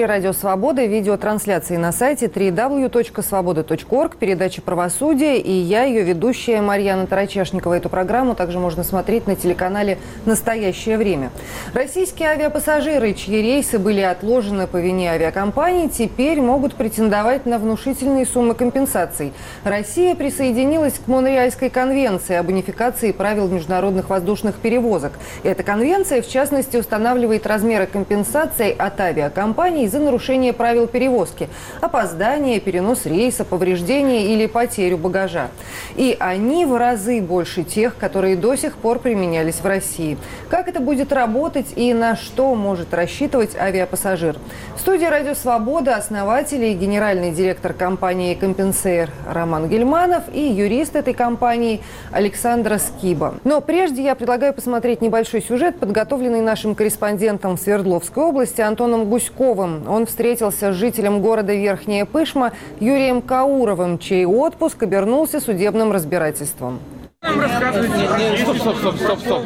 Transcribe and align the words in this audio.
эфире 0.00 0.06
«Радио 0.06 0.32
Свобода», 0.32 0.82
видеотрансляции 0.86 1.76
на 1.76 1.92
сайте 1.92 2.24
www.svoboda.org, 2.26 4.16
передача 4.16 4.62
«Правосудие» 4.62 5.38
и 5.38 5.52
я, 5.52 5.84
ее 5.84 6.02
ведущая 6.04 6.62
Марьяна 6.62 7.06
Тарачешникова. 7.06 7.74
Эту 7.74 7.90
программу 7.90 8.34
также 8.34 8.58
можно 8.58 8.82
смотреть 8.82 9.26
на 9.26 9.36
телеканале 9.36 9.98
«Настоящее 10.24 10.96
время». 10.96 11.30
Российские 11.74 12.30
авиапассажиры, 12.30 13.12
чьи 13.12 13.42
рейсы 13.42 13.78
были 13.78 14.00
отложены 14.00 14.66
по 14.66 14.78
вине 14.78 15.10
авиакомпаний, 15.10 15.90
теперь 15.90 16.40
могут 16.40 16.76
претендовать 16.76 17.44
на 17.44 17.58
внушительные 17.58 18.24
суммы 18.24 18.54
компенсаций. 18.54 19.34
Россия 19.64 20.14
присоединилась 20.14 20.94
к 20.94 21.08
Монреальской 21.08 21.68
конвенции 21.68 22.36
об 22.36 22.48
унификации 22.48 23.12
правил 23.12 23.48
международных 23.48 24.08
воздушных 24.08 24.54
перевозок. 24.54 25.12
Эта 25.42 25.62
конвенция, 25.62 26.22
в 26.22 26.28
частности, 26.28 26.78
устанавливает 26.78 27.46
размеры 27.46 27.86
компенсаций 27.86 28.70
от 28.70 28.98
авиакомпаний 28.98 29.89
за 29.90 29.98
нарушение 29.98 30.52
правил 30.52 30.86
перевозки, 30.86 31.48
опоздание, 31.80 32.60
перенос 32.60 33.06
рейса, 33.06 33.44
повреждение 33.44 34.34
или 34.34 34.46
потерю 34.46 34.98
багажа. 34.98 35.48
И 35.96 36.16
они 36.18 36.64
в 36.64 36.76
разы 36.76 37.20
больше 37.20 37.62
тех, 37.62 37.96
которые 37.96 38.36
до 38.36 38.56
сих 38.56 38.76
пор 38.76 38.98
применялись 38.98 39.56
в 39.56 39.66
России. 39.66 40.16
Как 40.48 40.68
это 40.68 40.80
будет 40.80 41.12
работать 41.12 41.74
и 41.76 41.92
на 41.92 42.16
что 42.16 42.54
может 42.54 42.94
рассчитывать 42.94 43.56
авиапассажир? 43.56 44.36
В 44.76 44.80
студии 44.80 45.04
«Радио 45.04 45.34
Свобода» 45.34 45.96
основатель 45.96 46.64
и 46.64 46.74
генеральный 46.74 47.32
директор 47.32 47.72
компании 47.72 48.34
«Компенсейр» 48.34 49.10
Роман 49.28 49.68
Гельманов 49.68 50.24
и 50.32 50.40
юрист 50.40 50.96
этой 50.96 51.14
компании 51.14 51.80
Александра 52.12 52.78
Скиба. 52.78 53.34
Но 53.44 53.60
прежде 53.60 54.02
я 54.02 54.14
предлагаю 54.14 54.54
посмотреть 54.54 55.02
небольшой 55.02 55.42
сюжет, 55.42 55.78
подготовленный 55.78 56.40
нашим 56.40 56.74
корреспондентом 56.74 57.56
в 57.56 57.60
Свердловской 57.60 58.24
области 58.24 58.60
Антоном 58.60 59.10
Гуськовым. 59.10 59.79
Он 59.88 60.06
встретился 60.06 60.72
с 60.72 60.76
жителем 60.76 61.20
города 61.22 61.54
Верхняя 61.54 62.04
Пышма 62.04 62.52
Юрием 62.80 63.22
Кауровым, 63.22 63.98
чей 63.98 64.24
отпуск 64.26 64.82
обернулся 64.82 65.40
судебным 65.40 65.92
разбирательством. 65.92 66.80
Нам 67.22 67.38
рассказывайте. 67.38 67.94
Не, 68.18 68.30
не, 68.30 68.38
стоп, 68.38 68.56
стоп, 68.56 68.76
стоп, 68.76 68.96
стоп, 68.96 69.20
стоп. 69.20 69.42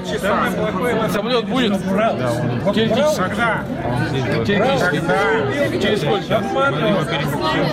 Самолет 1.13 1.49
будет? 1.49 1.73
Теоретически. 2.73 3.19
Когда? 3.19 3.65
Теоретически. 4.45 5.81
Через 5.83 6.01
сколько? 6.03 6.43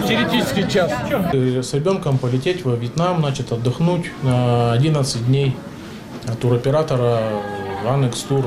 Теоретически 0.08 0.72
час. 0.72 0.92
С 1.32 1.74
ребенком 1.76 2.18
полететь 2.18 2.66
во 2.66 2.76
Вьетнам, 2.76 3.20
значит, 3.20 3.52
отдохнуть 3.52 4.12
на 4.24 4.74
11 4.74 5.28
дней 5.28 5.56
от 6.28 6.40
туроператора 6.40 7.20
Анекс 7.88 8.24
Тур. 8.24 8.46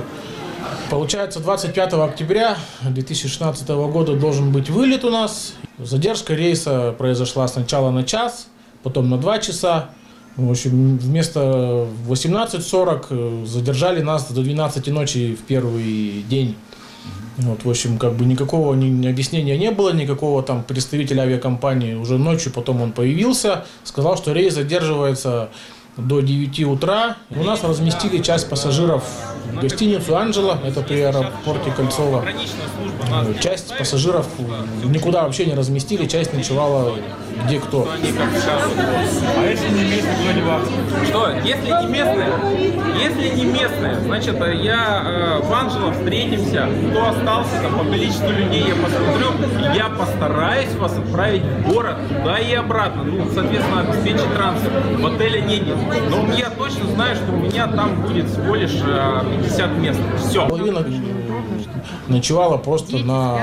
Получается, 0.90 1.40
25 1.40 1.94
октября 1.94 2.56
2016 2.82 3.68
года 3.68 4.16
должен 4.16 4.52
быть 4.52 4.70
вылет 4.70 5.04
у 5.04 5.10
нас. 5.10 5.54
Задержка 5.78 6.34
рейса 6.34 6.94
произошла 6.96 7.48
сначала 7.48 7.90
на 7.90 8.04
час, 8.04 8.48
потом 8.82 9.10
на 9.10 9.18
2 9.18 9.38
часа. 9.38 9.90
В 10.36 10.50
общем, 10.50 10.98
вместо 10.98 11.86
18.40 12.08 13.46
задержали 13.46 14.02
нас 14.02 14.30
до 14.30 14.42
12 14.42 14.88
ночи 14.88 15.34
в 15.34 15.44
первый 15.44 16.24
день. 16.28 16.56
Вот, 17.36 17.64
в 17.64 17.70
общем, 17.70 17.98
как 17.98 18.14
бы 18.14 18.24
никакого 18.24 18.74
ни, 18.74 18.86
ни 18.86 19.06
объяснения 19.08 19.58
не 19.58 19.70
было, 19.70 19.92
никакого 19.92 20.42
там 20.42 20.62
представителя 20.62 21.22
авиакомпании. 21.22 21.94
Уже 21.94 22.18
ночью 22.18 22.52
потом 22.52 22.80
он 22.80 22.92
появился, 22.92 23.64
сказал, 23.82 24.16
что 24.16 24.32
рейс 24.32 24.54
задерживается 24.54 25.50
до 25.96 26.20
9 26.20 26.60
утра. 26.64 27.16
У 27.30 27.42
нас 27.42 27.62
разместили 27.62 28.22
часть 28.22 28.48
пассажиров 28.48 29.04
в 29.52 29.60
гостиницу 29.60 30.16
«Анджела», 30.16 30.58
это 30.64 30.82
при 30.82 31.00
аэропорте 31.00 31.70
Кольцово. 31.70 32.24
Э, 32.24 33.34
Часть 33.40 33.76
пассажиров 33.76 34.26
никуда 34.84 35.22
вообще 35.22 35.46
не 35.46 35.54
разместили, 35.54 36.06
часть 36.06 36.32
ночевала 36.32 36.94
где 37.44 37.58
кто. 37.60 37.88
А 37.88 37.96
если 39.46 39.68
не 39.68 39.84
местный, 39.84 40.14
кто 40.14 40.32
не 40.32 40.42
вам? 40.42 40.62
Что, 41.06 41.30
если 41.44 41.66
не 41.66 41.86
местные, 41.86 42.28
если 43.02 43.28
не 43.36 43.44
местные, 43.44 43.94
значит, 44.00 44.36
я 44.62 45.02
э, 45.04 45.40
в 45.42 45.52
Анжело 45.52 45.92
встретимся, 45.92 46.68
кто 46.90 47.08
остался 47.08 47.60
там 47.62 47.78
по 47.78 47.84
количеству 47.84 48.30
людей, 48.30 48.64
я 48.68 48.74
посмотрю, 48.74 49.74
я 49.74 49.88
постараюсь 49.88 50.74
вас 50.76 50.96
отправить 50.96 51.42
в 51.42 51.72
город 51.72 51.96
туда 52.08 52.38
и 52.38 52.54
обратно, 52.54 53.04
ну, 53.04 53.26
соответственно, 53.32 53.80
обеспечить 53.80 54.34
трансфер. 54.34 54.70
В 54.98 55.06
отеле 55.06 55.42
не 55.42 55.60
нет. 55.60 55.76
Но 56.10 56.32
я 56.34 56.50
точно 56.50 56.86
знаю, 56.94 57.16
что 57.16 57.32
у 57.32 57.36
меня 57.36 57.66
там 57.66 58.02
будет 58.02 58.28
всего 58.28 58.54
лишь 58.54 58.80
э, 58.84 59.20
50 59.42 59.70
мест. 59.78 60.00
Все. 60.18 60.46
Половина 60.48 60.84
ночевала 62.08 62.58
просто 62.58 62.98
на 62.98 63.38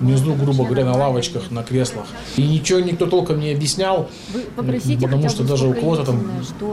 внизу, 0.00 0.34
грубо 0.34 0.64
говоря, 0.64 0.84
на 0.84 0.96
лавочках, 0.96 1.50
на 1.50 1.62
креслах. 1.62 2.06
И 2.36 2.42
ничего 2.42 2.80
никто 2.80 3.06
толком 3.06 3.40
не 3.40 3.52
объяснял, 3.52 4.08
потому 4.56 5.28
что 5.28 5.44
даже 5.44 5.66
у 5.66 5.74
кого-то 5.74 6.04
там 6.04 6.30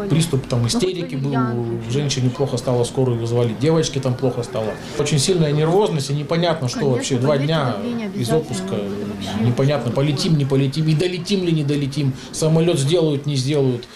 приступ 0.09 0.47
там 0.47 0.61
Ну, 0.61 0.67
истерики 0.67 1.15
был, 1.15 1.33
у 1.33 1.91
женщине 1.91 2.29
плохо 2.29 2.57
стало, 2.57 2.83
скорую 2.83 3.19
вызвали, 3.19 3.55
девочке 3.59 3.99
там 3.99 4.15
плохо 4.15 4.43
стало. 4.43 4.73
Очень 4.99 5.19
сильная 5.19 5.51
нервозность 5.51 6.09
и 6.09 6.13
непонятно, 6.13 6.67
что 6.67 6.79
Конечно, 6.79 6.97
вообще 6.97 7.17
два 7.17 7.37
дня 7.37 7.75
из 8.15 8.29
отпуска, 8.31 8.75
вообще 8.75 9.45
непонятно, 9.45 9.91
полетим, 9.91 10.37
не 10.37 10.45
полетим, 10.45 10.87
и 10.87 10.93
долетим 10.93 11.43
ли, 11.43 11.51
не 11.51 11.63
долетим, 11.63 12.13
самолет 12.31 12.79
сделают, 12.79 13.25
не 13.25 13.35
сделают. 13.35 13.87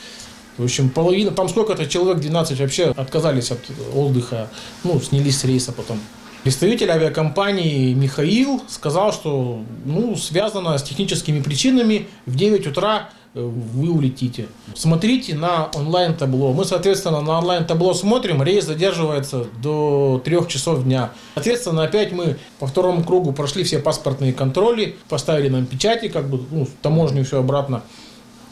В 0.58 0.64
общем, 0.66 0.90
половина, 0.90 1.32
там 1.32 1.48
сколько-то 1.48 1.86
человек, 1.86 2.20
12 2.20 2.60
вообще 2.60 2.94
отказались 2.98 3.52
от 3.52 3.60
отдыха, 3.96 4.50
ну, 4.84 5.00
снялись 5.00 5.38
с 5.38 5.46
рейса 5.46 5.72
потом. 5.72 6.00
Представитель 6.44 6.90
авиакомпании 6.90 7.94
Михаил 7.94 8.64
сказал, 8.70 9.12
что 9.12 9.62
ну, 9.84 10.16
связано 10.16 10.78
с 10.78 10.84
техническими 10.84 11.42
причинами. 11.42 12.08
В 12.26 12.36
9 12.36 12.66
утра 12.68 13.10
э, 13.34 13.42
вы 13.42 13.90
улетите. 13.90 14.48
Смотрите 14.74 15.36
на 15.36 15.70
онлайн-табло. 15.76 16.54
Мы, 16.54 16.64
соответственно, 16.64 17.20
на 17.20 17.40
онлайн-табло 17.40 17.94
смотрим, 17.94 18.42
рейс 18.42 18.64
задерживается 18.64 19.48
до 19.62 20.22
3 20.24 20.48
часов 20.48 20.86
дня. 20.86 21.12
Соответственно, 21.34 21.84
опять 21.84 22.14
мы 22.14 22.38
по 22.60 22.68
второму 22.68 23.04
кругу 23.04 23.34
прошли 23.34 23.66
все 23.66 23.80
паспортные 23.80 24.32
контроли, 24.32 24.96
поставили 25.10 25.50
нам 25.50 25.66
печати, 25.66 26.08
как 26.08 26.30
бы, 26.30 26.40
ну, 26.52 26.66
таможню 26.82 27.26
все 27.26 27.40
обратно. 27.40 27.84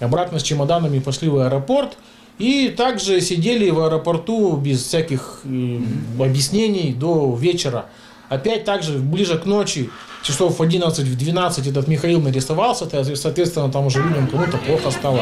Обратно 0.01 0.39
с 0.39 0.43
чемоданами 0.43 0.99
пошли 0.99 1.29
в 1.29 1.37
аэропорт. 1.37 1.97
И 2.37 2.69
также 2.69 3.19
сидели 3.21 3.69
в 3.69 3.79
аэропорту 3.81 4.55
без 4.57 4.83
всяких 4.83 5.41
э, 5.43 5.79
объяснений 6.19 6.93
до 6.93 7.35
вечера. 7.35 7.85
Опять 8.29 8.65
также 8.65 8.99
ближе 8.99 9.39
к 9.39 9.45
ночи, 9.45 9.89
часов 10.21 10.59
в 10.59 10.61
11, 10.61 11.07
в 11.07 11.17
12 11.17 11.67
этот 11.67 11.87
Михаил 11.87 12.19
нарисовался, 12.21 12.85
соответственно, 13.15 13.71
там 13.71 13.85
уже 13.85 14.03
людям 14.03 14.27
кому-то 14.27 14.57
плохо 14.57 14.91
стало. 14.91 15.21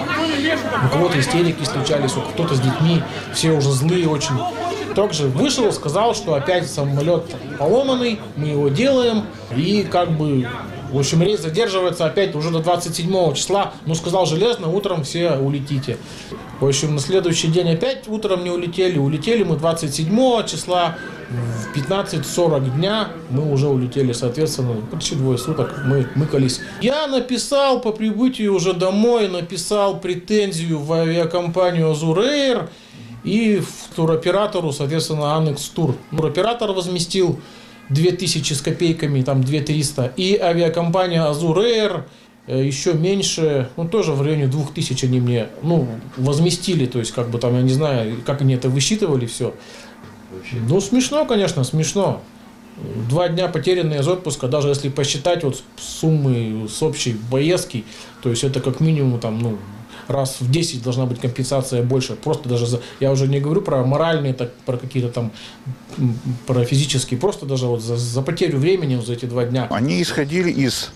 У 0.86 0.90
кого-то 0.90 1.20
истерики 1.20 1.64
случались, 1.64 2.18
у 2.18 2.22
кто-то 2.22 2.56
с 2.56 2.60
детьми, 2.60 3.04
все 3.34 3.52
уже 3.52 3.72
злые 3.72 4.10
очень. 4.10 4.36
Также 4.96 5.28
вышел, 5.28 5.72
сказал, 5.72 6.16
что 6.16 6.34
опять 6.34 6.70
самолет 6.70 7.24
поломанный, 7.60 8.20
мы 8.36 8.48
его 8.48 8.70
делаем, 8.70 9.26
и 9.56 9.84
как 9.90 10.12
бы 10.12 10.48
в 10.92 10.98
общем, 10.98 11.22
рейс 11.22 11.42
задерживается 11.42 12.06
опять 12.06 12.36
уже 12.36 12.52
до 12.52 12.60
27 12.60 13.34
числа. 13.34 13.74
Ну, 13.86 13.96
сказал 13.96 14.26
железно, 14.26 14.70
утром 14.70 15.04
все 15.04 15.38
улетите. 15.38 15.98
В 16.60 16.66
общем, 16.66 16.96
на 16.96 17.02
следующий 17.02 17.48
день 17.48 17.70
опять 17.72 18.08
утром 18.08 18.44
не 18.44 18.50
улетели. 18.50 18.98
Улетели 18.98 19.44
мы 19.44 19.58
27 19.58 20.46
числа. 20.46 20.98
В 21.30 21.76
15.40 21.76 22.76
дня 22.76 23.10
мы 23.30 23.52
уже 23.52 23.68
улетели, 23.68 24.14
соответственно, 24.14 24.76
почти 24.92 25.16
двое 25.16 25.38
суток 25.38 25.82
мы 25.84 26.08
мыкались. 26.16 26.62
Я 26.82 27.08
написал 27.08 27.82
по 27.82 27.92
прибытию 27.92 28.54
уже 28.54 28.74
домой, 28.74 29.28
написал 29.28 30.00
претензию 30.00 30.80
в 30.80 30.94
авиакомпанию 30.94 31.90
Азуреер 31.90 32.70
и 33.24 33.58
в 33.60 33.96
туроператору, 33.96 34.72
соответственно, 34.72 35.36
Анекс 35.36 35.68
Тур. 35.70 35.96
Туроператор 36.12 36.72
возместил 36.72 37.40
2000 37.90 38.54
с 38.54 38.62
копейками, 38.62 39.22
там 39.22 39.44
2300. 39.44 40.14
И 40.18 40.38
авиакомпания 40.38 41.22
Azur 41.22 41.58
Air 41.58 42.04
э, 42.48 42.66
еще 42.66 42.94
меньше, 42.94 43.70
ну 43.78 43.88
тоже 43.88 44.14
в 44.14 44.22
районе 44.22 44.48
2000 44.48 45.06
они 45.06 45.20
мне, 45.20 45.48
ну, 45.62 45.88
возместили, 46.18 46.86
то 46.86 47.00
есть 47.00 47.12
как 47.12 47.30
бы 47.30 47.40
там, 47.40 47.56
я 47.56 47.62
не 47.62 47.74
знаю, 47.74 48.18
как 48.26 48.42
они 48.42 48.56
это 48.56 48.70
высчитывали 48.70 49.26
все. 49.26 49.54
Ну, 50.68 50.82
смешно, 50.82 51.26
конечно, 51.26 51.64
смешно. 51.64 52.22
Два 53.10 53.30
дня 53.30 53.48
потерянные 53.48 54.02
из 54.02 54.08
отпуска, 54.08 54.48
даже 54.48 54.68
если 54.68 54.90
посчитать 54.90 55.44
вот 55.44 55.64
суммы 55.78 56.68
с 56.68 56.84
общей 56.84 57.16
поездки, 57.32 57.86
то 58.22 58.30
есть 58.30 58.44
это 58.44 58.60
как 58.60 58.82
минимум 58.82 59.20
там, 59.20 59.40
ну, 59.40 59.58
раз 60.08 60.38
в 60.40 60.50
10 60.50 60.84
должна 60.84 61.06
быть 61.06 61.20
компенсация 61.20 61.84
больше. 61.84 62.16
Просто 62.16 62.50
даже 62.50 62.66
за, 62.68 62.82
я 63.00 63.12
уже 63.12 63.28
не 63.28 63.40
говорю 63.40 63.62
про 63.62 63.84
моральные, 63.84 64.34
так, 64.34 64.54
про 64.66 64.78
какие-то 64.78 65.10
там, 65.10 65.32
про 66.48 66.66
физические, 66.66 67.20
просто 67.20 67.46
даже 67.46 67.68
вот 67.68 67.82
за, 67.82 67.98
за 67.98 68.22
потерю 68.22 68.60
времени 68.60 69.00
за 69.02 69.14
эти 69.14 69.26
два 69.26 69.46
дня. 69.46 69.68
Они 69.72 70.02
исходили 70.02 70.52
из 70.52 70.92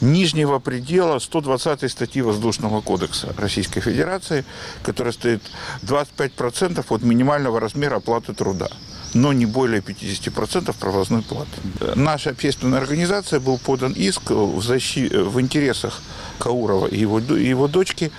нижнего 0.00 0.58
предела 0.58 1.18
120 1.18 1.90
статьи 1.90 2.22
Воздушного 2.22 2.80
кодекса 2.80 3.34
Российской 3.36 3.80
Федерации, 3.80 4.44
которая 4.82 5.12
стоит 5.12 5.42
25% 5.82 6.84
от 6.88 7.02
минимального 7.02 7.60
размера 7.60 7.96
оплаты 7.96 8.34
труда. 8.34 8.68
Но 9.14 9.32
не 9.32 9.46
более 9.46 9.80
50% 9.80 10.74
провозной 10.78 11.22
платы. 11.22 11.50
Наша 11.94 12.30
общественная 12.30 12.80
организация 12.80 13.40
был 13.40 13.58
подан 13.58 13.92
иск 13.92 14.30
в, 14.30 14.60
защи... 14.62 15.08
в 15.08 15.40
интересах 15.40 16.00
Каурова 16.38 16.86
и 16.86 16.98
его, 16.98 17.20
и 17.20 17.46
его 17.46 17.68
дочки 17.68 18.10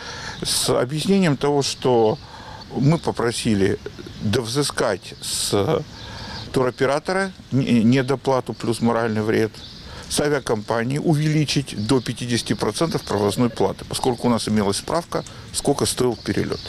с 0.42 0.70
объяснением 0.70 1.38
того, 1.38 1.62
что 1.62 2.18
мы 2.76 2.98
попросили 2.98 3.78
довзыскать 4.22 5.14
с 5.22 5.84
туроператора 6.52 7.32
не- 7.52 7.84
недоплату 7.84 8.54
плюс 8.54 8.82
моральный 8.82 9.22
вред, 9.22 9.52
с 10.08 10.20
авиакомпании 10.22 10.98
увеличить 11.00 11.88
до 11.88 11.98
50% 11.98 13.02
провозной 13.06 13.50
платы, 13.50 13.84
поскольку 13.86 14.28
у 14.28 14.30
нас 14.30 14.48
имелась 14.48 14.78
справка, 14.78 15.26
сколько 15.52 15.86
стоил 15.86 16.16
перелет. 16.16 16.62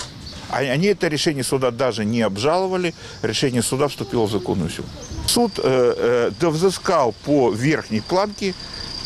А 0.50 0.58
они 0.58 0.86
это 0.88 1.08
решение 1.08 1.42
суда 1.44 1.70
даже 1.70 2.04
не 2.04 2.22
обжаловали, 2.22 2.94
решение 3.22 3.62
суда 3.62 3.88
вступило 3.88 4.26
в 4.26 4.30
законную 4.30 4.70
силу. 4.70 4.86
Суд 5.26 5.52
э, 5.58 5.62
э, 5.64 6.30
довзыскал 6.38 7.12
по 7.24 7.50
верхней 7.50 8.00
планке 8.00 8.54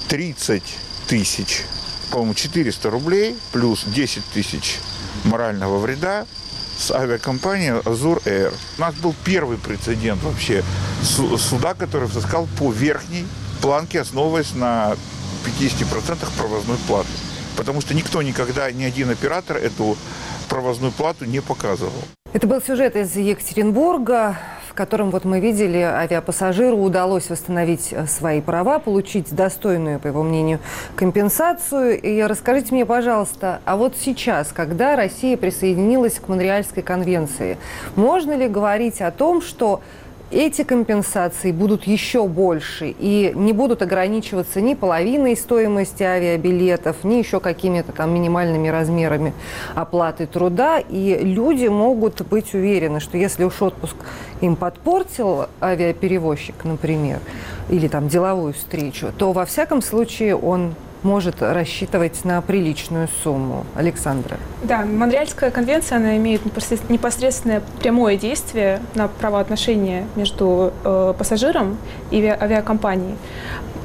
30 0.09 0.63
тысяч, 1.09 1.63
по-моему, 2.11 2.35
400 2.35 2.91
рублей 2.91 3.37
плюс 3.53 3.85
10 3.87 4.23
тысяч 4.35 4.79
морального 5.25 5.79
вреда 5.79 6.27
с 6.79 6.91
авиакомпанией 6.91 7.81
Азур 7.85 8.19
Air. 8.25 8.55
У 8.79 8.81
нас 8.81 8.95
был 8.97 9.15
первый 9.25 9.57
прецедент 9.59 10.23
вообще 10.23 10.63
су- 11.03 11.39
суда, 11.39 11.75
который 11.75 12.09
взыскал 12.09 12.49
по 12.59 12.71
верхней 12.73 13.27
планке, 13.61 14.01
основываясь 14.01 14.55
на 14.55 14.97
50% 15.45 16.19
провозной 16.37 16.77
платы. 16.87 17.09
Потому 17.57 17.81
что 17.81 17.95
никто 17.95 18.23
никогда, 18.23 18.71
ни 18.73 18.85
один 18.85 19.11
оператор 19.11 19.57
эту 19.59 19.97
провозную 20.51 20.93
плату 20.93 21.25
не 21.25 21.41
показывал. 21.41 22.03
Это 22.33 22.47
был 22.47 22.61
сюжет 22.61 22.97
из 22.97 23.17
Екатеринбурга, 23.17 24.37
в 24.69 24.75
котором 24.75 25.11
вот 25.11 25.25
мы 25.25 25.41
видели, 25.41 25.79
авиапассажиру 25.79 26.77
удалось 26.77 27.29
восстановить 27.29 27.89
э, 27.91 28.07
свои 28.07 28.41
права, 28.41 28.79
получить 28.79 29.35
достойную, 29.35 29.99
по 29.99 30.07
его 30.07 30.23
мнению, 30.23 30.61
компенсацию. 30.95 32.01
И 32.01 32.23
расскажите 32.23 32.73
мне, 32.73 32.87
пожалуйста, 32.87 33.61
а 33.65 33.77
вот 33.77 33.97
сейчас, 34.01 34.53
когда 34.53 34.95
Россия 34.95 35.37
присоединилась 35.37 36.21
к 36.21 36.29
Монреальской 36.29 36.85
конвенции, 36.85 37.59
можно 37.97 38.37
ли 38.37 38.47
говорить 38.47 39.01
о 39.01 39.11
том, 39.11 39.43
что 39.43 39.81
эти 40.31 40.63
компенсации 40.63 41.53
будут 41.53 41.85
еще 41.85 42.27
больше 42.27 42.95
и 42.99 43.33
не 43.35 43.53
будут 43.53 43.83
ограничиваться 43.83 44.61
ни 44.61 44.75
половиной 44.75 45.37
стоимости 45.37 46.03
авиабилетов, 46.03 47.05
ни 47.05 47.15
еще 47.15 47.41
какими-то 47.41 47.93
там 47.93 48.15
минимальными 48.15 48.69
размерами 48.69 49.33
оплаты 49.75 50.27
труда. 50.27 50.79
И 50.79 51.19
люди 51.23 51.67
могут 51.67 52.23
быть 52.23 52.55
уверены, 52.55 53.01
что 53.01 53.19
если 53.19 53.45
уж 53.45 53.61
отпуск 53.61 53.97
им 54.41 54.57
подпортил 54.57 55.47
авиаперевозчик, 55.61 56.65
например, 56.65 57.21
или 57.69 57.89
там 57.89 58.09
деловую 58.09 58.53
встречу, 58.53 59.13
то 59.17 59.33
во 59.33 59.45
всяком 59.45 59.83
случае 59.83 60.37
он 60.37 60.75
может 61.03 61.43
рассчитывать 61.43 62.25
на 62.25 62.41
приличную 62.43 63.09
сумму. 63.23 63.65
Александра. 63.75 64.37
Да, 64.63 64.85
Монреальская 64.85 65.51
конвенция, 65.51 65.97
она 65.97 66.17
имеет 66.17 66.45
непосред- 66.45 66.89
непосредственное 66.91 67.63
прямое 67.81 68.17
действие 68.17 68.81
на 68.95 69.09
правоотношения 69.09 70.07
между 70.17 70.73
э, 70.85 71.15
пассажиром 71.17 71.77
и 72.11 72.17
ави- 72.21 72.37
авиакомпанией 72.43 73.17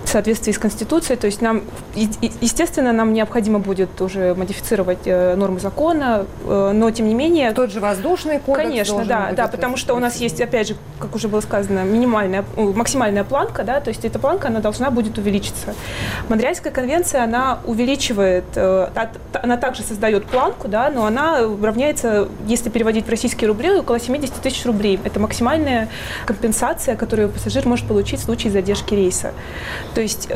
в 0.04 0.10
соответствии 0.10 0.52
с 0.52 0.60
Конституцией. 0.60 1.18
То 1.18 1.26
есть 1.28 1.42
нам, 1.42 1.58
и- 1.60 1.85
естественно, 1.96 2.92
нам 2.92 3.14
необходимо 3.14 3.60
будет 3.60 4.02
уже 4.02 4.36
модифицировать 4.36 5.00
э, 5.06 5.36
нормы 5.36 5.60
закона, 5.60 6.26
э, 6.46 6.72
но 6.74 6.92
тем 6.92 7.08
не 7.08 7.14
менее... 7.14 7.52
Тот 7.52 7.72
же 7.72 7.80
воздушный 7.80 8.40
кодекс 8.40 8.68
Конечно, 8.68 9.06
да, 9.06 9.32
да, 9.36 9.48
потому 9.48 9.78
что 9.78 9.96
у 9.96 10.00
нас 10.00 10.18
есть, 10.18 10.42
опять 10.42 10.68
же, 10.68 10.76
как 11.00 11.16
уже 11.16 11.28
было 11.28 11.42
сказано, 11.42 11.84
минимальная, 11.84 12.44
э, 12.56 12.62
максимальная 12.62 13.24
планка, 13.24 13.64
да, 13.64 13.80
то 13.80 13.90
есть 13.90 14.04
эта 14.04 14.20
планка, 14.20 14.50
она 14.50 14.60
должна 14.60 14.92
будет 14.92 15.18
увеличиться. 15.18 15.74
Монреальская 16.30 16.74
конвенция, 16.74 17.24
она 17.24 17.60
увеличивает, 17.66 18.46
она 18.58 19.58
также 19.58 19.84
создает 19.84 20.26
планку, 20.26 20.68
да, 20.68 20.90
но 20.90 21.06
она 21.06 21.40
равняется, 21.62 22.28
если 22.48 22.70
переводить 22.70 23.06
в 23.06 23.10
российские 23.10 23.48
рубли, 23.48 23.72
около 23.72 24.00
70 24.00 24.34
тысяч 24.36 24.66
рублей. 24.66 25.00
Это 25.04 25.20
максимальная 25.20 25.88
компенсация, 26.26 26.96
которую 26.96 27.30
пассажир 27.30 27.68
может 27.68 27.88
получить 27.88 28.20
в 28.20 28.24
случае 28.24 28.52
задержки 28.52 28.94
рейса. 28.94 29.32
То 29.94 30.02
есть 30.02 30.28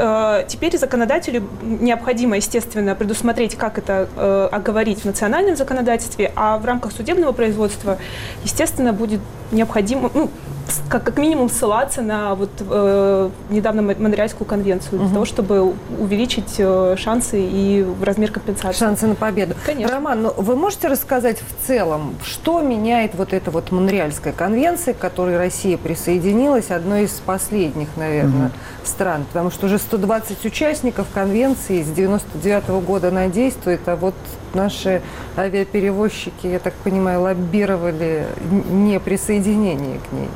теперь 0.48 0.78
законодателю 0.78 1.49
необходимо, 1.62 2.36
естественно, 2.36 2.96
предусмотреть, 2.96 3.56
как 3.56 3.78
это 3.78 4.08
э, 4.16 4.50
оговорить 4.52 5.02
в 5.02 5.06
национальном 5.06 5.56
законодательстве, 5.56 6.32
а 6.36 6.58
в 6.58 6.66
рамках 6.66 6.92
судебного 6.92 7.32
производства, 7.32 7.98
естественно, 8.44 8.94
будет 8.94 9.22
необходимо, 9.52 10.10
ну, 10.14 10.30
как, 10.90 11.04
как 11.04 11.18
минимум 11.18 11.50
ссылаться 11.50 12.02
на 12.02 12.36
вот 12.36 12.50
э, 12.60 13.30
недавно 13.50 13.82
Мон- 13.82 13.96
Монреальскую 14.00 14.48
конвенцию 14.48 15.00
для 15.00 15.10
того, 15.10 15.26
чтобы 15.26 15.74
увеличить 16.00 16.56
э, 16.58 16.96
шансы 16.98 17.40
и 17.42 17.86
размер 18.02 18.32
компенсации. 18.32 18.78
Шансы 18.80 19.08
на 19.08 19.16
победу. 19.16 19.56
Конечно. 19.66 19.96
Роман, 19.96 20.22
ну 20.24 20.34
вы 20.38 20.56
можете 20.56 20.88
рассказать 20.88 21.40
в 21.40 21.68
целом, 21.68 22.16
что 22.24 22.62
меняет 22.62 23.16
вот 23.16 23.34
эта 23.34 23.52
вот 23.52 23.72
Монреальская 23.72 24.34
конвенция, 24.34 24.94
к 24.94 24.98
которой 24.98 25.38
Россия 25.38 25.78
присоединилась, 25.78 26.72
одной 26.72 27.04
из 27.04 27.12
последних, 27.26 27.90
наверное, 27.96 28.52
стран, 28.84 29.26
потому 29.26 29.52
что 29.52 29.68
уже 29.68 29.78
120 29.78 30.46
участников 30.46 31.08
конвенции 31.14 31.84
с 31.84 31.88
99 31.88 32.70
года 32.86 33.10
она 33.10 33.28
действует, 33.28 33.82
а 33.88 33.96
вот 33.96 34.16
наши 34.54 35.02
авиаперевозчики, 35.38 36.48
я 36.48 36.60
так 36.60 36.74
понимаю, 36.74 37.22
лоббировали 37.22 38.26
не 38.72 39.00
присоединение 39.00 40.00
к 40.10 40.14
ней. 40.14 40.30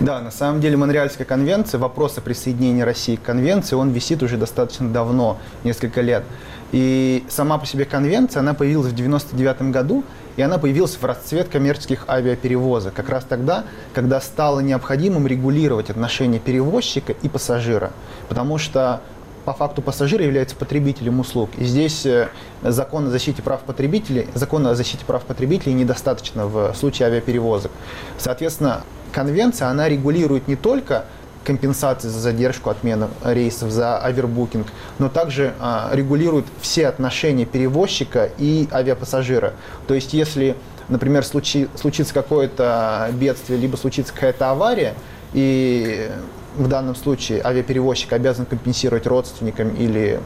Да, 0.00 0.20
на 0.20 0.30
самом 0.30 0.60
деле 0.60 0.76
Монреальская 0.76 1.26
конвенция, 1.26 1.80
вопрос 1.80 2.18
о 2.18 2.20
присоединении 2.20 2.82
России 2.82 3.16
к 3.16 3.22
конвенции, 3.22 3.74
он 3.74 3.90
висит 3.90 4.22
уже 4.22 4.36
достаточно 4.36 4.88
давно, 4.88 5.38
несколько 5.64 6.02
лет. 6.02 6.22
И 6.70 7.24
сама 7.28 7.58
по 7.58 7.66
себе 7.66 7.84
конвенция, 7.84 8.40
она 8.40 8.54
появилась 8.54 8.92
в 8.92 8.94
99 8.94 9.72
году, 9.72 10.04
и 10.36 10.42
она 10.42 10.58
появилась 10.58 10.94
в 10.94 11.04
расцвет 11.04 11.48
коммерческих 11.48 12.04
авиаперевозок, 12.08 12.94
как 12.94 13.08
раз 13.08 13.24
тогда, 13.28 13.64
когда 13.92 14.20
стало 14.20 14.60
необходимым 14.60 15.26
регулировать 15.26 15.90
отношения 15.90 16.38
перевозчика 16.38 17.12
и 17.20 17.28
пассажира. 17.28 17.90
Потому 18.28 18.56
что 18.58 19.00
по 19.44 19.52
факту 19.52 19.82
пассажир 19.82 20.20
является 20.20 20.54
потребителем 20.54 21.18
услуг. 21.18 21.50
И 21.56 21.64
здесь 21.64 22.06
э, 22.06 22.28
закон 22.62 23.08
о 23.08 23.10
защите 23.10 23.42
прав 23.42 23.62
потребителей, 23.62 24.28
закона 24.34 24.70
о 24.70 24.74
защите 24.76 25.04
прав 25.04 25.24
потребителей 25.24 25.72
недостаточно 25.74 26.46
в 26.46 26.72
случае 26.74 27.08
авиаперевозок. 27.08 27.72
Соответственно, 28.18 28.84
конвенция, 29.12 29.68
она 29.68 29.88
регулирует 29.88 30.48
не 30.48 30.56
только 30.56 31.04
компенсации 31.44 32.08
за 32.08 32.20
задержку, 32.20 32.68
отмену 32.68 33.08
рейсов, 33.24 33.70
за 33.70 33.98
овербукинг, 33.98 34.66
но 34.98 35.08
также 35.08 35.54
а, 35.60 35.88
регулирует 35.92 36.44
все 36.60 36.86
отношения 36.88 37.46
перевозчика 37.46 38.28
и 38.38 38.68
авиапассажира. 38.70 39.54
То 39.86 39.94
есть, 39.94 40.12
если, 40.12 40.56
например, 40.88 41.22
случи- 41.22 41.68
случится 41.74 42.12
какое-то 42.12 43.08
бедствие, 43.14 43.58
либо 43.58 43.76
случится 43.76 44.12
какая-то 44.12 44.50
авария, 44.50 44.94
и 45.32 46.10
в 46.56 46.68
данном 46.68 46.94
случае 46.94 47.40
авиаперевозчик 47.42 48.12
обязан 48.12 48.44
компенсировать 48.44 49.06
родственникам 49.06 49.70
или 49.70 50.20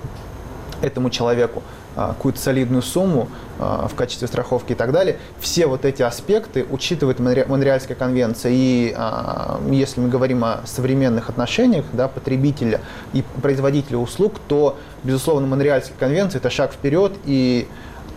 этому 0.80 1.10
человеку 1.10 1.62
какую-то 1.94 2.38
солидную 2.40 2.82
сумму 2.82 3.28
а, 3.58 3.86
в 3.88 3.94
качестве 3.94 4.28
страховки 4.28 4.72
и 4.72 4.74
так 4.74 4.92
далее. 4.92 5.18
Все 5.38 5.66
вот 5.66 5.84
эти 5.84 6.02
аспекты 6.02 6.66
учитывает 6.70 7.20
Монре- 7.20 7.46
Монреальская 7.46 7.96
конвенция. 7.96 8.52
И 8.54 8.94
а, 8.96 9.60
если 9.70 10.00
мы 10.00 10.08
говорим 10.08 10.44
о 10.44 10.60
современных 10.64 11.28
отношениях 11.28 11.84
да, 11.92 12.08
потребителя 12.08 12.80
и 13.12 13.22
производителя 13.40 13.98
услуг, 13.98 14.34
то, 14.48 14.76
безусловно, 15.04 15.46
Монреальская 15.46 15.96
конвенция– 15.98 16.38
это 16.40 16.50
шаг 16.50 16.72
вперед 16.72 17.12
и 17.24 17.68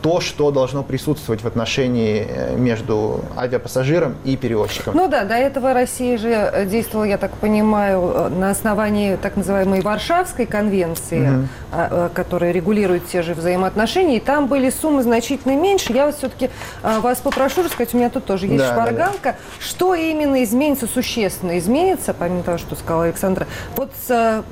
то, 0.05 0.21
что 0.21 0.51
должно 0.51 0.83
присутствовать 0.83 1.41
в 1.41 1.47
отношении 1.47 2.27
э, 2.29 2.55
между 2.55 3.21
авиапассажиром 3.35 4.15
и 4.23 4.37
перевозчиком. 4.37 4.95
Ну 4.95 5.07
да, 5.07 5.23
до 5.23 5.33
этого 5.33 5.73
Россия 5.73 6.19
же 6.19 6.29
э, 6.29 6.67
действовала, 6.67 7.05
я 7.05 7.17
так 7.17 7.31
понимаю, 7.31 8.13
э, 8.13 8.29
на 8.29 8.51
основании 8.51 9.15
так 9.15 9.35
называемой 9.35 9.81
Варшавской 9.81 10.45
конвенции, 10.45 11.49
а, 11.71 12.09
э, 12.09 12.09
которая 12.13 12.51
регулирует 12.51 13.07
те 13.07 13.23
же 13.23 13.33
взаимоотношения, 13.33 14.17
и 14.17 14.19
там 14.19 14.45
были 14.45 14.69
суммы 14.69 15.01
значительно 15.01 15.55
меньше. 15.55 15.91
Я 15.91 16.05
вот 16.05 16.15
все-таки 16.15 16.51
вас 16.83 17.17
попрошу 17.17 17.63
рассказать, 17.63 17.95
у 17.95 17.97
меня 17.97 18.11
тут 18.11 18.25
тоже 18.25 18.45
есть 18.45 18.59
Да, 18.59 18.75
да, 18.75 18.75
да. 18.75 18.81
шпаргалка, 18.83 19.35
что 19.59 19.95
именно 19.95 20.43
изменится, 20.43 20.85
существенно 20.85 21.57
изменится, 21.57 22.13
помимо 22.13 22.43
того, 22.43 22.59
что 22.59 22.75
сказала 22.75 23.05
Александра, 23.05 23.47
вот 23.75 23.89
с 24.07 24.43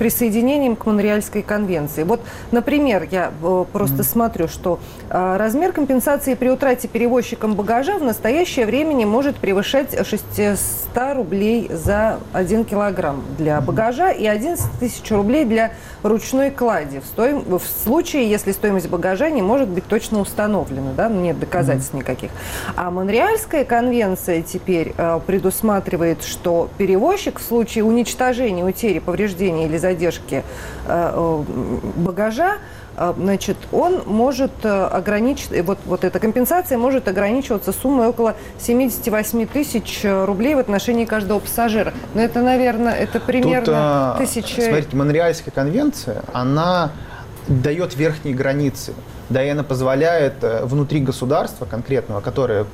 присоединением 0.00 0.76
к 0.76 0.86
Монреальской 0.86 1.42
конвенции. 1.42 2.04
Вот, 2.04 2.22
например, 2.52 3.06
я 3.10 3.32
э, 3.42 3.64
просто 3.70 4.02
смотрю, 4.02 4.48
что 4.48 4.80
э, 5.10 5.36
размер 5.36 5.72
компенсации 5.72 6.32
при 6.32 6.48
утрате 6.48 6.88
перевозчиком 6.88 7.54
багажа 7.54 7.98
в 7.98 8.02
настоящее 8.02 8.64
время 8.64 8.94
не 8.94 9.04
может 9.04 9.36
превышать 9.36 9.94
600 10.06 10.56
рублей 11.14 11.70
за 11.70 12.18
1 12.32 12.64
килограмм 12.64 13.22
для 13.36 13.60
багажа 13.60 14.10
и 14.10 14.24
11 14.24 14.64
тысяч 14.80 15.10
рублей 15.10 15.44
для 15.44 15.72
ручной 16.02 16.50
клади 16.50 17.00
в, 17.00 17.04
стоим... 17.04 17.42
в 17.42 17.62
случае, 17.84 18.30
если 18.30 18.52
стоимость 18.52 18.88
багажа 18.88 19.28
не 19.28 19.42
может 19.42 19.68
быть 19.68 19.84
точно 19.84 20.20
установлена, 20.20 20.92
да, 20.96 21.10
нет 21.10 21.38
доказательств 21.38 21.92
никаких. 21.92 22.30
А 22.74 22.90
Монреальская 22.90 23.66
конвенция 23.66 24.40
теперь 24.40 24.94
э, 24.96 25.20
предусматривает, 25.26 26.24
что 26.24 26.70
перевозчик 26.78 27.38
в 27.38 27.42
случае 27.42 27.84
уничтожения, 27.84 28.64
утери, 28.64 28.98
повреждения 28.98 29.66
или 29.66 29.76
задержки 29.90 30.42
э, 30.86 31.12
э, 31.14 31.44
багажа 31.96 32.58
э, 32.96 33.14
значит, 33.16 33.56
он 33.72 34.02
может 34.06 34.52
ограничить, 34.64 35.50
вот, 35.64 35.78
вот 35.86 36.04
эта 36.04 36.18
компенсация 36.18 36.78
может 36.78 37.08
ограничиваться 37.08 37.72
суммой 37.72 38.08
около 38.08 38.34
78 38.58 39.46
тысяч 39.46 40.00
рублей 40.04 40.54
в 40.54 40.58
отношении 40.58 41.04
каждого 41.04 41.40
пассажира. 41.40 41.92
Но 42.14 42.20
это, 42.20 42.40
наверное, 42.40 42.94
это 42.94 43.20
примерно 43.20 44.16
Тут, 44.18 44.26
тысяча... 44.26 44.62
Смотрите, 44.62 44.96
Монреальская 44.96 45.52
конвенция, 45.52 46.22
она 46.32 46.92
дает 47.48 47.96
верхние 47.96 48.34
границы. 48.34 48.94
Да, 49.30 49.44
и 49.44 49.48
она 49.48 49.62
позволяет 49.62 50.42
э, 50.42 50.64
внутри 50.64 51.00
государства 51.00 51.64
конкретного, 51.64 52.20
которое 52.20 52.66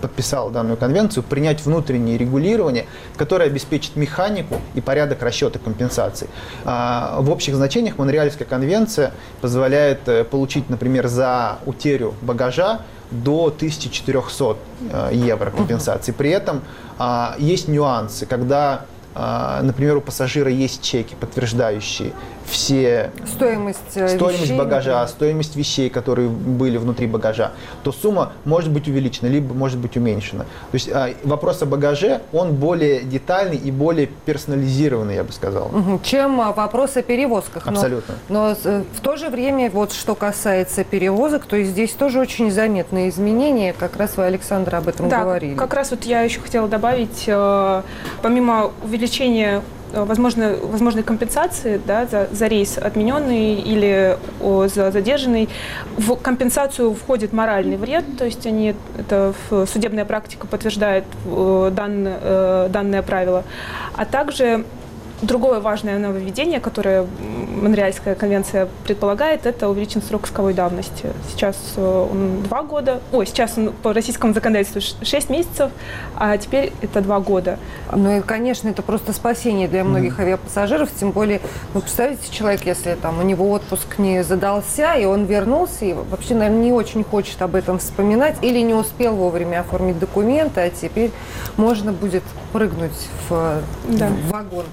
подписало 0.00 0.50
данную 0.50 0.76
конвенцию, 0.76 1.22
принять 1.22 1.64
внутреннее 1.64 2.18
регулирование, 2.18 2.86
которое 3.16 3.44
обеспечит 3.44 3.94
механику 3.96 4.56
и 4.74 4.80
порядок 4.80 5.22
расчета 5.22 5.58
компенсаций. 5.58 6.28
А, 6.64 7.20
В 7.20 7.30
общих 7.30 7.54
значениях 7.54 7.98
Монреальская 7.98 8.48
конвенция 8.48 9.12
позволяет 9.40 10.08
э, 10.08 10.24
получить, 10.24 10.70
например, 10.70 11.08
за 11.08 11.58
утерю 11.66 12.14
багажа 12.22 12.80
до 13.10 13.46
1400 13.46 14.56
э, 14.90 15.10
евро 15.12 15.50
компенсации. 15.50 16.12
При 16.12 16.30
этом 16.30 16.62
а, 16.98 17.36
есть 17.38 17.68
нюансы, 17.68 18.26
когда 18.26 18.86
а, 19.14 19.62
например, 19.62 19.96
у 19.96 20.00
пассажира 20.00 20.48
есть 20.48 20.80
чеки, 20.82 21.16
подтверждающие 21.18 22.12
все 22.50 23.10
Стоимость, 23.26 23.78
э, 23.96 24.08
стоимость 24.08 24.40
вещей, 24.42 24.58
багажа, 24.58 24.90
например. 24.90 25.08
стоимость 25.08 25.56
вещей, 25.56 25.90
которые 25.90 26.28
были 26.28 26.76
внутри 26.76 27.06
багажа, 27.06 27.52
то 27.82 27.92
сумма 27.92 28.32
может 28.44 28.70
быть 28.70 28.88
увеличена, 28.88 29.28
либо 29.28 29.54
может 29.54 29.78
быть 29.78 29.96
уменьшена. 29.96 30.44
То 30.44 30.74
есть 30.74 30.88
а, 30.92 31.10
вопрос 31.24 31.62
о 31.62 31.66
багаже, 31.66 32.20
он 32.32 32.54
более 32.54 33.00
детальный 33.00 33.56
и 33.56 33.70
более 33.70 34.06
персонализированный, 34.26 35.16
я 35.16 35.24
бы 35.24 35.32
сказал. 35.32 35.70
Чем 36.02 36.40
а, 36.40 36.52
вопрос 36.52 36.96
о 36.96 37.02
перевозках. 37.02 37.66
Но- 37.66 37.72
Абсолютно. 37.72 38.14
Но, 38.28 38.56
э, 38.64 38.82
в 38.94 39.00
то 39.00 39.16
же 39.16 39.28
время, 39.28 39.70
вот 39.70 39.92
что 39.92 40.14
касается 40.14 40.84
перевозок, 40.84 41.44
то 41.46 41.56
есть 41.56 41.70
здесь 41.72 41.92
тоже 41.92 42.20
очень 42.20 42.50
заметные 42.50 43.08
изменения. 43.10 43.74
Как 43.78 43.96
раз 43.96 44.16
вы, 44.16 44.24
Александр, 44.24 44.76
об 44.76 44.88
этом 44.88 45.08
Да, 45.08 45.20
говорили. 45.20 45.54
как 45.54 45.74
раз 45.74 45.90
вот 45.90 46.04
я 46.04 46.22
еще 46.22 46.40
хотела 46.40 46.68
добавить, 46.68 47.24
э, 47.26 47.82
помимо 48.22 48.70
увеличения 48.82 49.62
возможно, 49.92 50.56
возможной 50.62 51.02
компенсации 51.02 51.80
да, 51.84 52.06
за, 52.06 52.28
за 52.30 52.46
рейс 52.46 52.78
отмененный 52.78 53.54
или 53.54 54.18
о, 54.40 54.66
за 54.68 54.90
задержанный, 54.90 55.48
в 55.96 56.14
компенсацию 56.16 56.94
входит 56.94 57.32
моральный 57.32 57.76
вред, 57.76 58.04
то 58.18 58.24
есть 58.24 58.46
они, 58.46 58.74
это 58.98 59.34
судебная 59.66 60.04
практика 60.04 60.46
подтверждает 60.46 61.04
э, 61.26 61.72
данное, 61.74 62.18
э, 62.20 62.68
данное 62.70 63.02
правило, 63.02 63.44
а 63.96 64.04
также 64.04 64.64
Другое 65.20 65.58
важное 65.58 65.98
нововведение, 65.98 66.60
которое 66.60 67.04
Монреальская 67.60 68.14
конвенция 68.14 68.68
предполагает, 68.84 69.46
это 69.46 69.68
увеличен 69.68 70.00
срок 70.00 70.26
исковой 70.26 70.54
давности. 70.54 71.06
Сейчас 71.32 71.56
э, 71.76 72.08
он 72.12 72.42
два 72.44 72.62
года, 72.62 73.00
ой, 73.10 73.26
сейчас 73.26 73.58
он 73.58 73.72
по 73.72 73.92
российскому 73.92 74.32
законодательству 74.32 74.80
6 75.04 75.28
месяцев, 75.30 75.72
а 76.14 76.36
теперь 76.38 76.72
это 76.82 77.00
два 77.00 77.18
года. 77.18 77.58
Ну 77.92 78.18
и, 78.18 78.20
конечно, 78.20 78.68
это 78.68 78.82
просто 78.82 79.12
спасение 79.12 79.66
для 79.66 79.82
многих 79.82 80.20
авиапассажиров, 80.20 80.88
тем 80.98 81.10
более, 81.10 81.40
ну, 81.74 81.80
представьте, 81.80 82.32
человек, 82.32 82.64
если 82.64 82.94
там 82.94 83.18
у 83.18 83.22
него 83.22 83.50
отпуск 83.50 83.98
не 83.98 84.22
задался, 84.22 84.94
и 84.94 85.04
он 85.04 85.24
вернулся, 85.24 85.84
и 85.84 85.94
вообще, 85.94 86.34
наверное, 86.34 86.62
не 86.62 86.72
очень 86.72 87.02
хочет 87.02 87.42
об 87.42 87.56
этом 87.56 87.80
вспоминать, 87.80 88.36
или 88.42 88.60
не 88.60 88.74
успел 88.74 89.16
вовремя 89.16 89.60
оформить 89.60 89.98
документы, 89.98 90.60
а 90.60 90.70
теперь 90.70 91.10
можно 91.56 91.92
будет 91.92 92.22
прыгнуть 92.52 93.08
в, 93.28 93.60
Да. 93.88 94.06
в 94.06 94.30
вагон 94.30 94.64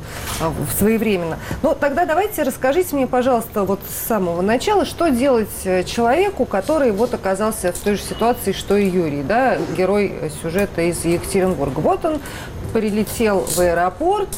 своевременно. 0.77 1.37
Ну, 1.61 1.75
тогда 1.79 2.05
давайте 2.05 2.43
расскажите 2.43 2.95
мне, 2.95 3.07
пожалуйста, 3.07 3.63
вот 3.63 3.79
с 3.87 4.07
самого 4.07 4.41
начала, 4.41 4.85
что 4.85 5.09
делать 5.09 5.49
э, 5.63 5.83
человеку, 5.83 6.45
который 6.45 6.91
вот 6.91 7.13
оказался 7.13 7.71
в 7.71 7.77
той 7.77 7.95
же 7.95 8.01
ситуации, 8.01 8.51
что 8.51 8.75
и 8.77 8.87
Юрий, 8.87 9.23
да, 9.23 9.57
герой 9.77 10.31
сюжета 10.41 10.81
из 10.81 11.03
Екатеринбурга. 11.05 11.79
Вот 11.79 12.05
он 12.05 12.19
прилетел 12.73 13.41
в 13.41 13.59
аэропорт 13.59 14.29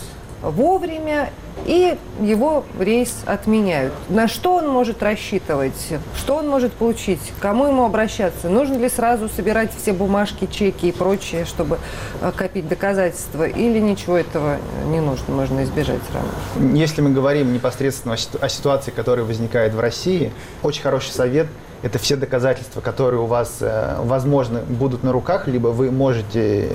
вовремя, 0.42 1.32
и 1.66 1.98
его 2.22 2.64
рейс 2.80 3.16
отменяют. 3.26 3.94
На 4.10 4.28
что 4.28 4.56
он 4.56 4.68
может 4.70 5.04
рассчитывать? 5.04 5.94
Что 6.18 6.36
он 6.38 6.48
может 6.48 6.74
получить? 6.74 7.20
Кому 7.40 7.68
ему 7.68 7.86
обращаться? 7.86 8.50
Нужно 8.50 8.76
ли 8.76 8.90
сразу 8.90 9.30
собирать 9.30 9.72
все 9.76 9.94
бумажки, 9.94 10.48
чеки 10.52 10.88
и 10.88 10.92
прочее, 10.92 11.46
чтобы 11.46 11.80
э, 12.22 12.32
копить 12.36 12.68
доказательства? 12.68 13.44
Или 13.48 13.80
ничего 13.80 14.18
этого 14.18 14.58
не 14.86 15.00
нужно, 15.00 15.34
можно 15.34 15.64
избежать 15.64 16.00
сразу? 16.12 16.76
Если 16.76 17.02
мы 17.02 17.12
говорим 17.12 17.54
непосредственно 17.54 18.16
о 18.16 18.50
ситуации, 18.50 18.92
которая 18.92 19.26
возникает 19.26 19.74
в 19.74 19.80
России, 19.80 20.32
очень 20.64 20.82
хороший 20.82 21.12
совет– 21.12 21.48
это 21.84 22.00
все 22.00 22.16
доказательства, 22.16 22.82
которые 22.82 23.22
у 23.22 23.26
вас, 23.26 23.58
э, 23.62 23.96
возможно, 24.00 24.62
будут 24.62 25.04
на 25.04 25.12
руках, 25.12 25.48
либо 25.48 25.68
вы 25.68 25.92
можете, 25.92 26.72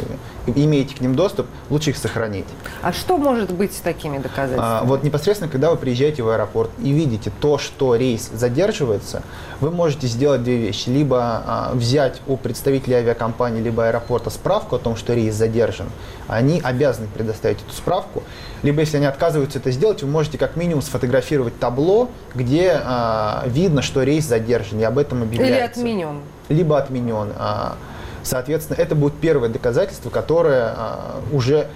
имеете 0.47 0.94
к 0.94 1.00
ним 1.00 1.14
доступ, 1.14 1.47
лучше 1.71 1.90
их 1.90 1.97
сохранить. 1.97 2.47
А 2.82 2.92
что 2.92 3.18
может 3.18 3.52
быть 3.52 3.75
с 3.75 3.80
такими 3.80 4.18
доказательствами? 4.18 4.80
А, 4.80 4.85
вот 4.85 5.02
непосредственно, 5.02 5.50
когда 5.50 5.71
вы 5.71 5.76
приезжаете 5.76 6.23
в 6.23 6.28
аэропорт 6.28 6.71
и 6.78 6.92
видите 6.92 7.32
то, 7.40 7.59
что 7.59 7.97
рейс 7.97 8.30
задерживается, 8.32 9.23
вы 9.61 9.71
можете 9.71 10.06
сделать 10.06 10.42
две 10.42 10.56
вещи. 10.56 10.88
Либо 10.88 11.42
а, 11.44 11.71
взять 11.75 12.21
у 12.26 12.37
представителей 12.37 12.97
авиакомпании 12.97 13.61
либо 13.61 13.87
аэропорта 13.88 14.30
справку 14.30 14.76
о 14.76 14.78
том, 14.78 14.97
что 14.97 15.14
рейс 15.14 15.35
задержан. 15.35 15.88
Они 16.28 16.61
обязаны 16.62 17.09
предоставить 17.09 17.59
эту 17.62 17.73
справку. 17.73 18.23
Либо, 18.62 18.81
если 18.81 18.99
они 18.99 19.07
отказываются 19.07 19.59
это 19.59 19.71
сделать, 19.71 20.02
вы 20.02 20.09
можете 20.09 20.38
как 20.38 20.57
минимум 20.57 20.83
сфотографировать 20.83 21.59
табло, 21.59 22.11
где 22.35 22.81
а, 22.85 23.45
видно, 23.47 23.83
что 23.83 24.02
рейс 24.02 24.25
задержан, 24.25 24.78
и 24.81 24.85
об 24.85 24.99
этом 24.99 25.19
Или 25.25 25.26
объявляется 25.26 25.81
отменен? 25.81 26.21
либо 26.49 26.78
отменен. 26.78 27.33
А, 27.37 27.76
Соответственно, 28.23 28.76
это 28.78 28.95
будет 28.95 29.14
первое 29.14 29.49
доказательство, 29.49 30.11
которое 30.11 30.75
а, 30.76 31.21
уже 31.33 31.66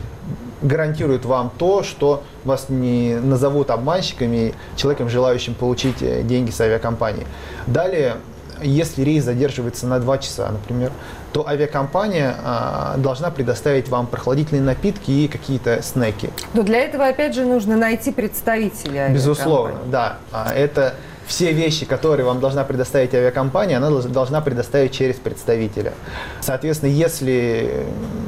гарантирует 0.63 1.25
вам 1.25 1.51
то, 1.59 1.83
что 1.83 2.23
вас 2.45 2.69
не 2.69 3.17
назовут 3.17 3.71
обманщиками, 3.71 4.55
человеком, 4.77 5.09
желающим 5.09 5.55
получить 5.55 6.01
э, 6.01 6.23
деньги 6.23 6.51
с 6.51 6.61
авиакомпании. 6.61 7.27
Далее, 7.67 8.17
если 8.63 9.03
рейс 9.03 9.25
задерживается 9.25 9.87
на 9.87 9.99
2 9.99 10.19
часа, 10.19 10.51
например, 10.51 10.93
то 11.33 11.47
авиакомпания 11.47 12.35
а, 12.43 12.95
должна 12.97 13.31
предоставить 13.31 13.89
вам 13.89 14.07
прохладительные 14.07 14.63
напитки 14.63 15.11
и 15.11 15.29
какие-то 15.29 15.83
снеки. 15.83 16.31
Но 16.55 16.63
для 16.63 16.79
этого, 16.79 17.07
опять 17.07 17.35
же, 17.35 17.45
нужно 17.45 17.77
найти 17.77 18.13
представителя 18.13 19.11
Безусловно, 19.11 19.79
да. 19.87 20.17
А, 20.33 20.53
Это 20.53 20.95
все 21.27 21.53
вещи, 21.53 21.85
которые 21.87 22.25
вам 22.25 22.41
должна 22.41 22.65
предоставить 22.65 23.15
авиакомпания, 23.15 23.77
она 23.79 23.91
должна- 23.91 24.41
предоставить 24.41 24.93
через 24.93 25.17
представителя. 25.17 25.93
Соответственно, 26.41 26.91
если 26.91 27.85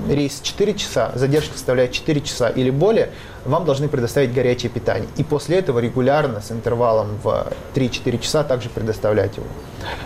рейс 0.09 0.41
4 0.43 0.75
часа, 0.75 1.13
задержка 1.15 1.53
составляет 1.55 1.93
4 1.93 2.21
часа 2.21 2.49
или 2.49 2.71
более, 2.71 3.11
вам 3.45 3.65
должны 3.65 3.89
предоставить 3.89 4.33
горячее 4.35 4.71
питание. 4.71 5.09
И 5.17 5.25
после 5.25 5.59
этого 5.59 5.79
регулярно, 5.79 6.41
с 6.41 6.51
интервалом 6.51 7.19
в 7.23 7.47
3-4 7.75 8.19
часа, 8.19 8.43
также 8.43 8.69
предоставлять 8.69 9.37
его. 9.37 9.47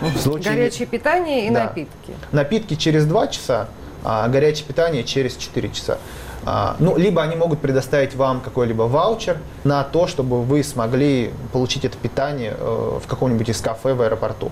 В 0.00 0.18
случае- 0.20 0.54
Горячее 0.54 0.86
питание 0.86 1.46
и 1.46 1.50
Да. 1.50 1.64
напитки. 1.64 2.12
Напитки 2.30 2.74
через 2.74 3.06
2 3.06 3.26
часа, 3.28 3.68
а 4.04 4.28
горячее 4.28 4.66
питание 4.66 5.02
через 5.04 5.36
4 5.36 5.70
часа. 5.70 5.98
А, 6.44 6.76
ну, 6.78 6.96
либо 6.96 7.22
они 7.22 7.36
могут 7.36 7.60
предоставить 7.60 8.14
вам 8.14 8.40
какой-либо 8.40 8.82
ваучер 8.82 9.38
на 9.64 9.84
то, 9.84 10.06
чтобы 10.06 10.42
вы 10.42 10.64
смогли 10.64 11.30
получить 11.52 11.84
это 11.84 11.96
питание 11.96 12.54
э, 12.58 12.98
в 13.02 13.06
каком-нибудь 13.06 13.48
из 13.48 13.60
кафе 13.60 13.94
в 13.94 14.02
аэропорту. 14.02 14.50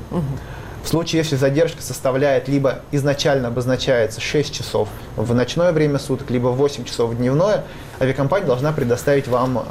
В 0.83 0.89
случае, 0.89 1.19
если 1.19 1.37
задержка 1.37 1.83
составляет, 1.83 2.49
либо 2.49 2.81
изначально 2.91 3.49
обозначается 3.49 4.21
6 4.21 4.55
часов 4.55 4.89
в 5.17 5.35
ночное 5.35 5.73
время 5.73 5.99
суток, 5.99 6.31
либо 6.31 6.49
8 6.49 6.85
часов 6.85 7.11
в 7.11 7.17
дневное, 7.17 7.65
авиакомпания 8.01 8.47
должна 8.47 8.73
предоставить 8.73 9.29
вам 9.29 9.63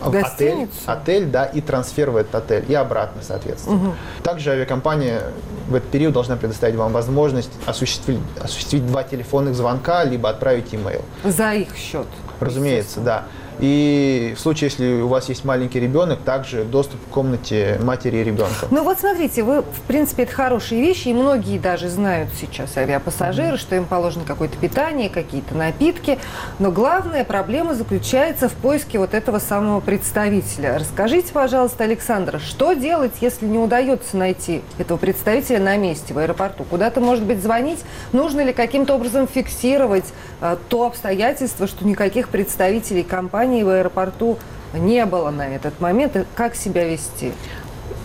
а, 0.00 0.08
отель, 0.08 0.22
Гостиницу? 0.22 0.72
отель, 0.86 1.26
да, 1.26 1.44
и 1.44 1.60
трансфер 1.60 2.10
в 2.10 2.16
этот 2.16 2.34
отель, 2.34 2.64
и 2.68 2.74
обратно, 2.74 3.22
соответственно. 3.22 3.94
Также 4.22 4.50
авиакомпания 4.50 5.22
в 5.68 5.74
этот 5.74 5.90
период 5.90 6.12
должна 6.14 6.36
предоставить 6.36 6.76
вам 6.76 6.92
возможность 6.92 7.50
осуществить, 7.66 8.20
осуществить 8.40 8.86
два 8.86 9.02
телефонных 9.02 9.54
звонка, 9.54 10.04
либо 10.04 10.28
отправить 10.28 10.74
имейл. 10.74 11.02
За 11.24 11.52
их 11.54 11.76
счет. 11.76 12.06
Разумеется, 12.40 13.00
да. 13.00 13.24
И 13.60 14.34
в 14.36 14.40
случае, 14.40 14.68
если 14.68 15.00
у 15.00 15.08
вас 15.08 15.28
есть 15.28 15.44
маленький 15.44 15.80
ребенок, 15.80 16.20
также 16.20 16.64
доступ 16.64 17.00
к 17.06 17.08
комнате 17.08 17.78
матери 17.82 18.18
и 18.18 18.24
ребенка. 18.24 18.68
Ну 18.70 18.84
вот 18.84 19.00
смотрите, 19.00 19.42
вы, 19.42 19.62
в 19.62 19.80
принципе, 19.86 20.22
это 20.24 20.32
хорошие 20.32 20.80
вещи, 20.80 21.08
и 21.08 21.14
многие 21.14 21.58
даже 21.58 21.88
знают 21.88 22.30
сейчас 22.38 22.76
авиапассажиры, 22.76 23.56
что 23.56 23.74
им 23.74 23.84
положено 23.84 24.24
какое-то 24.24 24.56
питание, 24.58 25.08
какие-то 25.08 25.56
напитки. 25.56 26.18
Но 26.58 26.70
главная 26.70 27.24
проблема 27.24 27.74
заключается 27.74 28.48
в 28.48 28.52
поиске 28.52 28.98
вот 28.98 29.14
этого 29.14 29.38
самого 29.38 29.80
представителя. 29.80 30.78
Расскажите, 30.78 31.32
пожалуйста, 31.32 31.84
Александр, 31.84 32.40
что 32.40 32.74
делать, 32.74 33.12
если 33.20 33.46
не 33.46 33.58
удается 33.58 34.16
найти 34.16 34.62
этого 34.78 34.98
представителя 34.98 35.58
на 35.58 35.76
месте 35.76 36.14
в 36.14 36.18
аэропорту? 36.18 36.64
Куда-то, 36.64 37.00
может 37.00 37.24
быть, 37.24 37.42
звонить? 37.42 37.80
Нужно 38.12 38.44
ли 38.44 38.52
каким-то 38.52 38.94
образом 38.94 39.26
фиксировать 39.26 40.04
э, 40.40 40.56
то 40.68 40.86
обстоятельство, 40.86 41.66
что 41.66 41.86
никаких 41.86 42.28
представителей 42.28 43.02
компании 43.02 43.47
в 43.64 43.68
аэропорту 43.68 44.38
не 44.74 45.04
было 45.06 45.30
на 45.30 45.48
этот 45.48 45.80
момент? 45.80 46.16
Как 46.34 46.54
себя 46.54 46.84
вести? 46.84 47.32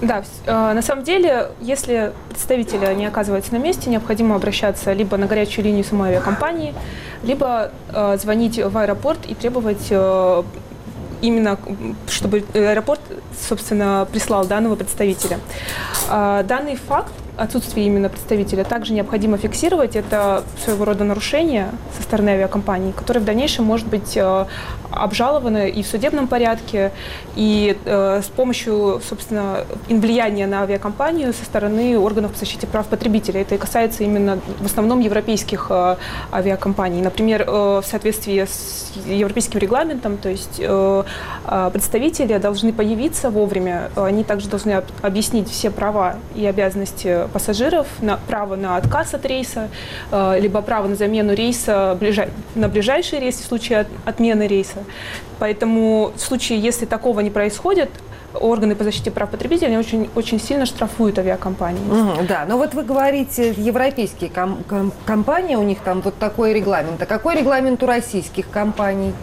Да, 0.02 0.24
э, 0.46 0.74
на 0.74 0.82
самом 0.82 1.04
деле, 1.04 1.52
если 1.62 2.12
представителя 2.30 2.94
не 2.94 3.06
оказывается 3.06 3.54
на 3.54 3.58
месте, 3.58 3.90
необходимо 3.90 4.36
обращаться 4.36 4.92
либо 4.92 5.18
на 5.18 5.28
горячую 5.28 5.66
линию 5.66 5.84
самой 5.84 6.10
авиакомпании, 6.10 6.74
либо 7.24 7.72
э, 7.94 8.18
звонить 8.22 8.58
в 8.60 8.78
аэропорт 8.78 9.20
и 9.26 9.34
требовать 9.34 9.88
э, 9.90 10.44
именно, 11.22 11.58
чтобы 12.08 12.44
аэропорт, 12.54 13.00
собственно, 13.48 14.06
прислал 14.12 14.46
данного 14.46 14.76
представителя. 14.76 15.40
Данный 16.10 16.76
факт 16.76 17.14
отсутствие 17.38 17.88
именно 17.88 18.10
представителя 18.10 18.64
также 18.64 18.94
необходимо 18.94 19.38
фиксировать. 19.38 19.96
Это 19.96 20.44
своего 20.64 20.86
рода 20.86 21.04
нарушение 21.04 21.70
со 21.98 22.04
стороны 22.04 22.30
авиакомпании, 22.30 22.92
которое 22.92 23.20
в 23.20 23.26
дальнейшем 23.26 23.66
может 23.66 23.88
быть 23.88 24.16
э, 24.16 24.46
обжаловано 24.92 25.68
и 25.68 25.82
в 25.82 25.88
судебном 25.88 26.28
порядке, 26.28 26.92
и 27.36 27.78
э, 27.86 28.22
с 28.24 28.28
помощью, 28.28 29.02
собственно, 29.08 29.66
влияния 29.90 30.46
на 30.46 30.62
авиакомпанию 30.62 31.34
со 31.34 31.44
стороны 31.44 31.98
органов 31.98 32.34
по 32.34 32.38
защите 32.38 32.68
прав 32.68 32.86
потребителя. 32.88 33.42
Это 33.42 33.58
касается 33.58 34.04
именно 34.04 34.40
в 34.60 34.66
основном 34.66 35.00
европейских 35.00 35.68
э, 35.70 35.96
авиакомпаний. 36.32 37.02
Например, 37.02 37.46
в 37.46 37.84
соответствии 37.84 38.46
с 38.46 38.92
европейским 39.08 39.60
регламентом, 39.60 40.18
то 40.18 40.30
есть 40.30 40.62
представители 41.74 42.38
должны 42.38 42.74
появиться 42.74 43.30
вовремя, 43.30 43.90
они 43.96 44.24
также 44.24 44.48
должны 44.50 44.72
об- 44.72 44.86
объяснить 45.02 45.50
все 45.50 45.72
права 45.72 46.16
и 46.36 46.46
обязанности 46.46 47.23
пассажиров, 47.32 47.88
на, 48.02 48.18
право 48.28 48.56
на 48.56 48.78
отказ 48.78 49.14
от 49.14 49.26
рейса, 49.26 49.70
э, 50.12 50.40
либо 50.40 50.62
право 50.62 50.88
на 50.88 50.96
замену 50.96 51.34
рейса 51.34 51.98
на 52.56 52.68
ближайший 52.68 53.20
рейс 53.20 53.36
в 53.40 53.46
случае 53.46 53.80
от- 53.82 53.88
отмены 54.06 54.48
рейса. 54.48 54.80
Поэтому 55.40 56.12
в 56.16 56.20
случае, 56.22 56.60
если 56.60 56.86
такого 56.86 57.20
не 57.22 57.30
происходит, 57.30 57.90
органы 58.34 58.76
по 58.76 58.84
защите 58.84 59.12
прав 59.12 59.30
потребителей 59.30 59.78
очень, 59.78 60.10
очень 60.16 60.40
сильно 60.40 60.66
штрафуют 60.66 61.20
авиакомпании. 61.20 61.82
Мгм, 61.86 62.26
Да, 62.28 62.46
но 62.48 62.58
вот 62.58 62.74
вы 62.74 62.84
говорите, 62.84 63.52
европейские 63.56 64.30
ком- 64.32 64.64
ком- 64.68 64.92
компании, 65.06 65.56
у 65.56 65.64
них 65.64 65.80
там 65.80 66.02
вот 66.02 66.16
такой 66.18 66.54
регламент. 66.54 67.02
А 67.02 67.06
какой 67.06 67.36
регламент 67.36 67.84
у 67.84 67.86
российских 67.86 68.50
компаний? 68.50 69.14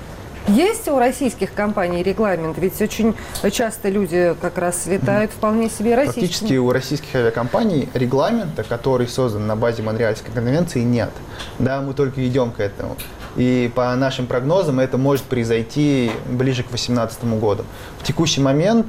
Есть 0.48 0.88
у 0.88 0.98
российских 0.98 1.54
компаний 1.54 2.02
регламент? 2.02 2.58
Ведь 2.58 2.80
очень 2.80 3.14
часто 3.52 3.88
люди 3.88 4.34
как 4.40 4.58
раз 4.58 4.86
летают 4.86 5.30
вполне 5.30 5.70
себе 5.70 5.94
российскими. 5.94 6.24
Практически 6.24 6.56
у 6.56 6.72
российских 6.72 7.14
авиакомпаний 7.14 7.88
регламента, 7.94 8.64
который 8.64 9.06
создан 9.06 9.46
на 9.46 9.54
базе 9.54 9.82
Монреальской 9.82 10.32
конвенции, 10.32 10.80
нет. 10.80 11.10
Да, 11.58 11.80
мы 11.80 11.94
только 11.94 12.26
идем 12.26 12.50
к 12.50 12.60
этому. 12.60 12.96
И 13.36 13.70
по 13.76 13.94
нашим 13.94 14.26
прогнозам 14.26 14.80
это 14.80 14.98
может 14.98 15.24
произойти 15.24 16.10
ближе 16.26 16.64
к 16.64 16.68
2018 16.68 17.24
году. 17.38 17.64
В 18.00 18.02
текущий 18.02 18.40
момент 18.40 18.88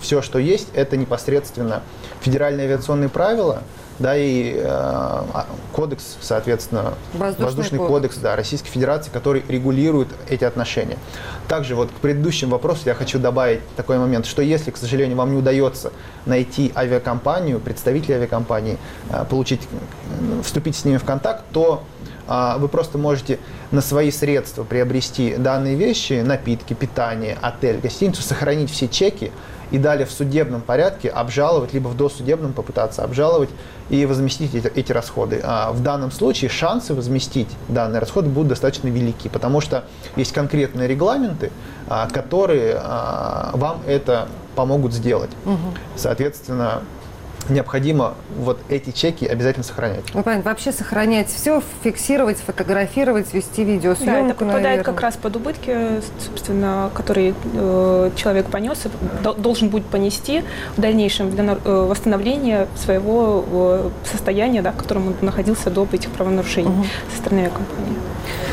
все, 0.00 0.20
что 0.20 0.40
есть, 0.40 0.68
это 0.74 0.96
непосредственно 0.96 1.82
федеральные 2.22 2.66
авиационные 2.66 3.08
правила, 3.08 3.62
да, 3.98 4.16
и 4.16 4.54
э, 4.54 4.64
а, 4.66 5.46
кодекс, 5.72 6.16
соответственно, 6.20 6.94
Воздушный 7.14 7.78
кодекс. 7.78 7.88
кодекс 7.88 8.16
да, 8.18 8.36
Российской 8.36 8.68
Федерации, 8.68 9.10
который 9.10 9.42
регулирует 9.48 10.08
эти 10.28 10.44
отношения. 10.44 10.98
Также 11.48 11.74
вот 11.74 11.90
к 11.90 11.94
предыдущему 11.94 12.52
вопросу 12.52 12.82
я 12.86 12.94
хочу 12.94 13.18
добавить 13.18 13.60
такой 13.76 13.98
момент, 13.98 14.26
что 14.26 14.42
если, 14.42 14.70
к 14.70 14.76
сожалению, 14.76 15.16
вам 15.16 15.32
не 15.32 15.38
удается 15.38 15.92
найти 16.26 16.72
авиакомпанию, 16.74 17.60
представителя 17.60 18.16
авиакомпании, 18.16 18.78
э, 19.10 19.24
получить, 19.28 19.62
вступить 20.42 20.76
с 20.76 20.84
ними 20.84 20.98
в 20.98 21.04
контакт, 21.04 21.44
то 21.52 21.84
а, 22.28 22.58
вы 22.58 22.68
просто 22.68 22.98
можете 22.98 23.38
на 23.70 23.80
свои 23.80 24.10
средства 24.10 24.64
приобрести 24.64 25.36
данные 25.36 25.76
вещи, 25.76 26.22
напитки, 26.24 26.74
питание, 26.74 27.38
отель, 27.40 27.78
гостиницу, 27.78 28.22
сохранить 28.22 28.70
все 28.70 28.88
чеки 28.88 29.30
и 29.70 29.78
далее 29.78 30.06
в 30.06 30.10
судебном 30.10 30.60
порядке 30.60 31.08
обжаловать, 31.08 31.72
либо 31.72 31.88
в 31.88 31.96
досудебном 31.96 32.52
попытаться 32.52 33.02
обжаловать 33.02 33.50
и 33.88 34.06
возместить 34.06 34.54
эти, 34.54 34.66
эти 34.68 34.92
расходы. 34.92 35.40
А 35.42 35.72
в 35.72 35.82
данном 35.82 36.10
случае 36.10 36.50
шансы 36.50 36.94
возместить 36.94 37.48
данные 37.68 38.00
расходы 38.00 38.28
будут 38.28 38.48
достаточно 38.48 38.88
велики, 38.88 39.28
потому 39.28 39.60
что 39.60 39.84
есть 40.16 40.32
конкретные 40.32 40.88
регламенты, 40.88 41.50
а, 41.88 42.08
которые 42.08 42.78
а, 42.80 43.50
вам 43.54 43.80
это 43.86 44.28
помогут 44.54 44.92
сделать. 44.92 45.30
Соответственно, 45.96 46.82
необходимо 47.48 48.14
вот 48.38 48.58
эти 48.68 48.90
чеки 48.90 49.24
обязательно 49.26 49.64
сохранять. 49.64 50.04
Ну, 50.14 50.22
понятно. 50.22 50.50
Вообще 50.50 50.72
сохранять 50.72 51.28
все, 51.28 51.62
фиксировать, 51.82 52.38
фотографировать, 52.38 53.32
вести 53.34 53.64
видеосъемку, 53.64 54.06
Да, 54.12 54.26
это 54.26 54.34
попадает 54.34 54.62
наверное. 54.62 54.84
как 54.84 55.00
раз 55.00 55.16
под 55.16 55.36
убытки, 55.36 55.76
собственно, 56.24 56.90
которые 56.94 57.34
э, 57.54 58.10
человек 58.16 58.46
понес 58.46 58.86
и 58.86 58.88
дол- 59.22 59.34
должен 59.34 59.68
будет 59.68 59.86
понести 59.86 60.42
в 60.76 60.80
дальнейшем 60.80 61.30
для 61.30 61.44
э, 61.64 61.86
восстановления 61.88 62.68
своего 62.76 63.44
э, 63.50 63.90
состояния, 64.10 64.62
да, 64.62 64.72
в 64.72 64.76
котором 64.76 65.08
он 65.08 65.14
находился 65.20 65.70
до 65.70 65.86
этих 65.92 66.10
правонарушений 66.10 66.70
со 67.12 67.18
стороны 67.18 67.40
авиакомпании. 67.40 67.96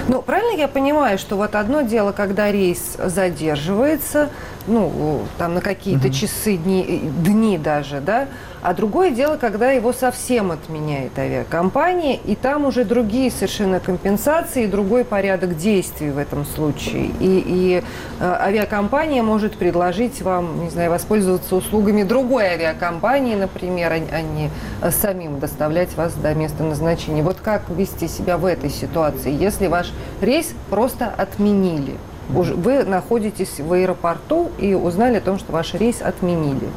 Ну, 0.08 0.22
правильно 0.22 0.58
я 0.60 0.68
понимаю, 0.68 1.18
что 1.18 1.38
вот 1.38 1.56
одно 1.56 1.82
дело, 1.82 2.12
когда 2.12 2.52
рейс 2.52 2.98
задерживается, 3.04 4.30
ну, 4.68 5.22
там 5.38 5.56
на 5.56 5.62
какие-то 5.62 6.10
часы, 6.10 6.58
дни, 6.58 7.02
дни 7.24 7.58
даже, 7.58 8.02
да, 8.02 8.28
а 8.64 8.74
другое 8.74 9.12
дело, 9.12 9.36
когда 9.36 9.72
его 9.72 9.92
совсем 9.92 10.52
отменяет 10.52 11.20
авиакомпания, 11.20 12.18
и 12.24 12.34
там 12.34 12.66
уже 12.66 12.86
другие 12.86 13.30
совершенно 13.30 13.82
компенсации, 13.82 14.68
другой 14.68 15.04
порядок 15.04 15.58
действий 15.58 16.12
в 16.12 16.18
этом 16.18 16.46
случае. 16.46 17.08
И, 17.20 17.44
и 17.46 17.84
э, 18.22 18.38
авиакомпания 18.40 19.22
может 19.22 19.58
предложить 19.58 20.22
вам, 20.22 20.64
не 20.64 20.70
знаю, 20.70 20.92
воспользоваться 20.92 21.58
услугами 21.58 22.04
другой 22.04 22.46
авиакомпании, 22.46 23.36
например, 23.36 23.92
а, 23.92 23.96
а 23.96 24.22
не 24.22 24.50
э, 24.82 24.92
самим 24.92 25.40
доставлять 25.40 25.94
вас 25.98 26.14
до 26.14 26.34
места 26.34 26.64
назначения. 26.64 27.22
Вот 27.22 27.42
как 27.44 27.70
вести 27.70 28.08
себя 28.08 28.38
в 28.38 28.46
этой 28.46 28.70
ситуации, 28.70 29.34
если 29.34 29.68
ваш 29.68 29.92
рейс 30.22 30.54
просто 30.70 31.08
отменили? 31.08 31.98
Уже 32.34 32.54
вы 32.54 32.84
находитесь 32.84 33.60
в 33.60 33.74
аэропорту 33.74 34.52
и 34.58 34.74
узнали 34.74 35.18
о 35.18 35.22
том, 35.22 35.40
что 35.40 35.52
ваш 35.52 35.74
рейс 35.74 36.02
отменили. 36.02 36.68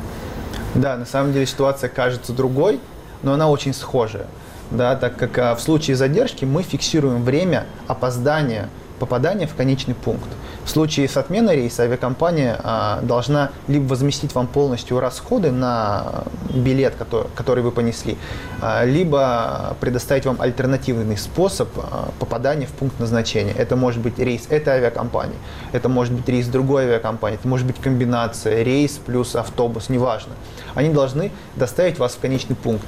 Да, 0.74 0.96
на 0.96 1.06
самом 1.06 1.32
деле 1.32 1.46
ситуация 1.46 1.88
кажется 1.88 2.32
другой, 2.32 2.80
но 3.22 3.32
она 3.32 3.48
очень 3.48 3.72
схожая. 3.72 4.26
Да, 4.70 4.96
так 4.96 5.16
как 5.16 5.38
а, 5.38 5.54
в 5.54 5.60
случае 5.60 5.96
задержки 5.96 6.44
мы 6.44 6.62
фиксируем 6.62 7.22
время 7.22 7.66
опоздания 7.86 8.68
попадания 8.96 9.46
в 9.46 9.54
конечный 9.54 9.94
пункт. 9.94 10.28
В 10.64 10.70
случае 10.70 11.08
с 11.08 11.16
отменой 11.16 11.54
рейса 11.56 11.84
авиакомпания 11.84 12.58
а, 12.62 13.00
должна 13.02 13.50
либо 13.68 13.86
возместить 13.86 14.34
вам 14.34 14.48
полностью 14.48 14.98
расходы 14.98 15.52
на 15.52 16.24
билет, 16.52 16.94
который, 16.96 17.28
который 17.36 17.62
вы 17.62 17.70
понесли, 17.70 18.18
а, 18.60 18.84
либо 18.84 19.76
предоставить 19.80 20.26
вам 20.26 20.40
альтернативный 20.40 21.16
способ 21.16 21.68
а, 21.76 22.10
попадания 22.18 22.66
в 22.66 22.70
пункт 22.70 22.98
назначения. 22.98 23.52
Это 23.52 23.76
может 23.76 24.00
быть 24.00 24.18
рейс 24.18 24.46
этой 24.48 24.74
авиакомпании, 24.74 25.36
это 25.72 25.88
может 25.88 26.12
быть 26.12 26.28
рейс 26.28 26.48
другой 26.48 26.84
авиакомпании, 26.84 27.38
это 27.38 27.46
может 27.46 27.66
быть 27.66 27.80
комбинация 27.80 28.62
рейс 28.62 28.92
плюс 28.92 29.36
автобус, 29.36 29.88
неважно. 29.88 30.32
Они 30.74 30.88
должны 30.88 31.30
доставить 31.54 31.98
вас 31.98 32.14
в 32.14 32.18
конечный 32.18 32.56
пункт. 32.56 32.86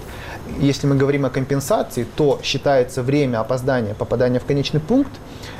Если 0.58 0.86
мы 0.86 0.96
говорим 0.96 1.26
о 1.26 1.30
компенсации, 1.30 2.06
то 2.16 2.40
считается 2.42 3.02
время 3.02 3.40
опоздания 3.40 3.94
попадания 3.94 4.40
в 4.40 4.44
конечный 4.44 4.80
пункт, 4.80 5.12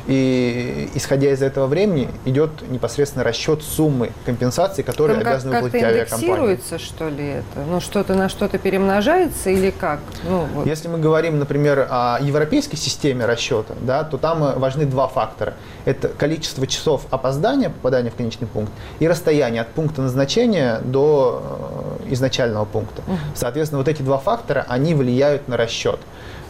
и 0.09 0.89
исходя 0.95 1.31
из 1.31 1.43
этого 1.43 1.67
времени 1.67 2.09
идет 2.25 2.51
непосредственно 2.71 3.25
расчет 3.25 3.63
суммы 3.63 4.11
компенсации, 4.25 4.81
которую 4.81 5.17
Там 5.17 5.25
как- 5.25 5.33
обязаны 5.35 5.53
как-то 5.53 5.65
выплатить 5.67 5.87
авиакомпания. 5.87 6.27
индексируется, 6.27 6.79
что 6.79 7.09
ли, 7.11 7.29
это? 7.29 7.61
Ну, 7.69 7.81
что-то 7.81 8.15
на 8.15 8.31
что-то 8.31 8.57
перемножается 8.57 9.51
или 9.51 9.71
как? 9.71 10.01
Ну, 10.25 10.47
вот. 10.55 10.67
Если 10.67 10.89
мы 10.89 10.99
говорим, 10.99 11.39
например, 11.39 11.87
о 11.91 12.19
европейской 12.23 12.77
системе 12.77 13.27
расчета, 13.27 13.75
да, 13.83 14.03
то 14.03 14.17
там 14.17 14.43
э, 14.45 14.55
важны 14.59 14.87
два 14.87 15.09
фактора. 15.09 15.53
Это 15.85 16.09
количество 16.09 16.67
часов 16.67 17.03
опоздания, 17.11 17.69
попадания 17.69 18.11
в 18.11 18.15
конечный 18.15 18.47
пункт, 18.49 18.73
и 19.01 19.07
расстояние 19.07 19.61
от 19.61 19.69
пункта 19.69 20.01
назначения 20.01 20.81
до 20.85 21.99
э, 22.09 22.13
изначального 22.15 22.65
пункта. 22.65 23.03
Соответственно, 23.35 23.79
вот 23.81 23.89
эти 23.89 24.01
два 24.01 24.17
фактора, 24.17 24.65
они 24.71 24.95
влияют 24.95 25.49
на 25.49 25.59
расчет. 25.59 26.01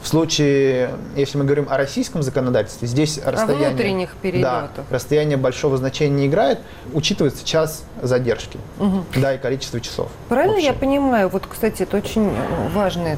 В 0.03 0.07
случае, 0.07 0.91
если 1.17 1.39
мы 1.39 1.45
говорим 1.45 1.67
о 1.69 1.77
российском 1.77 2.23
законодательстве, 2.23 2.87
здесь 2.89 3.21
расстояние... 3.25 3.69
внутренних. 3.71 4.17
Да, 4.43 4.71
расстояние 4.91 5.37
большого 5.37 5.77
значения 5.77 6.15
не 6.15 6.27
играет, 6.27 6.61
учитывается 6.95 7.45
час 7.45 7.85
задержки, 8.01 8.59
да, 9.17 9.35
и 9.35 9.39
количество 9.39 9.81
часов. 9.81 10.09
Правильно 10.29 10.55
общее. 10.55 10.69
я 10.69 10.73
понимаю? 10.75 11.29
Вот, 11.29 11.47
кстати, 11.47 11.83
это 11.83 11.97
очень 11.97 12.31
важно, 12.73 13.17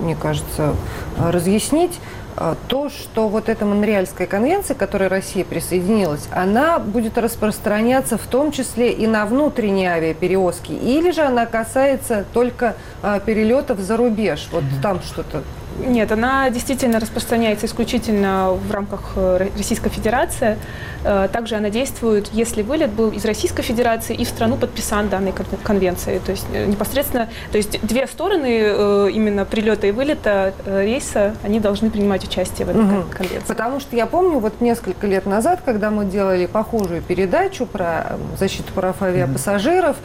мне 0.00 0.14
кажется, 0.14 0.74
э, 1.18 1.30
разъяснить. 1.30 1.98
э, 2.36 2.54
То, 2.68 2.90
что 2.90 3.28
вот 3.28 3.48
эта 3.48 3.64
Монреальская 3.64 4.26
конвенция, 4.26 4.74
к 4.74 4.78
которой 4.78 5.08
Россия 5.08 5.44
присоединилась, 5.44 6.28
она 6.32 6.78
будет 6.78 7.18
распространяться 7.18 8.18
в 8.18 8.26
том 8.26 8.52
числе 8.52 8.92
и 8.92 9.06
на 9.06 9.26
внутренние 9.26 9.90
авиаперевозки, 9.90 10.72
или 10.72 11.10
же 11.10 11.22
она 11.22 11.46
касается 11.46 12.24
только 12.32 12.76
э, 13.02 13.20
перелетов 13.24 13.80
за 13.80 13.96
рубеж? 13.96 14.48
Вот 14.52 14.64
там 14.82 15.00
что-то 15.02 15.42
Нет, 15.78 16.12
она 16.12 16.50
действительно 16.50 17.00
распространяется 17.00 17.66
исключительно 17.66 18.52
в 18.52 18.70
рамках 18.70 19.12
э, 19.16 19.38
Ро- 19.38 19.56
Российской 19.58 19.88
Федерации. 19.88 20.58
Э, 21.04 21.28
Также 21.32 21.54
она 21.56 21.70
действует, 21.70 22.28
если 22.32 22.62
вылет 22.62 22.90
был 22.90 23.10
из 23.10 23.24
Российской 23.24 23.62
Федерации 23.62 24.14
и 24.14 24.24
в 24.24 24.28
страну 24.28 24.56
подписан 24.56 25.08
данной 25.08 25.32
кон- 25.32 25.46
конвенции. 25.62 26.18
То 26.18 26.32
есть 26.32 26.46
э, 26.52 26.66
непосредственно, 26.66 27.28
то 27.50 27.56
есть 27.56 27.80
две 27.86 28.06
стороны 28.06 29.10
именно 29.10 29.44
прилета 29.44 29.86
и 29.86 29.92
вылета 29.92 30.52
рейса, 30.66 31.34
они 31.42 31.60
должны 31.60 31.90
принимать 31.90 32.24
участие 32.24 32.66
в 32.66 32.70
этой 32.70 32.82
кон- 32.82 33.04
конвенции. 33.10 33.46
Потому 33.48 33.80
что 33.80 33.96
я 33.96 34.06
помню, 34.06 34.38
вот 34.38 34.60
несколько 34.60 35.06
лет 35.06 35.24
назад, 35.26 35.60
когда 35.64 35.90
мы 35.90 36.04
делали 36.04 36.46
похожую 36.46 37.00
передачу 37.00 37.64
про 37.64 38.18
защиту 38.38 38.72
прав 38.74 39.00
авиапассажиров, 39.02 39.96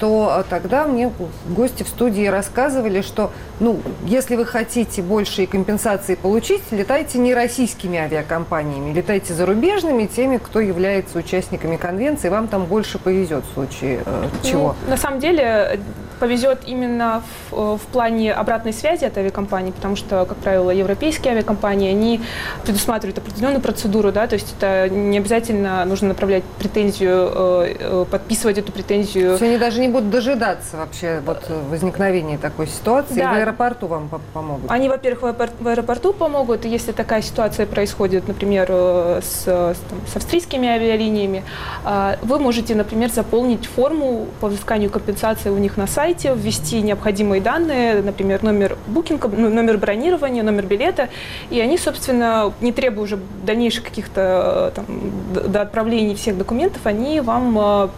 то 0.00 0.38
э, 0.38 0.44
тогда 0.48 0.86
мне 0.86 1.12
гости 1.48 1.82
в 1.82 1.88
студии 1.88 2.26
рассказывали, 2.26 3.02
что, 3.02 3.30
ну, 3.60 3.80
если 4.06 4.34
вы 4.34 4.46
хотите 4.46 5.02
большие 5.02 5.46
компенсации 5.46 6.14
получить, 6.14 6.62
летайте 6.72 7.18
не 7.18 7.34
российскими 7.34 7.98
авиакомпаниями, 7.98 8.92
летайте 8.92 9.34
зарубежными, 9.34 10.06
теми, 10.06 10.38
кто 10.38 10.60
является 10.60 11.18
участниками 11.18 11.76
конвенции, 11.76 12.30
вам 12.30 12.48
там 12.48 12.64
больше 12.64 12.98
повезет 12.98 13.44
в 13.44 13.52
случае 13.52 14.02
э, 14.06 14.28
чего. 14.42 14.74
Ну, 14.86 14.90
на 14.90 14.96
самом 14.96 15.20
деле 15.20 15.78
повезет 16.20 16.60
именно 16.66 17.22
в, 17.50 17.54
э, 17.54 17.76
в 17.78 17.86
плане 17.92 18.32
обратной 18.32 18.72
связи 18.72 19.04
от 19.06 19.16
авиакомпаний, 19.18 19.72
потому 19.72 19.96
что, 19.96 20.26
как 20.26 20.36
правило, 20.38 20.70
европейские 20.70 21.32
авиакомпании, 21.32 21.90
они 21.90 22.20
предусматривают 22.62 23.18
определенную 23.18 23.60
процедуру, 23.60 24.12
да, 24.12 24.26
то 24.26 24.34
есть 24.34 24.54
это 24.56 24.88
не 24.88 25.18
обязательно 25.18 25.84
нужно 25.86 26.08
направлять 26.08 26.44
претензию, 26.58 27.32
э, 27.34 27.76
э, 27.80 28.04
подписывать 28.10 28.58
эту 28.58 28.66
То 28.66 28.72
претензию. 28.72 29.30
есть 29.32 29.42
они 29.42 29.56
даже 29.56 29.80
не 29.80 29.88
будут 29.88 30.10
дожидаться 30.10 30.76
вообще 30.76 31.20
вот 31.24 31.42
возникновения 31.70 32.36
такой 32.38 32.66
ситуации, 32.66 33.14
Да. 33.20 33.32
в 33.32 33.36
аэропорту 33.36 33.86
вам 33.86 34.08
по- 34.08 34.20
помогут. 34.34 34.70
Они, 34.70 34.88
во-первых, 34.88 35.22
в 35.22 35.26
аэропор- 35.26 35.50
в 35.58 35.66
аэропорту 35.68 36.12
помогут, 36.12 36.64
если 36.66 36.92
такая 36.92 37.22
ситуация 37.22 37.64
происходит, 37.66 38.28
например, 38.28 38.68
с, 38.70 39.46
с, 39.46 39.76
там, 39.88 39.98
с 40.12 40.16
австрийскими 40.16 40.68
авиалиниями, 40.68 41.42
а, 41.84 42.16
вы 42.22 42.38
можете, 42.38 42.74
например, 42.74 43.10
заполнить 43.10 43.66
форму 43.66 44.26
по 44.40 44.48
взысканию 44.48 44.90
компенсации 44.90 45.48
у 45.48 45.56
них 45.58 45.76
на 45.78 45.86
сайте, 45.86 46.09
ввести 46.34 46.82
необходимые 46.82 47.40
данные, 47.40 48.02
например, 48.02 48.42
номер 48.42 48.76
букинга, 48.86 49.28
ну, 49.28 49.48
номер 49.48 49.78
бронирования, 49.78 50.42
номер 50.42 50.66
билета, 50.66 51.08
и 51.50 51.60
они, 51.60 51.78
собственно, 51.78 52.52
не 52.60 52.72
требуя 52.72 53.04
уже 53.04 53.18
дальнейших 53.44 53.84
каких-то 53.84 54.72
э, 54.74 54.76
там, 54.76 54.86
до 55.50 55.62
отправлений 55.62 56.14
всех 56.14 56.36
документов, 56.36 56.82
они 56.84 57.20
вам 57.20 57.58
э, 57.58 57.88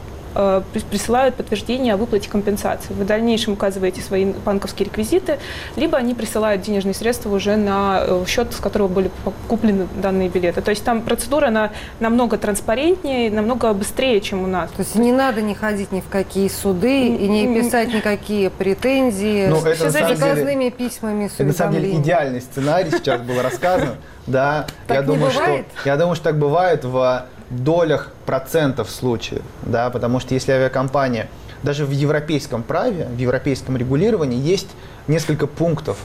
присылают 0.91 1.35
подтверждение 1.37 1.95
о 1.95 1.97
выплате 1.97 2.29
компенсации. 2.29 2.93
Вы 2.95 3.05
в 3.05 3.07
дальнейшем 3.07 3.55
указываете 3.55 4.01
свои 4.01 4.25
банковские 4.25 4.87
реквизиты, 4.87 5.39
либо 5.77 5.99
они 5.99 6.15
присылают 6.15 6.63
денежные 6.63 6.95
средства 6.95 7.31
уже 7.35 7.57
на 7.57 8.03
э, 8.07 8.25
счет, 8.27 8.53
с 8.53 8.57
которого 8.57 8.89
были 8.89 9.11
куплены 9.49 9.87
данные 10.01 10.29
билеты. 10.29 10.63
То 10.63 10.71
есть 10.71 10.85
там 10.85 11.03
процедура 11.03 11.47
она 11.49 11.71
намного 12.01 12.39
транспарентнее, 12.39 13.31
намного 13.31 13.73
быстрее, 13.73 14.21
чем 14.21 14.43
у 14.45 14.47
нас. 14.47 14.71
То 14.71 14.81
есть 14.83 14.95
не 14.95 15.13
надо 15.13 15.43
не 15.43 15.55
ходить 15.55 15.93
ни 15.93 16.01
в 16.01 16.09
какие 16.09 16.49
суды 16.49 17.09
и 17.09 17.29
не 17.29 17.55
писать 17.55 17.93
никакие 17.93 18.51
претензии 18.51 19.47
Ну, 19.49 19.57
с 19.61 19.65
это 19.67 19.85
на 19.85 19.91
с 19.91 19.93
самом 19.93 20.07
деле- 20.09 20.17
заказными 20.17 20.71
письмами, 20.71 21.31
Это 21.35 21.45
на 21.45 21.53
самом 21.53 21.75
деле 21.75 21.93
идеальный 21.99 22.41
сценарий 22.41 22.91
сейчас 22.91 23.21
был 23.21 23.41
рассказан. 23.43 23.97
Да, 24.27 24.67
Так 24.87 24.99
я 24.99 25.01
не 25.03 25.07
думаю, 25.09 25.31
что 25.33 25.65
я 25.85 25.97
думаю, 25.97 26.15
что 26.15 26.25
так 26.25 26.39
бывает 26.39 26.85
в 26.85 27.27
долях 27.53 28.11
процентов 28.27 28.91
случаев, 28.91 29.43
да, 29.63 29.91
потому 29.91 30.21
что 30.21 30.35
если 30.35 30.53
авиакомпания 30.53 31.29
даже 31.63 31.87
в 31.87 31.91
европейском 31.91 32.63
праве, 32.63 33.07
в 33.07 33.19
европейском 33.19 33.77
регулировании 33.77 34.39
есть 34.39 34.69
несколько 35.07 35.47
пунктов, 35.47 35.99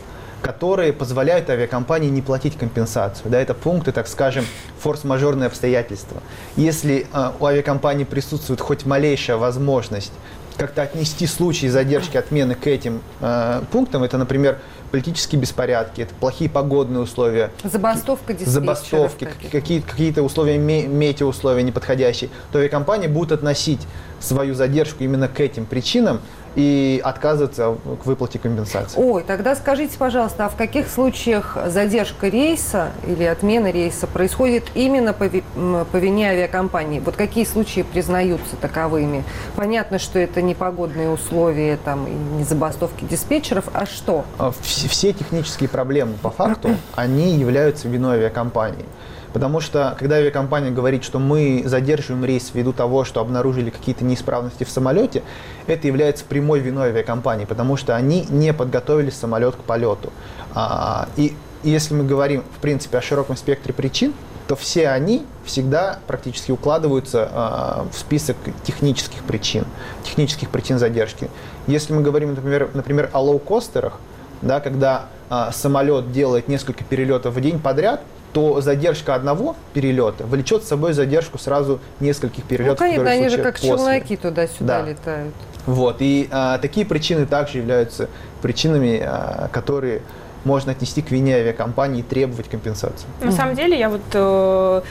которые 0.51 0.93
позволяют 0.93 1.49
авиакомпании 1.49 2.09
не 2.09 2.21
платить 2.21 2.57
компенсацию. 2.57 3.29
Да, 3.29 3.37
это 3.41 3.53
пункты, 3.53 3.91
так 3.91 4.07
скажем, 4.07 4.45
форс-мажорные 4.79 5.47
обстоятельства. 5.47 6.21
Если 6.55 7.05
э, 7.11 7.31
у 7.37 7.45
авиакомпании 7.45 8.05
присутствует 8.05 8.61
хоть 8.61 8.85
малейшая 8.85 9.35
возможность 9.35 10.13
как-то 10.55 10.83
отнести 10.83 11.27
случаи 11.27 11.67
задержки 11.67 12.15
отмены 12.15 12.55
к 12.55 12.65
этим 12.65 13.01
э, 13.19 13.61
пунктам, 13.73 14.03
это, 14.03 14.17
например, 14.17 14.57
политические 14.89 15.41
беспорядки, 15.41 15.99
это 16.01 16.15
плохие 16.15 16.49
погодные 16.49 17.01
условия, 17.01 17.51
Забастовка 17.61 18.33
забастовки, 18.45 19.25
каких-то. 19.25 19.51
какие- 19.59 19.81
какие-то 19.81 20.23
условия, 20.23 20.57
ме- 20.57 20.87
метеоусловия 20.87 21.61
неподходящие, 21.61 22.29
то 22.53 22.59
авиакомпания 22.59 23.09
будет 23.09 23.33
относить 23.33 23.81
свою 24.21 24.55
задержку 24.55 25.03
именно 25.03 25.27
к 25.27 25.41
этим 25.41 25.65
причинам 25.65 26.21
и 26.57 26.99
отказываться 27.03 27.77
к 28.01 28.05
выплате 28.07 28.39
компенсации. 28.39 28.99
Ой, 28.99 29.23
тогда 29.23 29.55
скажите, 29.55 29.95
пожалуйста, 29.95 30.47
а 30.47 30.49
в 30.49 30.55
каких 30.55 30.89
случаях 30.89 31.55
задержка 31.67 32.29
рейса 32.29 32.89
или 33.05 33.25
отмена 33.25 33.69
рейса 33.69 34.07
происходит 34.07 34.63
именно 34.73 35.13
по, 35.13 35.25
ви- 35.25 35.43
по 35.91 35.97
вине 35.97 36.29
авиакомпании? 36.31 36.99
Вот 36.99 37.15
какие 37.15 37.45
случаи 37.45 37.81
признаются 37.83 38.55
таковыми? 38.59 39.23
Понятно, 39.55 39.99
что 39.99 40.17
это 40.17 40.41
не 40.41 40.55
погодные 40.55 41.11
условия 41.11 41.77
там, 41.77 42.07
и 42.07 42.11
не 42.37 42.43
забастовки 42.43 43.05
диспетчеров, 43.05 43.65
а 43.73 43.85
что? 43.85 44.25
А 44.39 44.47
вс- 44.49 44.87
Все 44.89 45.13
технические 45.13 45.69
проблемы 45.69 46.13
по 46.19 46.31
факту, 46.31 46.69
они 46.95 47.35
являются 47.35 47.87
виной 47.87 48.15
авиакомпании. 48.17 48.85
Потому 49.33 49.59
что, 49.59 49.95
когда 49.99 50.15
авиакомпания 50.15 50.71
говорит, 50.71 51.03
что 51.03 51.19
мы 51.19 51.63
задерживаем 51.65 52.25
рейс 52.25 52.51
ввиду 52.53 52.73
того, 52.73 53.03
что 53.03 53.21
обнаружили 53.21 53.69
какие-то 53.69 54.03
неисправности 54.03 54.63
в 54.63 54.69
самолете, 54.69 55.23
это 55.67 55.87
является 55.87 56.25
прямой 56.25 56.59
виной 56.59 56.89
авиакомпании, 56.89 57.45
потому 57.45 57.77
что 57.77 57.95
они 57.95 58.25
не 58.29 58.53
подготовили 58.53 59.09
самолет 59.09 59.55
к 59.55 59.59
полету. 59.59 60.11
А, 60.53 61.07
И 61.17 61.35
если 61.63 61.93
мы 61.93 62.03
говорим, 62.03 62.43
в 62.55 62.61
принципе, 62.61 62.97
о 62.97 63.01
широком 63.01 63.35
спектре 63.35 63.73
причин, 63.73 64.13
то 64.47 64.55
все 64.55 64.87
они 64.89 65.25
всегда 65.43 65.99
практически 66.07 66.51
укладываются 66.51 67.29
а, 67.31 67.87
в 67.91 67.97
список 67.97 68.37
технических 68.63 69.23
причин, 69.23 69.65
технических 70.03 70.49
причин 70.49 70.79
задержки. 70.79 71.29
Если 71.67 71.93
мы 71.93 72.01
говорим, 72.01 72.33
например, 72.33 72.69
например 72.73 73.09
о 73.11 73.21
лоукостерах, 73.21 73.99
да, 74.41 74.61
когда 74.61 75.07
а, 75.29 75.51
самолет 75.51 76.11
делает 76.11 76.47
несколько 76.47 76.83
перелетов 76.83 77.33
в 77.33 77.41
день 77.41 77.59
подряд, 77.59 78.01
то 78.33 78.61
задержка 78.61 79.15
одного 79.15 79.55
перелета 79.73 80.25
влечет 80.25 80.63
с 80.63 80.67
собой 80.67 80.93
задержку 80.93 81.37
сразу 81.37 81.79
нескольких 81.99 82.43
Ну, 82.43 82.49
перелетов, 82.49 82.79
конечно, 82.79 83.03
которые 83.03 83.19
они 83.21 83.29
же 83.29 83.41
как 83.41 83.55
после. 83.55 83.69
челноки 83.69 84.17
туда-сюда 84.17 84.81
Да. 84.81 84.89
летают. 84.89 85.33
Вот. 85.65 85.97
И 85.99 86.27
а, 86.31 86.57
такие 86.59 86.85
причины 86.85 87.25
также 87.25 87.57
являются 87.57 88.09
причинами, 88.41 89.01
а, 89.03 89.49
которые 89.51 90.01
можно 90.47 90.71
отнести 90.71 91.01
к 91.01 91.11
вине 91.11 91.35
авиакомпании 91.35 91.99
и 91.99 92.03
требовать 92.03 92.47
компенсации. 92.49 93.05
На 93.21 93.31
самом 93.31 93.55
деле, 93.55 93.77
я 93.77 93.89
вот, 93.89 94.01
э, 94.13 94.81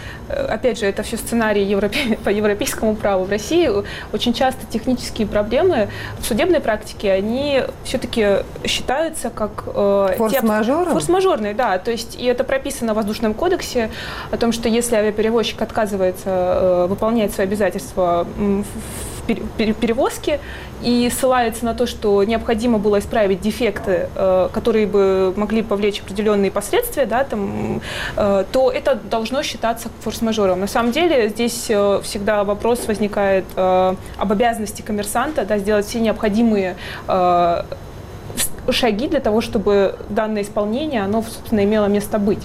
опять 0.49 0.79
же, 0.79 0.87
это 0.87 1.03
все 1.03 1.16
сценарий 1.16 1.64
европе- 1.64 2.19
по 2.25 2.29
европейскому 2.29 2.95
праву. 2.95 3.25
В 3.25 3.31
России 3.31 3.71
очень 4.12 4.35
часто 4.35 4.61
технические 4.71 5.27
проблемы 5.27 5.88
в 6.21 6.27
судебной 6.27 6.61
практике, 6.61 7.12
они 7.12 7.62
все-таки 7.85 8.45
считаются 8.66 9.31
как... 9.31 9.64
э, 9.66 10.14
Форс-мажором? 10.19 10.92
Форс-мажорные, 10.92 11.55
да. 11.55 11.79
То 11.79 11.90
есть, 11.90 12.16
и 12.21 12.25
это 12.27 12.45
прописано 12.45 12.92
в 12.92 12.97
Воздушном 12.97 13.35
кодексе 13.35 13.90
о 14.31 14.37
том, 14.37 14.53
что 14.53 14.69
если 14.69 14.97
авиаперевозчик 14.97 15.62
отказывается 15.62 16.31
э, 16.31 16.87
выполнять 16.88 17.33
свои 17.33 17.47
обязательства 17.47 18.27
в 18.37 18.64
в 19.27 19.29
пере- 19.29 19.43
пере- 19.59 19.75
перевозке 19.75 20.41
и 20.83 21.11
ссылается 21.11 21.65
на 21.65 21.75
то, 21.75 21.87
что 21.87 22.23
необходимо 22.25 22.79
было 22.79 22.99
исправить 22.99 23.41
дефекты, 23.41 24.09
э, 24.15 24.49
которые 24.53 24.87
бы 24.87 25.33
могли 25.37 25.62
повлечь 25.62 26.01
определенные 26.01 26.51
последствия, 26.51 27.07
да, 27.07 27.25
там, 27.25 27.81
э, 28.17 28.45
то 28.53 28.71
это 28.71 28.95
должно 28.95 29.43
считаться 29.43 29.89
форс-мажором. 30.01 30.61
На 30.61 30.67
самом 30.67 30.93
деле 30.93 31.29
здесь 31.29 31.67
э, 31.69 32.01
всегда 32.03 32.45
вопрос 32.45 32.87
возникает 32.87 33.45
об 33.57 34.33
обязанности 34.33 34.83
коммерсанта 34.83 35.45
да, 35.45 35.59
сделать 35.59 35.87
все 35.87 36.01
необходимые 36.01 36.77
шаги 38.72 39.09
для 39.09 39.20
того, 39.20 39.40
чтобы 39.40 39.96
данное 40.09 40.42
исполнение, 40.42 41.02
оно, 41.02 41.22
собственно, 41.22 41.64
имело 41.64 41.87
место 41.87 42.18
быть. 42.18 42.42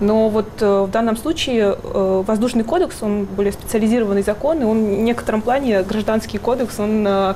Но 0.00 0.28
вот 0.28 0.48
э, 0.60 0.82
в 0.82 0.90
данном 0.90 1.16
случае 1.16 1.76
э, 1.82 2.22
воздушный 2.26 2.64
кодекс, 2.64 3.02
он 3.02 3.24
более 3.24 3.52
специализированный 3.52 4.22
закон, 4.22 4.60
и 4.62 4.64
он 4.64 4.84
в 4.84 5.00
некотором 5.00 5.42
плане 5.42 5.82
гражданский 5.82 6.38
кодекс, 6.38 6.78
он 6.78 7.06
э, 7.06 7.34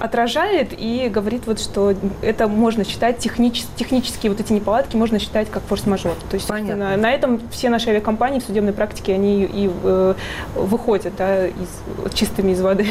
отражает 0.00 0.72
и 0.76 1.08
говорит, 1.08 1.42
вот, 1.46 1.60
что 1.60 1.94
это 2.22 2.48
можно 2.48 2.84
считать 2.84 3.18
технически, 3.18 3.68
технические 3.76 4.32
вот 4.32 4.40
эти 4.40 4.52
неполадки 4.52 4.96
можно 4.96 5.18
считать 5.18 5.50
как 5.50 5.62
форс-мажор. 5.64 6.14
То 6.30 6.34
есть 6.34 6.48
на, 6.48 6.96
на 6.96 7.12
этом 7.12 7.40
все 7.50 7.68
наши 7.68 7.90
авиакомпании 7.90 8.40
в 8.40 8.44
судебной 8.44 8.72
практике 8.72 9.14
они 9.14 9.44
и 9.44 9.70
э, 9.82 10.14
выходят 10.54 11.12
да, 11.16 11.46
из, 11.46 12.14
чистыми 12.14 12.52
из 12.52 12.60
воды. 12.60 12.86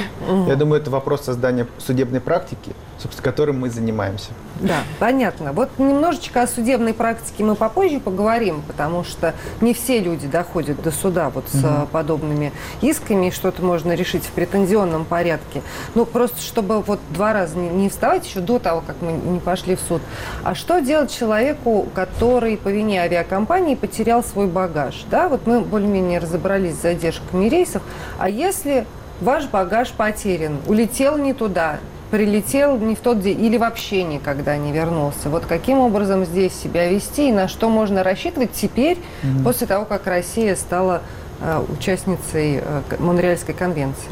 Я 0.47 0.55
думаю, 0.55 0.81
это 0.81 0.91
вопрос 0.91 1.23
создания 1.23 1.67
судебной 1.79 2.21
практики, 2.21 2.73
собственно, 2.99 3.23
которым 3.23 3.59
мы 3.59 3.69
занимаемся. 3.69 4.29
Да, 4.59 4.83
понятно. 4.99 5.53
Вот 5.53 5.69
немножечко 5.77 6.43
о 6.43 6.47
судебной 6.47 6.93
практике 6.93 7.43
мы 7.43 7.55
попозже 7.55 7.99
поговорим, 7.99 8.61
потому 8.67 9.03
что 9.03 9.33
не 9.61 9.73
все 9.73 9.99
люди 9.99 10.27
доходят 10.27 10.81
до 10.81 10.91
суда 10.91 11.29
вот 11.29 11.45
с 11.51 11.63
угу. 11.63 11.87
подобными 11.91 12.51
исками, 12.81 13.29
что-то 13.29 13.63
можно 13.63 13.93
решить 13.93 14.23
в 14.23 14.31
претензионном 14.31 15.05
порядке. 15.05 15.61
Ну, 15.95 16.05
просто 16.05 16.41
чтобы 16.41 16.81
вот 16.81 16.98
два 17.11 17.33
раза 17.33 17.57
не, 17.57 17.69
не 17.69 17.89
вставать 17.89 18.25
еще 18.25 18.39
до 18.39 18.59
того, 18.59 18.83
как 18.85 18.97
мы 19.01 19.11
не 19.11 19.39
пошли 19.39 19.75
в 19.75 19.79
суд. 19.79 20.01
А 20.43 20.55
что 20.55 20.79
делать 20.79 21.11
человеку, 21.11 21.87
который 21.93 22.57
по 22.57 22.69
вине 22.69 23.01
авиакомпании 23.01 23.75
потерял 23.75 24.23
свой 24.23 24.47
багаж? 24.47 25.05
Да, 25.09 25.29
вот 25.29 25.47
мы 25.47 25.61
более-менее 25.61 26.19
разобрались 26.19 26.75
с 26.75 26.81
задержками 26.81 27.47
рейсов. 27.49 27.81
А 28.17 28.29
если 28.29 28.85
ваш 29.21 29.45
багаж 29.47 29.91
потерян, 29.91 30.57
улетел 30.67 31.17
не 31.17 31.33
туда, 31.33 31.79
прилетел 32.11 32.77
не 32.77 32.95
в 32.95 32.99
тот 32.99 33.21
день 33.21 33.43
или 33.43 33.57
вообще 33.57 34.03
никогда 34.03 34.57
не 34.57 34.71
вернулся. 34.71 35.29
Вот 35.29 35.45
каким 35.45 35.79
образом 35.79 36.25
здесь 36.25 36.53
себя 36.53 36.89
вести 36.89 37.29
и 37.29 37.31
на 37.31 37.47
что 37.47 37.69
можно 37.69 38.03
рассчитывать 38.03 38.51
теперь, 38.53 38.97
mm-hmm. 38.97 39.43
после 39.43 39.67
того, 39.67 39.85
как 39.85 40.07
Россия 40.07 40.55
стала 40.55 41.01
э, 41.41 41.61
участницей 41.69 42.61
э, 42.63 42.81
Монреальской 42.99 43.53
конвенции? 43.53 44.11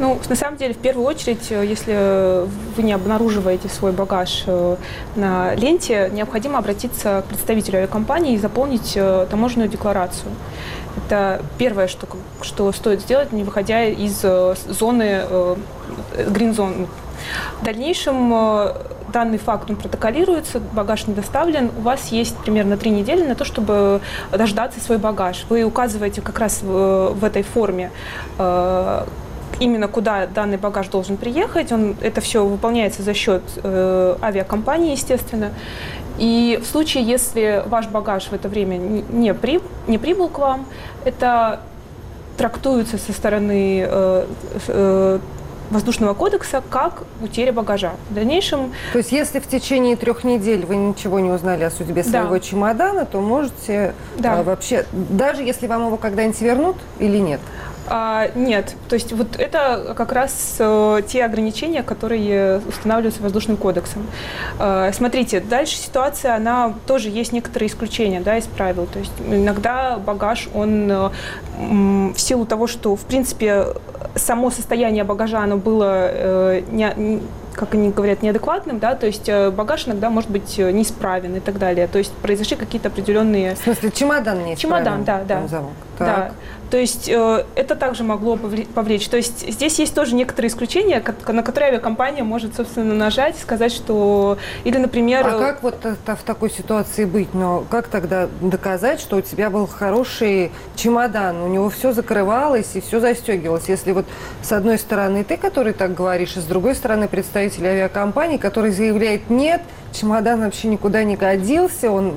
Ну, 0.00 0.18
на 0.30 0.34
самом 0.34 0.56
деле, 0.56 0.72
в 0.72 0.78
первую 0.78 1.06
очередь, 1.06 1.50
э, 1.50 1.62
если 1.66 2.46
вы 2.74 2.82
не 2.82 2.94
обнаруживаете 2.94 3.68
свой 3.68 3.92
багаж 3.92 4.44
э, 4.46 4.76
на 5.14 5.54
ленте, 5.54 6.10
необходимо 6.10 6.58
обратиться 6.58 7.22
к 7.26 7.28
представителю 7.28 7.76
авиакомпании 7.78 8.32
и 8.32 8.38
заполнить 8.38 8.94
э, 8.96 9.26
таможенную 9.30 9.68
декларацию. 9.68 10.32
Это 10.96 11.42
первое, 11.58 11.86
что, 11.86 12.08
что 12.40 12.72
стоит 12.72 13.02
сделать, 13.02 13.30
не 13.32 13.44
выходя 13.44 13.84
из 13.84 14.24
зоны, 14.68 15.22
грин-зон, 16.16 16.88
в 17.60 17.64
дальнейшем 17.64 18.32
э, 18.34 18.72
данный 19.12 19.38
факт 19.38 19.70
он 19.70 19.76
протоколируется, 19.76 20.60
багаж 20.72 21.06
не 21.06 21.14
доставлен, 21.14 21.70
у 21.76 21.82
вас 21.82 22.08
есть 22.08 22.36
примерно 22.38 22.76
три 22.76 22.90
недели 22.90 23.26
на 23.26 23.34
то, 23.34 23.44
чтобы 23.44 24.00
дождаться 24.32 24.80
свой 24.80 24.98
багаж. 24.98 25.44
Вы 25.48 25.62
указываете 25.64 26.20
как 26.22 26.38
раз 26.38 26.62
в, 26.62 27.10
в 27.10 27.24
этой 27.24 27.42
форме 27.42 27.90
э, 28.38 29.04
именно 29.60 29.86
куда 29.86 30.26
данный 30.26 30.56
багаж 30.56 30.88
должен 30.88 31.16
приехать. 31.16 31.70
Он, 31.70 31.96
это 32.00 32.20
все 32.20 32.44
выполняется 32.44 33.02
за 33.02 33.14
счет 33.14 33.42
э, 33.62 34.16
авиакомпании, 34.20 34.92
естественно. 34.92 35.52
И 36.18 36.58
в 36.62 36.66
случае, 36.66 37.04
если 37.04 37.62
ваш 37.66 37.86
багаж 37.86 38.24
в 38.24 38.32
это 38.32 38.48
время 38.48 38.76
не, 38.76 39.32
при, 39.34 39.60
не 39.86 39.98
прибыл 39.98 40.28
к 40.28 40.38
вам, 40.38 40.66
это 41.04 41.60
трактуется 42.36 42.98
со 42.98 43.12
стороны 43.12 43.84
э, 43.86 44.26
э, 44.68 45.18
воздушного 45.70 46.14
кодекса 46.14 46.62
как 46.68 47.04
утеря 47.22 47.52
багажа. 47.52 47.92
В 48.10 48.14
дальнейшем... 48.14 48.72
То 48.92 48.98
есть 48.98 49.12
если 49.12 49.38
в 49.38 49.46
течение 49.46 49.96
трех 49.96 50.24
недель 50.24 50.66
вы 50.66 50.76
ничего 50.76 51.20
не 51.20 51.30
узнали 51.30 51.64
о 51.64 51.70
судьбе 51.70 52.02
своего 52.02 52.34
да. 52.34 52.40
чемодана, 52.40 53.06
то 53.06 53.20
можете 53.20 53.94
да. 54.18 54.40
а, 54.40 54.42
вообще, 54.42 54.84
даже 54.92 55.42
если 55.42 55.66
вам 55.66 55.86
его 55.86 55.96
когда-нибудь 55.96 56.40
вернут 56.40 56.76
или 56.98 57.18
нет? 57.18 57.40
А, 57.88 58.28
нет, 58.34 58.76
то 58.88 58.94
есть 58.94 59.12
вот 59.12 59.36
это 59.38 59.94
как 59.96 60.12
раз 60.12 60.56
э, 60.58 61.02
те 61.06 61.24
ограничения, 61.24 61.82
которые 61.82 62.58
устанавливаются 62.58 63.22
воздушным 63.22 63.56
кодексом. 63.56 64.06
Э, 64.58 64.90
смотрите, 64.92 65.40
дальше 65.40 65.76
ситуация, 65.76 66.36
она 66.36 66.74
тоже 66.86 67.08
есть 67.08 67.32
некоторые 67.32 67.68
исключения 67.68 68.20
да, 68.20 68.36
из 68.36 68.46
правил. 68.46 68.86
То 68.86 68.98
есть 68.98 69.12
иногда 69.26 69.96
багаж, 69.98 70.48
он 70.54 70.90
э, 70.90 71.10
в 71.58 72.18
силу 72.18 72.46
того, 72.46 72.66
что 72.66 72.94
в 72.96 73.04
принципе 73.04 73.66
само 74.14 74.50
состояние 74.50 75.04
багажа, 75.04 75.42
оно 75.42 75.56
было 75.56 76.08
э, 76.10 76.62
не, 76.70 77.20
как 77.54 77.74
они 77.74 77.90
говорят, 77.90 78.22
неадекватным, 78.22 78.78
да, 78.78 78.94
то 78.94 79.06
есть 79.06 79.28
э, 79.28 79.50
багаж 79.50 79.86
иногда 79.86 80.10
может 80.10 80.30
быть 80.30 80.58
э, 80.58 80.70
неисправен 80.70 81.36
и 81.36 81.40
так 81.40 81.58
далее. 81.58 81.86
То 81.86 81.98
есть 81.98 82.12
произошли 82.12 82.56
какие-то 82.56 82.88
определенные... 82.88 83.54
В 83.54 83.58
смысле, 83.58 83.90
чемодан 83.90 84.44
не 84.44 84.56
Чемодан, 84.56 85.04
да, 85.04 85.22
да. 85.26 85.42
Да. 85.98 86.32
То 86.70 86.76
есть 86.76 87.08
э, 87.08 87.44
это 87.56 87.74
также 87.74 88.04
могло 88.04 88.36
повлечь. 88.36 89.08
То 89.08 89.16
есть 89.16 89.50
здесь 89.50 89.78
есть 89.78 89.94
тоже 89.94 90.14
некоторые 90.14 90.50
исключения, 90.50 91.02
на 91.26 91.42
которые 91.42 91.70
авиакомпания 91.70 92.22
может, 92.22 92.54
собственно, 92.54 92.94
нажать, 92.94 93.36
сказать, 93.36 93.72
что... 93.72 94.38
Или, 94.62 94.78
например... 94.78 95.26
А 95.26 95.38
как 95.38 95.62
вот 95.62 95.84
в 95.84 96.22
такой 96.24 96.50
ситуации 96.50 97.04
быть? 97.04 97.34
Но 97.34 97.64
как 97.68 97.88
тогда 97.88 98.28
доказать, 98.40 99.00
что 99.00 99.16
у 99.16 99.20
тебя 99.20 99.50
был 99.50 99.66
хороший 99.66 100.52
чемодан, 100.76 101.42
у 101.42 101.48
него 101.48 101.70
все 101.70 101.92
закрывалось 101.92 102.70
и 102.74 102.80
все 102.80 103.00
застегивалось? 103.00 103.68
Если 103.68 103.90
вот 103.90 104.06
с 104.42 104.52
одной 104.52 104.78
стороны 104.78 105.24
ты, 105.24 105.36
который 105.36 105.72
так 105.72 105.94
говоришь, 105.94 106.36
и 106.36 106.40
с 106.40 106.44
другой 106.44 106.76
стороны 106.76 107.08
представитель 107.08 107.66
авиакомпании, 107.66 108.36
который 108.36 108.70
заявляет 108.70 109.28
«нет», 109.28 109.60
чемодан 109.92 110.40
вообще 110.40 110.68
никуда 110.68 111.04
не 111.04 111.16
годился, 111.16 111.90
он 111.90 112.14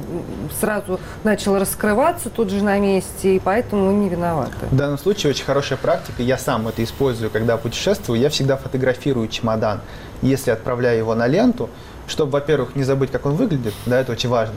сразу 0.60 1.00
начал 1.24 1.58
раскрываться 1.58 2.30
тут 2.30 2.50
же 2.50 2.64
на 2.64 2.80
месте, 2.80 3.36
и 3.36 3.40
поэтому 3.40 3.92
не 3.92 4.10
виноваты. 4.10 4.68
В 4.72 4.76
данном 4.76 4.98
случае 4.98 5.32
очень 5.32 5.46
хорошая 5.46 5.78
практика, 5.78 6.22
я 6.22 6.38
сам 6.38 6.68
это 6.68 6.84
использую, 6.84 7.30
когда 7.30 7.58
путешествую, 7.58 8.20
я 8.20 8.30
всегда 8.30 8.58
фотографирую 8.58 9.28
чемодан, 9.28 9.82
если 10.22 10.52
отправляю 10.52 10.98
его 10.98 11.16
на 11.16 11.28
ленту, 11.28 11.70
чтобы, 12.08 12.32
во-первых, 12.32 12.76
не 12.76 12.84
забыть, 12.84 13.12
как 13.12 13.26
он 13.26 13.36
выглядит, 13.36 13.74
да, 13.86 14.00
это 14.00 14.12
очень 14.12 14.30
важно, 14.30 14.56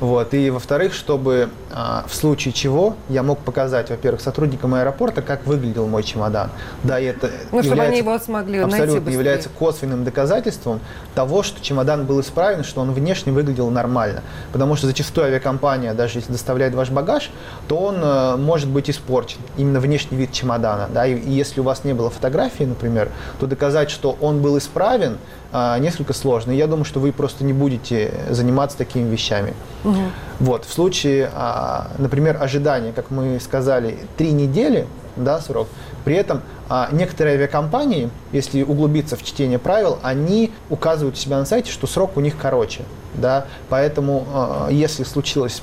вот. 0.00 0.34
И, 0.34 0.50
во-вторых, 0.50 0.92
чтобы 0.92 1.48
а, 1.72 2.04
в 2.06 2.14
случае 2.14 2.52
чего 2.52 2.96
я 3.08 3.22
мог 3.22 3.38
показать, 3.38 3.90
во-первых, 3.90 4.20
сотрудникам 4.20 4.74
аэропорта, 4.74 5.22
как 5.22 5.46
выглядел 5.46 5.86
мой 5.86 6.02
чемодан. 6.02 6.50
Да, 6.82 7.00
и 7.00 7.04
это 7.04 7.30
ну, 7.50 7.58
является, 7.58 7.68
чтобы 7.68 7.82
они 7.82 7.98
его 7.98 8.18
смогли 8.18 8.58
абсолютно 8.58 8.94
найти 8.94 9.12
является 9.12 9.48
косвенным 9.48 10.04
доказательством 10.04 10.80
того, 11.14 11.42
что 11.42 11.62
чемодан 11.62 12.04
был 12.04 12.20
исправен, 12.20 12.64
что 12.64 12.80
он 12.80 12.92
внешне 12.92 13.32
выглядел 13.32 13.70
нормально. 13.70 14.22
Потому 14.52 14.76
что 14.76 14.86
зачастую 14.86 15.26
авиакомпания, 15.26 15.94
даже 15.94 16.18
если 16.18 16.32
доставляет 16.32 16.74
ваш 16.74 16.90
багаж, 16.90 17.30
то 17.68 17.78
он 17.78 17.96
э, 18.02 18.36
может 18.36 18.68
быть 18.68 18.90
испорчен, 18.90 19.38
именно 19.56 19.80
внешний 19.80 20.16
вид 20.16 20.32
чемодана. 20.32 20.88
Да? 20.92 21.06
И, 21.06 21.14
и 21.14 21.30
если 21.32 21.60
у 21.60 21.64
вас 21.64 21.84
не 21.84 21.94
было 21.94 22.10
фотографии, 22.10 22.64
например, 22.64 23.10
то 23.40 23.46
доказать, 23.46 23.90
что 23.90 24.16
он 24.20 24.42
был 24.42 24.58
исправен, 24.58 25.18
а, 25.58 25.78
несколько 25.78 26.12
сложно. 26.12 26.50
И 26.50 26.56
я 26.56 26.66
думаю, 26.66 26.84
что 26.84 27.00
вы 27.00 27.12
просто 27.12 27.42
не 27.42 27.54
будете 27.54 28.12
заниматься 28.28 28.76
такими 28.76 29.08
вещами. 29.08 29.54
Угу. 29.84 30.00
Вот, 30.40 30.66
в 30.66 30.72
случае, 30.72 31.30
а, 31.32 31.92
например, 31.96 32.36
ожидания, 32.38 32.92
как 32.92 33.10
мы 33.10 33.40
сказали, 33.40 34.00
три 34.18 34.32
недели, 34.32 34.86
да, 35.16 35.40
срок, 35.40 35.68
при 36.04 36.14
этом 36.14 36.42
а, 36.68 36.90
некоторые 36.92 37.36
авиакомпании, 37.36 38.10
если 38.32 38.62
углубиться 38.64 39.16
в 39.16 39.22
чтение 39.22 39.58
правил, 39.58 39.98
они 40.02 40.52
указывают 40.68 41.16
у 41.16 41.18
себя 41.18 41.38
на 41.38 41.46
сайте, 41.46 41.72
что 41.72 41.86
срок 41.86 42.18
у 42.18 42.20
них 42.20 42.34
короче. 42.36 42.82
Да? 43.14 43.46
Поэтому, 43.70 44.26
если 44.70 45.04
случилась 45.04 45.62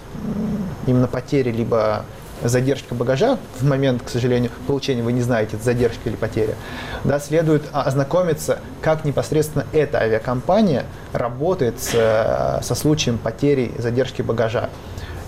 именно 0.88 1.08
потеря 1.08 1.51
либо 1.51 2.03
задержка 2.43 2.95
багажа, 2.95 3.38
в 3.60 3.65
момент, 3.65 4.01
к 4.03 4.10
сожалению, 4.10 4.51
получения 4.67 5.03
вы 5.03 5.13
не 5.13 5.21
знаете, 5.21 5.56
это 5.56 5.65
задержка 5.65 6.10
или 6.10 6.15
потеря, 6.15 6.56
да, 7.03 7.19
следует 7.19 7.63
ознакомиться, 7.71 8.60
как 8.82 9.06
непосредственно 9.06 9.65
эта 9.71 9.99
авиакомпания 9.99 10.86
работает 11.12 11.79
с, 11.79 12.60
со 12.62 12.75
случаем 12.75 13.17
потери 13.17 13.71
задержки 13.77 14.21
багажа 14.21 14.69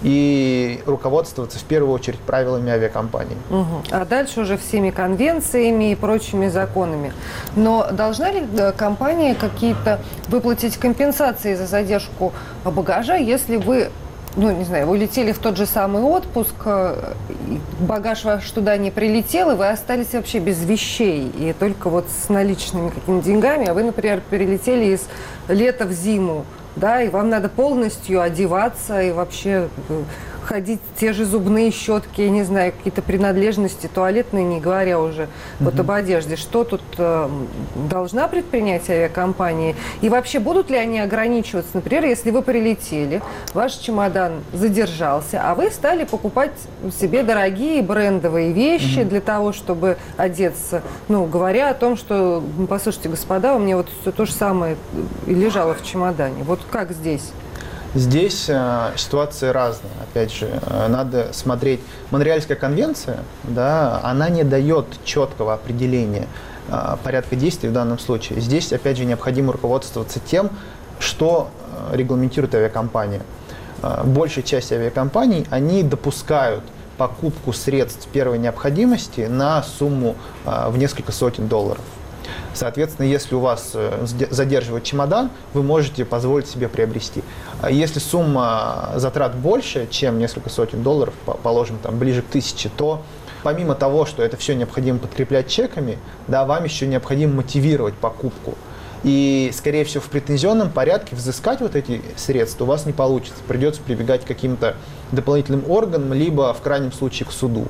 и 0.01 0.81
руководствоваться 0.85 1.57
в 1.57 1.63
первую 1.63 1.93
очередь 1.93 2.19
правилами 2.19 2.71
авиакомпании. 2.71 3.37
Угу. 3.49 3.83
А 3.91 4.05
дальше 4.05 4.41
уже 4.41 4.57
всеми 4.57 4.91
конвенциями 4.91 5.91
и 5.91 5.95
прочими 5.95 6.47
законами. 6.47 7.13
Но 7.55 7.87
должна 7.91 8.31
ли 8.31 8.43
э, 8.57 8.71
компания 8.73 9.35
какие-то 9.35 9.99
выплатить 10.27 10.77
компенсации 10.77 11.55
за 11.55 11.65
задержку 11.65 12.33
багажа, 12.63 13.15
если 13.15 13.57
вы 13.57 13.89
ну, 14.37 14.51
не 14.51 14.65
знаю, 14.65 14.87
вы 14.87 14.97
летели 14.97 15.31
в 15.31 15.39
тот 15.39 15.55
же 15.57 15.65
самый 15.65 16.03
отпуск, 16.03 16.55
э, 16.65 17.13
багаж 17.79 18.25
ваш 18.25 18.49
туда 18.51 18.75
не 18.77 18.91
прилетел, 18.91 19.51
и 19.51 19.55
вы 19.55 19.69
остались 19.69 20.13
вообще 20.13 20.39
без 20.39 20.63
вещей, 20.65 21.29
и 21.29 21.53
только 21.53 21.89
вот 21.89 22.05
с 22.09 22.29
наличными 22.29 22.89
какими-то 22.89 23.25
деньгами, 23.25 23.67
а 23.67 23.73
вы, 23.73 23.83
например, 23.83 24.21
перелетели 24.29 24.93
из 24.93 25.07
лета 25.47 25.85
в 25.85 25.91
зиму, 25.91 26.45
да, 26.75 27.01
и 27.01 27.09
вам 27.09 27.29
надо 27.29 27.47
полностью 27.47 28.21
одеваться 28.21 29.01
и 29.01 29.11
вообще 29.11 29.69
э, 29.89 30.03
ходить 30.45 30.79
те 30.97 31.13
же 31.13 31.25
зубные 31.25 31.71
щетки, 31.71 32.21
не 32.21 32.43
знаю, 32.43 32.71
какие-то 32.71 33.01
принадлежности 33.01 33.89
туалетные, 33.93 34.45
не 34.45 34.59
говоря 34.59 34.99
уже 34.99 35.27
вот 35.59 35.79
об 35.79 35.91
одежде. 35.91 36.35
Что 36.35 36.63
тут 36.63 36.81
э, 36.97 37.29
должна 37.89 38.27
предпринять 38.27 38.89
авиакомпания? 38.89 39.75
И 40.01 40.09
вообще 40.09 40.39
будут 40.39 40.69
ли 40.69 40.77
они 40.77 40.99
ограничиваться, 40.99 41.71
например, 41.73 42.05
если 42.05 42.31
вы 42.31 42.41
прилетели, 42.41 43.21
ваш 43.53 43.73
чемодан 43.73 44.43
задержался, 44.53 45.41
а 45.43 45.55
вы 45.55 45.71
стали 45.71 46.03
покупать 46.03 46.51
себе 46.99 47.23
дорогие 47.23 47.81
брендовые 47.81 48.51
вещи 48.51 49.03
для 49.03 49.21
того, 49.21 49.51
чтобы 49.51 49.97
одеться, 50.17 50.81
ну, 51.07 51.25
говоря 51.25 51.69
о 51.69 51.73
том, 51.73 51.97
что, 51.97 52.43
«Ну, 52.57 52.67
послушайте, 52.67 53.09
господа, 53.09 53.55
у 53.55 53.59
меня 53.59 53.77
вот 53.77 53.87
все 54.01 54.11
то 54.11 54.25
же 54.25 54.31
самое 54.31 54.77
и 55.25 55.33
лежало 55.33 55.73
в 55.73 55.83
чемодане. 55.83 56.43
Вот 56.43 56.59
как 56.69 56.91
здесь? 56.91 57.31
Здесь 57.95 58.47
э, 58.49 58.91
ситуация 58.97 59.53
разная. 59.53 59.91
Опять 60.03 60.33
же, 60.33 60.49
э, 60.61 60.87
надо 60.89 61.29
смотреть. 61.31 61.79
Монреальская 62.11 62.57
конвенция, 62.57 63.19
да, 63.43 64.01
она 64.03 64.27
не 64.27 64.43
дает 64.43 64.85
четкого 65.05 65.53
определения 65.53 66.27
э, 66.67 66.97
порядка 67.05 67.37
действий 67.37 67.69
в 67.69 67.73
данном 67.73 67.97
случае. 67.97 68.41
Здесь, 68.41 68.73
опять 68.73 68.97
же, 68.97 69.05
необходимо 69.05 69.53
руководствоваться 69.53 70.19
тем, 70.19 70.49
что 70.99 71.49
э, 71.91 71.95
регламентирует 71.95 72.53
авиакомпания. 72.53 73.21
Э, 73.81 74.03
большая 74.03 74.43
часть 74.43 74.73
авиакомпаний, 74.73 75.47
они 75.49 75.81
допускают 75.81 76.65
покупку 76.97 77.53
средств 77.53 78.09
первой 78.09 78.39
необходимости 78.39 79.21
на 79.21 79.63
сумму 79.63 80.17
э, 80.45 80.69
в 80.69 80.77
несколько 80.77 81.13
сотен 81.13 81.47
долларов. 81.47 81.83
Соответственно, 82.53 83.07
если 83.07 83.35
у 83.35 83.39
вас 83.39 83.71
э, 83.73 84.05
задерживает 84.29 84.83
чемодан, 84.83 85.29
вы 85.53 85.63
можете 85.63 86.05
позволить 86.05 86.47
себе 86.47 86.67
приобрести. 86.67 87.23
А 87.61 87.71
Если 87.71 87.99
сумма 87.99 88.91
затрат 88.95 89.35
больше, 89.35 89.87
чем 89.89 90.19
несколько 90.19 90.49
сотен 90.49 90.83
долларов, 90.83 91.13
по- 91.25 91.33
положим, 91.33 91.77
там, 91.81 91.97
ближе 91.97 92.21
к 92.21 92.25
тысяче, 92.25 92.69
то 92.75 93.01
помимо 93.43 93.75
того, 93.75 94.05
что 94.05 94.23
это 94.23 94.37
все 94.37 94.55
необходимо 94.55 94.99
подкреплять 94.99 95.47
чеками, 95.47 95.99
да, 96.27 96.45
вам 96.45 96.63
еще 96.63 96.87
необходимо 96.87 97.35
мотивировать 97.35 97.93
покупку. 97.93 98.55
И, 99.03 99.51
скорее 99.53 99.85
всего, 99.85 100.01
в 100.01 100.09
претензионном 100.09 100.71
порядке 100.71 101.15
взыскать 101.15 101.61
вот 101.61 101.75
эти 101.75 102.01
средства 102.17 102.63
у 102.63 102.67
вас 102.67 102.87
не 102.87 102.93
получится. 102.93 103.37
Придется 103.47 103.79
прибегать 103.81 104.23
к 104.23 104.27
каким-то 104.27 104.75
дополнительным 105.11 105.69
органам, 105.69 106.11
либо, 106.11 106.51
в 106.55 106.61
крайнем 106.61 106.91
случае, 106.91 107.27
к 107.27 107.31
суду. 107.31 107.67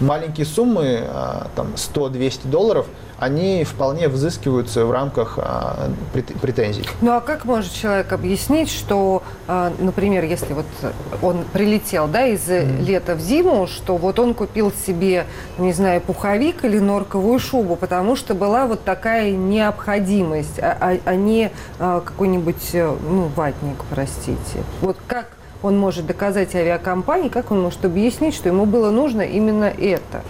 Маленькие 0.00 0.46
суммы, 0.46 1.02
а, 1.08 1.48
там 1.56 1.68
100-200 1.76 2.46
долларов, 2.48 2.86
они 3.18 3.64
вполне 3.64 4.08
взыскиваются 4.08 4.84
в 4.84 4.90
рамках 4.90 5.38
а, 5.38 5.88
прет- 6.12 6.38
претензий. 6.38 6.84
Ну 7.00 7.12
а 7.12 7.20
как 7.22 7.46
может 7.46 7.72
человек 7.72 8.12
объяснить, 8.12 8.68
что, 8.70 9.22
а, 9.48 9.72
например, 9.78 10.24
если 10.24 10.52
вот 10.52 10.66
он 11.22 11.44
прилетел, 11.52 12.08
да, 12.08 12.26
из 12.26 12.46
лета 12.48 13.14
в 13.14 13.20
зиму, 13.20 13.66
что 13.66 13.96
вот 13.96 14.18
он 14.18 14.34
купил 14.34 14.70
себе, 14.86 15.24
не 15.56 15.72
знаю, 15.72 16.02
пуховик 16.02 16.64
или 16.66 16.78
норковую 16.78 17.38
шубу, 17.38 17.76
потому 17.76 18.16
что 18.16 18.34
была 18.34 18.66
вот 18.66 18.84
такая 18.84 19.30
необходимость, 19.32 20.58
а, 20.58 20.76
а- 20.80 20.98
а 21.06 21.14
не 21.14 21.50
какой-нибудь, 21.78 22.70
э, 22.74 22.94
ну, 23.08 23.30
ватник, 23.34 23.76
простите. 23.90 24.62
Вот 24.82 24.96
как 25.06 25.28
он 25.62 25.78
может 25.78 26.06
доказать 26.06 26.54
авиакомпании, 26.54 27.28
как 27.28 27.50
он 27.50 27.60
может 27.62 27.84
объяснить, 27.84 28.34
что 28.34 28.48
ему 28.48 28.66
было 28.66 28.90
нужно 28.90 29.22
именно 29.22 29.64
это? 29.64 30.22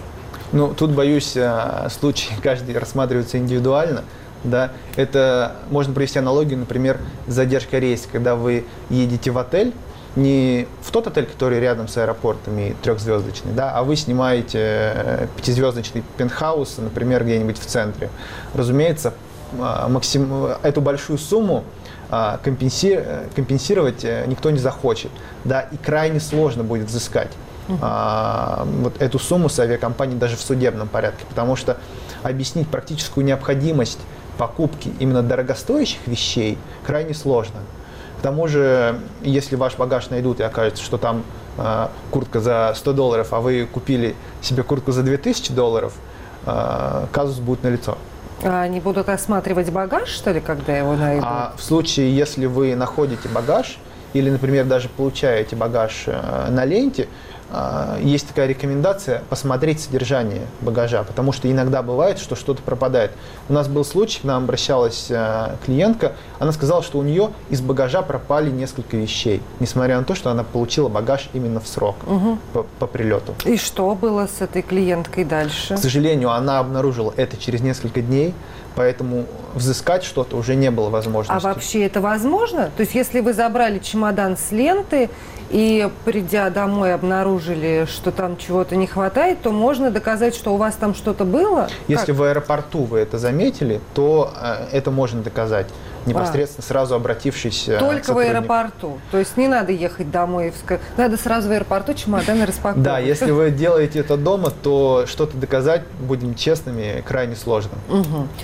Ну, 0.51 0.73
тут, 0.73 0.91
боюсь, 0.91 1.35
а, 1.35 1.87
случай 1.89 2.31
каждый 2.43 2.77
рассматривается 2.77 3.37
индивидуально. 3.37 4.03
Да, 4.43 4.71
это 4.95 5.55
можно 5.71 5.93
привести 5.93 6.19
аналогию, 6.19 6.59
например, 6.59 6.99
с 7.27 7.33
задержкой 7.33 7.79
рейса, 7.79 8.07
когда 8.11 8.35
вы 8.35 8.65
едете 8.89 9.31
в 9.31 9.37
отель, 9.39 9.73
не 10.15 10.67
в 10.81 10.91
тот 10.91 11.07
отель, 11.07 11.25
который 11.25 11.59
рядом 11.59 11.87
с 11.87 11.97
аэропортами 11.97 12.75
трехзвездочный, 12.81 13.51
да, 13.53 13.71
а 13.71 13.83
вы 13.83 13.95
снимаете 13.95 14.59
э, 14.59 15.27
пятизвездочный 15.35 16.03
пентхаус, 16.17 16.77
например, 16.77 17.23
где-нибудь 17.23 17.59
в 17.59 17.65
центре. 17.65 18.09
Разумеется, 18.53 19.13
а, 19.59 19.87
максим... 19.89 20.47
эту 20.63 20.81
большую 20.81 21.17
сумму 21.17 21.63
компенси- 22.09 23.03
э, 23.03 23.27
компенсировать 23.35 24.03
э, 24.03 24.25
никто 24.27 24.49
не 24.49 24.59
захочет, 24.59 25.11
да, 25.43 25.61
и 25.61 25.77
крайне 25.77 26.19
сложно 26.19 26.63
будет 26.63 26.87
взыскать 26.87 27.31
а, 27.81 28.65
вот 28.65 29.01
эту 29.01 29.19
сумму 29.19 29.49
с 29.49 29.59
авиакомпанией 29.59 30.17
даже 30.17 30.37
в 30.37 30.41
судебном 30.41 30.87
порядке, 30.87 31.25
потому 31.27 31.55
что 31.55 31.77
объяснить 32.23 32.69
практическую 32.69 33.25
необходимость 33.25 33.99
покупки 34.37 34.91
именно 34.99 35.21
дорогостоящих 35.21 35.99
вещей 36.07 36.57
крайне 36.85 37.13
сложно. 37.13 37.59
К 38.19 38.21
тому 38.21 38.47
же, 38.47 38.99
если 39.21 39.55
ваш 39.55 39.75
багаж 39.75 40.09
найдут 40.09 40.39
и 40.39 40.43
окажется, 40.43 40.83
что 40.83 40.97
там 40.97 41.23
а, 41.57 41.91
куртка 42.11 42.39
за 42.39 42.73
100 42.75 42.93
долларов, 42.93 43.33
а 43.33 43.39
вы 43.41 43.67
купили 43.71 44.15
себе 44.41 44.63
куртку 44.63 44.91
за 44.91 45.03
2000 45.03 45.53
долларов, 45.53 45.93
а, 46.45 47.07
казус 47.11 47.39
будет 47.39 47.63
налицо. 47.63 47.97
А 48.43 48.61
Они 48.61 48.79
будут 48.79 49.09
осматривать 49.09 49.71
багаж, 49.71 50.09
что 50.09 50.31
ли, 50.31 50.39
когда 50.39 50.77
его 50.77 50.95
найдут? 50.95 51.25
А 51.27 51.53
в 51.57 51.63
случае, 51.63 52.15
если 52.15 52.45
вы 52.45 52.75
находите 52.75 53.27
багаж 53.29 53.77
или, 54.13 54.29
например, 54.29 54.65
даже 54.65 54.89
получаете 54.89 55.55
багаж 55.55 56.03
э, 56.07 56.49
на 56.49 56.65
ленте, 56.65 57.07
есть 58.01 58.27
такая 58.27 58.47
рекомендация 58.47 59.23
посмотреть 59.29 59.79
содержание 59.79 60.41
багажа, 60.61 61.03
потому 61.03 61.31
что 61.31 61.49
иногда 61.49 61.81
бывает, 61.81 62.19
что 62.19 62.35
что-то 62.35 62.61
пропадает. 62.61 63.11
У 63.47 63.53
нас 63.53 63.67
был 63.67 63.85
случай, 63.85 64.19
к 64.19 64.23
нам 64.23 64.43
обращалась 64.43 65.07
э, 65.09 65.55
клиентка, 65.65 66.13
она 66.39 66.51
сказала, 66.51 66.83
что 66.83 66.99
у 66.99 67.03
нее 67.03 67.31
из 67.49 67.61
багажа 67.61 68.01
пропали 68.01 68.51
несколько 68.51 68.97
вещей, 68.97 69.41
несмотря 69.59 69.97
на 69.97 70.03
то, 70.03 70.13
что 70.13 70.29
она 70.29 70.43
получила 70.43 70.89
багаж 70.89 71.29
именно 71.33 71.59
в 71.59 71.67
срок 71.67 71.95
по, 72.53 72.63
по 72.79 72.87
прилету. 72.87 73.33
И 73.45 73.57
что 73.57 73.95
было 73.95 74.27
с 74.27 74.41
этой 74.41 74.61
клиенткой 74.61 75.23
дальше? 75.23 75.75
К 75.75 75.79
сожалению, 75.79 76.31
она 76.31 76.59
обнаружила 76.59 77.13
это 77.15 77.37
через 77.37 77.61
несколько 77.61 78.01
дней, 78.01 78.33
поэтому 78.77 79.25
взыскать 79.55 80.03
что-то 80.03 80.37
уже 80.37 80.53
не 80.55 80.69
было 80.69 80.87
А 80.87 80.91
возможности. 80.91 81.43
вообще 81.43 81.85
это 81.85 81.99
возможно? 81.99 82.69
То 82.77 82.81
есть 82.81 82.93
если 82.93 83.21
вы 83.21 83.33
забрали 83.33 83.79
чемодан 83.79 84.37
с 84.37 84.51
ленты 84.51 85.09
и, 85.49 85.89
придя 86.05 86.51
домой, 86.51 86.93
обнаружили, 86.93 87.87
что 87.89 88.11
там 88.11 88.37
чего-то 88.37 88.75
не 88.75 88.85
хватает, 88.85 89.41
то 89.41 89.51
можно 89.51 89.89
доказать, 89.89 90.35
что 90.35 90.53
у 90.53 90.57
вас 90.57 90.75
там 90.75 90.93
что-то 90.93 91.25
было? 91.25 91.69
Если 91.87 92.11
Как? 92.11 92.15
в 92.15 92.23
аэропорту 92.23 92.83
вы 92.83 92.99
это 92.99 93.17
заметили, 93.17 93.81
то 93.95 94.31
э, 94.39 94.67
это 94.71 94.91
можно 94.91 95.23
доказать, 95.23 95.65
непосредственно 96.07 96.65
сразу 96.65 96.95
обратившись 96.95 97.67
э, 97.67 97.79
Только 97.79 98.13
в 98.13 98.17
аэропорту. 98.17 98.99
То 99.11 99.17
есть 99.17 99.37
не 99.37 99.47
надо 99.47 99.71
ехать 99.71 100.09
домой. 100.11 100.53
Надо 100.97 101.17
сразу 101.17 101.49
в 101.49 101.51
аэропорту 101.51 101.93
чемоданы 101.93 102.45
распаковывать. 102.45 102.83
Да, 102.83 102.99
если 102.99 103.31
вы 103.31 103.51
делаете 103.51 103.99
это 103.99 104.17
дома, 104.17 104.51
то 104.51 105.05
что-то 105.07 105.37
доказать, 105.37 105.83
будем 105.99 106.35
честными, 106.35 107.03
крайне 107.05 107.35
сложно. 107.35 107.71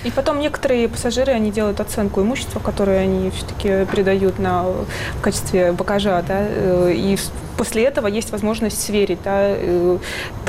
И 0.04 0.10
потом 0.10 0.40
некоторые 0.40 0.88
пассажиры, 0.88 1.32
они 1.32 1.50
делают 1.50 1.80
оценку 1.80 2.20
имущества, 2.22 2.60
которое 2.60 3.00
они 3.00 3.30
все-таки 3.30 3.86
передают 3.86 4.38
на, 4.38 4.64
в 4.64 5.20
качестве 5.20 5.72
багажа, 5.72 6.22
да, 6.26 6.38
э, 6.40 6.92
и 6.94 7.18
после 7.56 7.84
этого 7.84 8.06
есть 8.06 8.30
возможность 8.32 8.80
сверить, 8.82 9.18
да, 9.24 9.48
э, 9.50 9.98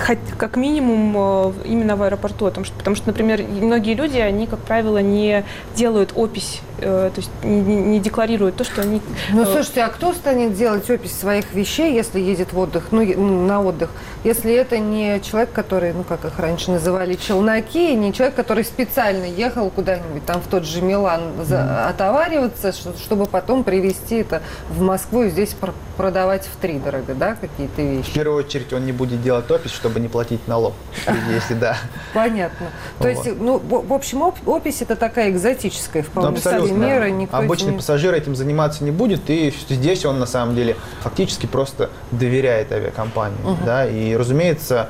хоть 0.06 0.18
как 0.38 0.56
минимум 0.58 1.14
э, 1.16 1.54
именно 1.66 1.96
в 1.96 2.04
аэропорту, 2.04 2.46
потому 2.46 2.66
что, 2.66 2.76
потому 2.76 2.96
что, 2.96 3.08
например, 3.08 3.44
многие 3.44 3.94
люди, 3.94 4.18
они, 4.18 4.48
как 4.48 4.60
правило, 4.60 4.98
не 5.00 5.44
делают 5.76 6.12
опись, 6.16 6.62
э, 6.80 7.12
то 7.14 7.22
есть 7.22 7.32
не, 7.44 8.00
декларируют 8.00 8.56
то, 8.56 8.64
что 8.64 8.82
они... 8.82 9.02
Ну, 9.32 9.46
слушайте, 9.46 9.82
а 9.84 9.90
кто 9.90 10.14
станет 10.14 10.56
делать 10.56 10.90
опись 10.90 11.14
своих 11.18 11.54
вещей, 11.54 11.94
если 11.94 12.20
едет 12.20 12.54
в 12.54 12.60
отдых, 12.60 12.88
ну, 12.92 13.02
м, 13.02 13.48
на 13.48 13.62
отдых, 13.62 13.90
если 14.24 14.54
это 14.54 14.78
не 14.78 15.20
человек, 15.22 15.52
который, 15.52 15.94
ну, 15.94 16.04
как 16.04 16.26
их 16.26 16.40
раньше 16.40 16.72
называли, 16.72 17.16
челноки, 17.16 17.94
не 17.96 18.14
человек, 18.14 18.36
который 18.36 18.64
специально 18.64 19.26
ехал 19.26 19.70
куда-нибудь 19.70 20.26
там 20.26 20.42
в 20.42 20.48
тот 20.48 20.66
же 20.66 20.82
Милан 20.82 21.22
за- 21.44 21.88
отовариваться, 21.90 22.72
чтобы 22.74 23.26
потом 23.26 23.64
привезти 23.64 24.18
это 24.18 24.42
в 24.70 24.82
Москву 24.82 25.24
и 25.24 25.30
здесь 25.30 25.54
пр- 25.54 25.74
продавать 25.98 26.46
в 26.46 26.56
три 26.58 26.80
дорого, 26.96 27.14
да, 27.20 27.36
какие-то 27.36 27.82
В 27.82 27.86
вещи? 27.98 28.14
первую 28.14 28.46
очередь 28.46 28.72
он 28.74 28.86
не 28.86 28.92
будет 28.92 29.22
делать 29.22 29.50
опись, 29.52 29.72
чтобы 29.72 30.00
не 30.00 30.08
платить 30.08 30.48
налог, 30.48 30.74
если 31.34 31.54
да. 31.54 31.78
Понятно. 32.14 32.68
То 33.00 33.08
есть, 33.08 33.26
ну, 33.26 33.58
в 33.58 33.86
в 33.88 33.94
общем, 33.94 34.22
оп- 34.22 34.48
опись 34.48 34.82
это 34.82 34.96
такая 34.96 35.30
экзотическая 35.30 36.04
вполне 36.04 36.40
мера. 36.72 37.10
Никто 37.10 37.38
Обычный 37.38 37.74
пассажир 37.74 38.14
этим 38.14 38.36
заниматься 38.36 38.84
не 38.84 38.92
будет, 38.92 39.30
и 39.30 39.54
здесь 39.70 40.06
он 40.06 40.20
на 40.20 40.26
самом 40.26 40.56
деле 40.56 40.76
фактически 41.02 41.46
просто 41.46 41.90
доверяет 42.12 42.72
авиакомпании. 42.72 43.38
Да? 43.66 43.88
И, 43.88 44.16
разумеется, 44.16 44.90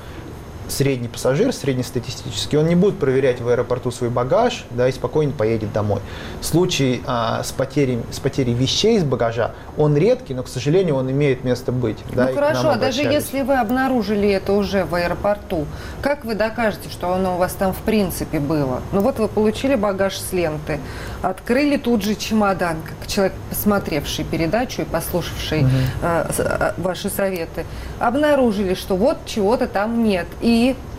средний 0.67 1.08
пассажир, 1.08 1.54
среднестатистический, 1.54 2.58
он 2.58 2.67
не 2.67 2.75
будет 2.75 2.97
проверять 2.99 3.41
в 3.41 3.47
аэропорту 3.47 3.91
свой 3.91 4.10
багаж, 4.10 4.65
да, 4.71 4.88
и 4.88 4.91
спокойно 4.91 5.32
поедет 5.32 5.71
домой. 5.73 6.01
Случай 6.41 7.01
а, 7.06 7.43
с, 7.43 7.51
потерей, 7.51 7.99
с 8.12 8.19
потерей 8.19 8.54
вещей 8.54 8.97
из 8.97 9.04
багажа, 9.04 9.51
он 9.78 9.95
редкий, 9.97 10.34
но, 10.34 10.43
к 10.43 10.47
сожалению, 10.47 10.95
он 10.95 11.10
имеет 11.12 11.43
место 11.43 11.71
быть. 11.71 11.97
да, 12.13 12.28
ну 12.28 12.36
хорошо, 12.36 12.69
а 12.71 12.75
даже 12.78 13.01
если 13.01 13.41
вы 13.41 13.56
обнаружили 13.56 14.30
это 14.30 14.54
уже 14.54 14.86
в 14.86 14.95
аэропорту, 14.95 15.65
как 16.01 16.25
вы 16.25 16.36
докажете, 16.36 16.89
что 16.89 17.13
оно 17.13 17.36
у 17.36 17.38
вас 17.38 17.54
там 17.54 17.73
в 17.73 17.78
принципе 17.80 18.39
было? 18.39 18.82
Ну 18.91 19.01
вот 19.01 19.19
вы 19.19 19.28
получили 19.28 19.75
багаж 19.75 20.17
с 20.17 20.32
ленты, 20.34 20.80
открыли 21.21 21.78
тут 21.78 22.04
же 22.04 22.15
чемодан, 22.15 22.77
как 22.87 23.08
человек, 23.08 23.33
посмотревший 23.50 24.25
передачу 24.25 24.81
и 24.81 24.85
послушавший 24.85 25.65
с- 26.02 26.40
э, 26.40 26.73
ваши 26.77 27.10
советы, 27.10 27.65
обнаружили, 28.00 28.73
что 28.73 28.96
вот 28.96 29.17
чего-то 29.25 29.67
там 29.67 30.04
нет. 30.04 30.27
И 30.42 30.54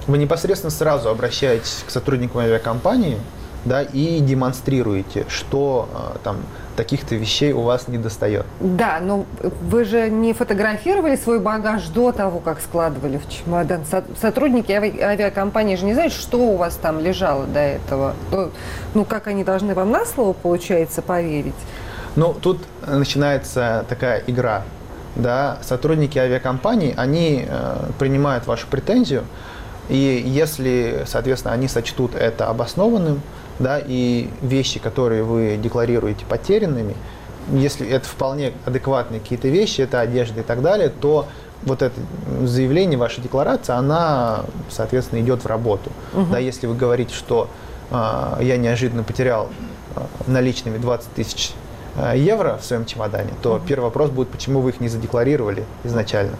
Вы 0.07 0.18
непосредственно 0.18 0.70
сразу 0.70 1.09
обращаетесь 1.09 1.82
к 1.86 1.90
сотрудникам 1.90 2.40
авиакомпании, 2.40 3.18
да, 3.64 3.82
и 3.82 4.20
демонстрируете, 4.20 5.24
что 5.28 5.88
а, 5.92 6.16
там 6.22 6.36
таких-то 6.76 7.16
вещей 7.16 7.52
у 7.52 7.62
вас 7.62 7.88
не 7.88 7.98
достает. 7.98 8.44
да, 8.61 8.98
но 9.02 9.24
вы 9.62 9.84
же 9.84 10.09
не 10.11 10.32
фотографировали 10.34 11.16
свой 11.16 11.40
багаж 11.40 11.88
до 11.88 12.12
того, 12.12 12.38
как 12.38 12.61
складывали 12.61 13.16
в 13.18 13.28
чемодан. 13.28 13.80
Со- 13.90 14.04
Сотрудники 14.20 14.70
ави- 14.70 15.00
авиакомпании 15.02 15.74
же 15.76 15.84
не 15.86 15.94
знают, 15.94 16.12
что 16.12 16.36
у 16.38 16.57
вас 16.57 16.76
там 16.76 17.00
лежало 17.00 17.46
до 17.46 17.59
этого. 17.61 18.14
Ну, 18.30 18.50
Ну, 18.94 19.04
как 19.04 19.26
они 19.26 19.42
должны 19.42 19.74
вам 19.74 19.90
на 19.90 20.04
слово, 20.04 20.32
получается, 20.34 21.02
поверить? 21.02 21.54
Ну, 22.14 22.34
тут 22.40 22.59
начинается 22.86 23.84
такая 23.88 24.22
игра. 24.26 24.62
Да, 25.17 25.59
сотрудники 25.62 26.19
авиакомпаний, 26.19 26.93
они 26.97 27.47
э, 27.49 27.91
принимают 27.99 28.47
вашу 28.47 28.67
претензию, 28.67 29.25
и 29.89 30.23
если, 30.27 31.05
соответственно, 31.07 31.55
они 31.55 31.69
сочтут 31.69 32.14
это 32.14 32.49
обоснованным, 32.49 33.23
да, 33.59 33.81
и 33.85 34.29
вещи, 34.43 34.79
которые 34.79 35.23
вы 35.23 35.59
декларируете 35.62 36.25
потерянными, 36.27 36.95
если 37.53 37.89
это 37.89 38.07
вполне 38.07 38.53
адекватные 38.64 39.21
какие-то 39.21 39.49
вещи, 39.49 39.81
это 39.81 40.01
одежда 40.01 40.41
и 40.41 40.43
так 40.43 40.62
далее, 40.62 40.91
то 40.91 41.27
вот 41.62 41.83
это 41.83 41.95
заявление, 42.43 42.99
ваша 42.99 43.21
декларация, 43.21 43.77
она, 43.77 44.45
соответственно, 44.69 45.21
идет 45.21 45.45
в 45.45 45.47
работу. 45.47 45.91
Да, 46.31 46.39
если 46.39 46.67
вы 46.67 46.75
говорите, 46.75 47.14
что 47.14 47.49
а, 47.91 48.39
я 48.41 48.57
неожиданно 48.57 49.03
потерял 49.05 49.49
а, 49.95 50.07
наличными 50.27 50.79
20 50.79 51.12
тысяч 51.12 51.53
евро 52.14 52.59
в 52.61 52.64
своем 52.64 52.84
чемодане, 52.84 53.30
то 53.42 53.61
первый 53.66 53.84
вопрос 53.84 54.11
будет, 54.11 54.28
почему 54.28 54.61
вы 54.61 54.70
их 54.70 54.80
не 54.80 54.88
задекларировали 54.88 55.64
изначально. 55.84 56.36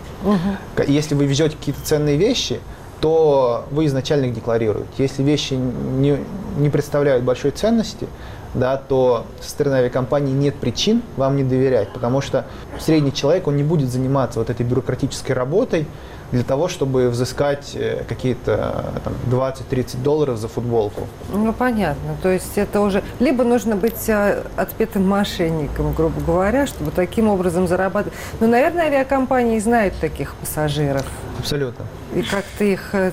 К- 0.75 0.85
Если 0.85 1.15
вы 1.15 1.27
везете 1.27 1.57
какие-то 1.57 1.81
ценные 1.83 2.17
вещи, 2.17 2.61
то 3.01 3.65
вы 3.71 3.87
изначально 3.87 4.27
их 4.27 4.35
декларируете. 4.35 4.89
Если 4.99 5.23
вещи 5.23 5.55
не, 5.55 6.19
не 6.59 6.71
представляют 6.71 7.25
большой 7.25 7.51
ценности, 7.51 8.07
да, 8.55 8.77
то 8.79 9.27
со 9.41 9.51
стороны 9.51 9.75
авиакомпании 9.77 10.33
нет 10.33 10.55
причин 10.55 11.03
вам 11.17 11.37
не 11.37 11.45
доверять, 11.45 11.93
потому 11.93 12.23
что 12.23 12.47
средний 12.81 13.13
человек, 13.13 13.47
он 13.49 13.57
не 13.57 13.63
будет 13.63 13.91
заниматься 13.91 14.39
вот 14.39 14.49
этой 14.49 14.65
бюрократической 14.65 15.33
работой 15.33 15.87
для 16.33 16.43
того, 16.43 16.69
чтобы 16.69 17.09
взыскать 17.09 17.73
э, 17.75 18.05
какие-то 18.09 18.85
э, 18.97 19.01
там, 19.05 19.15
20-30 19.31 20.03
долларов 20.03 20.39
за 20.39 20.49
футболку. 20.49 21.07
Ну, 21.33 21.53
понятно. 21.53 22.17
То 22.23 22.31
есть 22.31 22.59
это 22.59 22.81
уже... 22.81 23.03
Либо 23.21 23.45
нужно 23.45 23.77
быть 23.77 24.09
э, 24.09 24.43
отпетым 24.57 25.09
мошенником, 25.09 25.93
грубо 25.93 26.21
говоря, 26.21 26.67
чтобы 26.67 26.91
таким 26.91 27.29
образом 27.29 27.69
зарабатывать. 27.69 28.17
Ну, 28.41 28.49
наверное, 28.49 28.87
авиакомпании 28.87 29.59
знают 29.59 29.95
таких 30.01 30.35
пассажиров 30.35 31.07
Абсолютно. 31.39 31.85
и 32.15 32.23
как-то 32.23 32.65
их 32.65 32.95
э, 32.95 33.13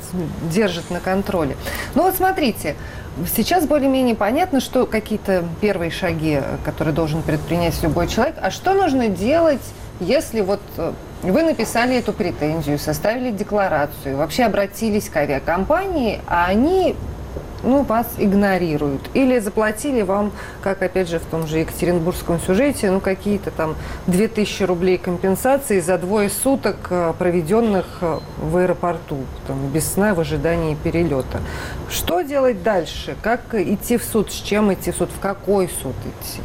держат 0.52 0.90
на 0.90 1.00
контроле. 1.00 1.56
Ну, 1.96 2.04
вот 2.04 2.16
смотрите, 2.16 2.76
сейчас 3.36 3.68
более-менее 3.68 4.16
понятно, 4.16 4.60
что 4.60 4.86
какие-то 4.86 5.46
первые 5.62 5.92
шаги, 5.92 6.42
которые 6.66 6.94
должен 6.94 7.22
предпринять 7.22 7.82
любой 7.84 8.08
человек. 8.08 8.36
А 8.42 8.50
что 8.50 8.74
нужно 8.74 9.08
делать, 9.08 9.62
если 10.00 10.42
вот 10.42 10.62
вы 11.24 11.44
написали 11.44 11.96
эту 11.96 12.14
претензию, 12.14 12.78
составили 12.78 13.32
декларацию, 13.32 14.18
вообще 14.18 14.44
обратились 14.44 15.10
к 15.10 15.16
авиакомпании, 15.16 16.20
а 16.28 16.46
они 16.46 16.96
ну, 17.64 17.84
вас 17.84 18.08
игнорируют. 18.18 19.10
Или 19.14 19.40
заплатили 19.40 20.02
вам, 20.02 20.32
как 20.62 20.82
опять 20.82 21.10
же 21.10 21.20
в 21.20 21.26
том 21.26 21.48
же 21.48 21.60
Екатеринбургском 21.60 22.40
сюжете, 22.40 22.92
ну, 22.92 23.00
какие-то 23.00 23.52
там 23.52 23.76
2000 24.08 24.64
рублей 24.64 24.98
компенсации 24.98 25.80
за 25.80 25.98
двое 25.98 26.30
суток, 26.30 26.76
э, 26.90 27.14
проведенных 27.18 28.00
э, 28.02 28.20
в 28.40 28.58
аэропорту, 28.58 29.20
там, 29.48 29.70
без 29.70 29.94
сна 29.94 30.14
в 30.14 30.20
ожидании 30.20 30.76
перелета. 30.76 31.40
Что 31.90 32.22
делать 32.22 32.64
дальше? 32.64 33.16
Как 33.22 33.54
идти 33.54 33.98
в 33.98 34.04
суд? 34.04 34.32
С 34.32 34.36
чем 34.36 34.74
идти 34.74 34.92
в 34.92 34.98
суд? 34.98 35.10
В 35.10 35.20
какой 35.22 35.70
суд 35.70 35.96
идти? 36.02 36.42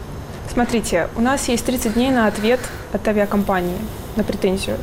Смотрите, 0.53 1.09
у 1.17 1.21
нас 1.21 1.49
есть 1.49 1.65
30 1.67 1.95
дней 1.95 2.11
на 2.11 2.27
ответ 2.27 2.61
от 2.93 3.07
авиакомпании 3.07 3.79
на 4.19 4.25
претензию. 4.25 4.77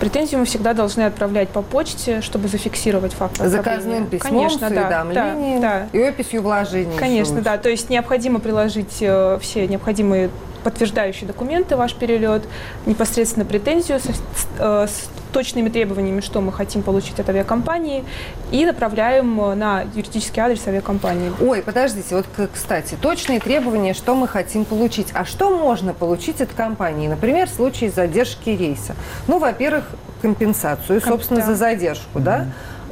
Претензию 0.00 0.40
мы 0.40 0.46
всегда 0.46 0.72
должны 0.72 1.02
отправлять 1.02 1.50
по 1.50 1.62
почте, 1.62 2.20
чтобы 2.20 2.48
зафиксировать 2.48 3.12
факт 3.12 3.36
Заказным 3.38 4.06
письмом, 4.06 4.32
Конечно, 4.32 4.68
с 4.68 4.72
да, 4.72 5.04
да, 5.04 5.34
да. 5.60 5.88
и 5.92 6.02
описью 6.02 6.42
вложений. 6.42 6.96
Конечно, 6.98 7.40
да. 7.40 7.56
То 7.58 7.68
есть 7.68 7.90
необходимо 7.90 8.40
приложить 8.40 8.96
э, 9.00 9.38
все 9.40 9.68
необходимые 9.68 10.30
подтверждающие 10.64 11.26
документы, 11.26 11.76
ваш 11.76 11.94
перелет, 11.94 12.42
непосредственно 12.86 13.44
претензию 13.44 14.00
со- 14.00 14.12
с, 14.12 14.18
э, 14.58 14.86
с 14.88 15.08
точными 15.32 15.68
требованиями, 15.68 16.20
что 16.20 16.40
мы 16.40 16.52
хотим 16.52 16.82
получить 16.82 17.18
от 17.20 17.28
авиакомпании, 17.28 18.04
и 18.50 18.64
направляем 18.64 19.40
э, 19.40 19.54
на 19.54 19.82
юридический 19.94 20.40
адрес 20.42 20.66
авиакомпании. 20.66 21.32
Ой, 21.40 21.62
подождите, 21.62 22.14
вот, 22.16 22.26
кстати, 22.52 22.96
точные 23.00 23.40
требования, 23.40 23.94
что 23.94 24.14
мы 24.14 24.28
хотим 24.28 24.64
получить. 24.64 25.08
А 25.14 25.24
что 25.24 25.50
можно 25.56 25.94
получить 25.94 26.40
от 26.40 26.52
компании? 26.52 27.08
Например, 27.08 27.48
в 27.48 27.52
случае 27.52 27.90
задержки 27.90 28.50
рейса. 28.50 28.94
Ну, 29.26 29.38
во-первых, 29.38 29.84
компенсацию, 30.22 31.00
Ком- 31.00 31.12
собственно, 31.12 31.40
да. 31.40 31.46
за 31.46 31.54
задержку, 31.54 32.18
да? 32.20 32.46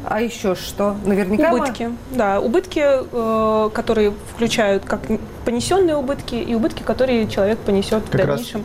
А 0.09 0.21
еще 0.21 0.55
что? 0.55 0.95
Наверняка 1.05 1.51
мы- 1.51 1.59
Убытки, 1.59 1.91
да, 2.13 2.39
убытки, 2.41 2.81
э, 2.85 3.71
которые 3.75 4.13
включают 4.35 4.85
как 4.85 5.01
понесенные 5.45 5.97
убытки 5.97 6.37
и 6.37 6.55
убытки, 6.55 6.85
которые 6.85 7.27
человек 7.27 7.59
понесет 7.59 8.05
в 8.05 8.11
Как 8.11 8.21
раз 8.25 8.37
дальнейшем. 8.37 8.63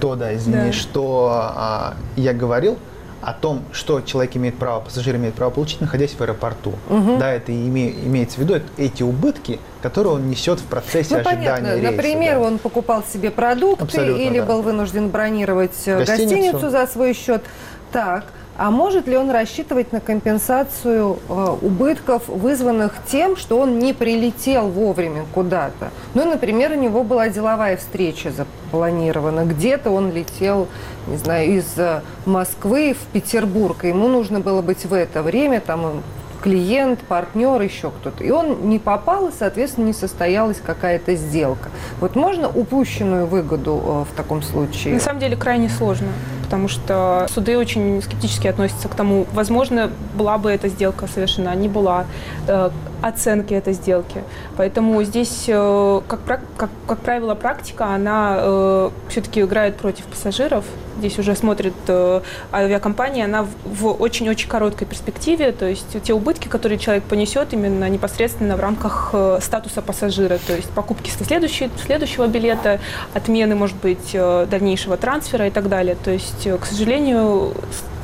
То, 0.00 0.14
да, 0.16 0.34
извини, 0.34 0.66
Да. 0.68 0.72
что 0.72 1.28
а, 1.32 1.94
я 2.16 2.32
говорил 2.32 2.78
о 3.22 3.32
том, 3.32 3.62
что 3.72 4.02
человек 4.02 4.36
имеет 4.36 4.56
право, 4.56 4.80
пассажир 4.80 5.16
имеет 5.16 5.34
право 5.34 5.50
получить, 5.50 5.80
находясь 5.80 6.12
в 6.12 6.20
аэропорту. 6.20 6.74
Да, 7.18 7.32
это 7.32 7.50
име- 7.50 7.94
имеется 8.06 8.36
в 8.36 8.38
виду 8.40 8.54
это 8.54 8.66
эти 8.76 9.02
убытки, 9.02 9.58
которые 9.82 10.14
он 10.14 10.28
несет 10.30 10.60
в 10.60 10.64
процессе 10.64 11.14
Ну, 11.14 11.20
ожидания 11.20 11.48
понятно. 11.50 11.74
рейса. 11.76 11.90
Например, 11.92 12.34
да. 12.34 12.40
он 12.40 12.58
покупал 12.58 13.02
себе 13.10 13.30
продукты 13.30 13.84
Абсолютно, 13.84 14.20
или 14.22 14.38
да. 14.40 14.46
был 14.46 14.62
вынужден 14.62 15.08
бронировать 15.08 15.72
э, 15.86 15.98
Гостиницу. 15.98 16.34
гостиницу 16.34 16.70
за 16.70 16.86
свой 16.86 17.14
счет. 17.14 17.42
Так, 17.90 18.24
а 18.58 18.70
может 18.70 19.06
ли 19.06 19.16
он 19.16 19.30
рассчитывать 19.30 19.92
на 19.92 20.00
компенсацию 20.00 21.18
э, 21.28 21.56
убытков, 21.60 22.28
вызванных 22.28 22.94
тем, 23.06 23.36
что 23.36 23.58
он 23.58 23.78
не 23.78 23.92
прилетел 23.92 24.68
вовремя 24.68 25.24
куда-то? 25.34 25.90
Ну, 26.14 26.24
например, 26.24 26.72
у 26.72 26.76
него 26.76 27.04
была 27.04 27.28
деловая 27.28 27.76
встреча 27.76 28.30
запланирована. 28.30 29.44
Где-то 29.44 29.90
он 29.90 30.12
летел, 30.12 30.68
не 31.06 31.16
знаю, 31.16 31.50
из 31.50 31.66
э, 31.76 32.00
Москвы 32.24 32.94
в 32.94 33.12
Петербург. 33.12 33.84
и 33.84 33.88
Ему 33.88 34.08
нужно 34.08 34.40
было 34.40 34.62
быть 34.62 34.84
в 34.84 34.92
это 34.94 35.22
время, 35.22 35.60
там 35.60 35.84
он 35.84 36.02
клиент, 36.46 37.00
партнер, 37.00 37.60
еще 37.60 37.90
кто-то. 37.90 38.22
И 38.22 38.30
он 38.30 38.68
не 38.68 38.78
попал, 38.78 39.28
и, 39.28 39.32
соответственно, 39.36 39.86
не 39.86 39.92
состоялась 39.92 40.60
какая-то 40.64 41.16
сделка. 41.16 41.70
Вот 42.00 42.14
можно 42.14 42.48
упущенную 42.48 43.26
выгоду 43.26 44.06
э, 44.08 44.12
в 44.12 44.16
таком 44.16 44.42
случае? 44.42 44.94
На 44.94 45.00
самом 45.00 45.18
деле 45.18 45.36
крайне 45.36 45.68
сложно, 45.68 46.08
потому 46.46 46.68
что 46.68 47.26
суды 47.34 47.58
очень 47.58 48.00
скептически 48.02 48.46
относятся 48.46 48.88
к 48.88 48.94
тому, 48.94 49.26
возможно, 49.32 49.90
была 50.16 50.38
бы 50.38 50.48
эта 50.48 50.68
сделка 50.68 51.08
совершена, 51.08 51.52
не 51.56 51.68
была, 51.68 52.04
э, 52.46 52.70
оценки 53.02 53.54
этой 53.54 53.72
сделки. 53.72 54.22
Поэтому 54.56 55.02
здесь, 55.02 55.44
э, 55.48 56.00
как, 56.08 56.20
как, 56.56 56.70
как 56.86 56.98
правило, 57.00 57.34
практика, 57.34 57.86
она 57.86 58.90
все-таки 59.08 59.40
играет 59.40 59.76
против 59.76 60.04
пассажиров. 60.06 60.64
Здесь 60.98 61.18
уже 61.18 61.34
смотрит 61.36 61.74
э, 61.88 62.22
авиакомпания, 62.52 63.26
она 63.26 63.46
в- 63.64 63.88
очень-очень 63.92 64.48
короткой 64.48 64.86
перспективе, 64.86 65.52
то 65.52 65.66
есть 65.66 66.02
те 66.02 66.14
убытки, 66.14 66.48
которые 66.48 66.78
человек 66.78 67.04
понесет 67.04 67.52
именно 67.52 67.86
непосредственно 67.90 68.56
в 68.56 68.60
рамках 68.60 69.10
э, 69.12 69.38
статуса 69.42 69.82
пассажира, 69.82 70.38
то 70.38 70.54
есть 70.54 70.70
покупки 70.70 71.10
следующей- 71.10 71.70
следующего 71.84 72.26
билета, 72.28 72.80
отмены, 73.12 73.54
может 73.54 73.76
быть, 73.76 74.10
э, 74.14 74.46
дальнейшего 74.50 74.96
трансфера 74.96 75.46
и 75.48 75.50
так 75.50 75.68
далее. 75.68 75.96
То 76.02 76.10
есть, 76.12 76.46
э, 76.46 76.56
к 76.56 76.64
сожалению, 76.64 77.52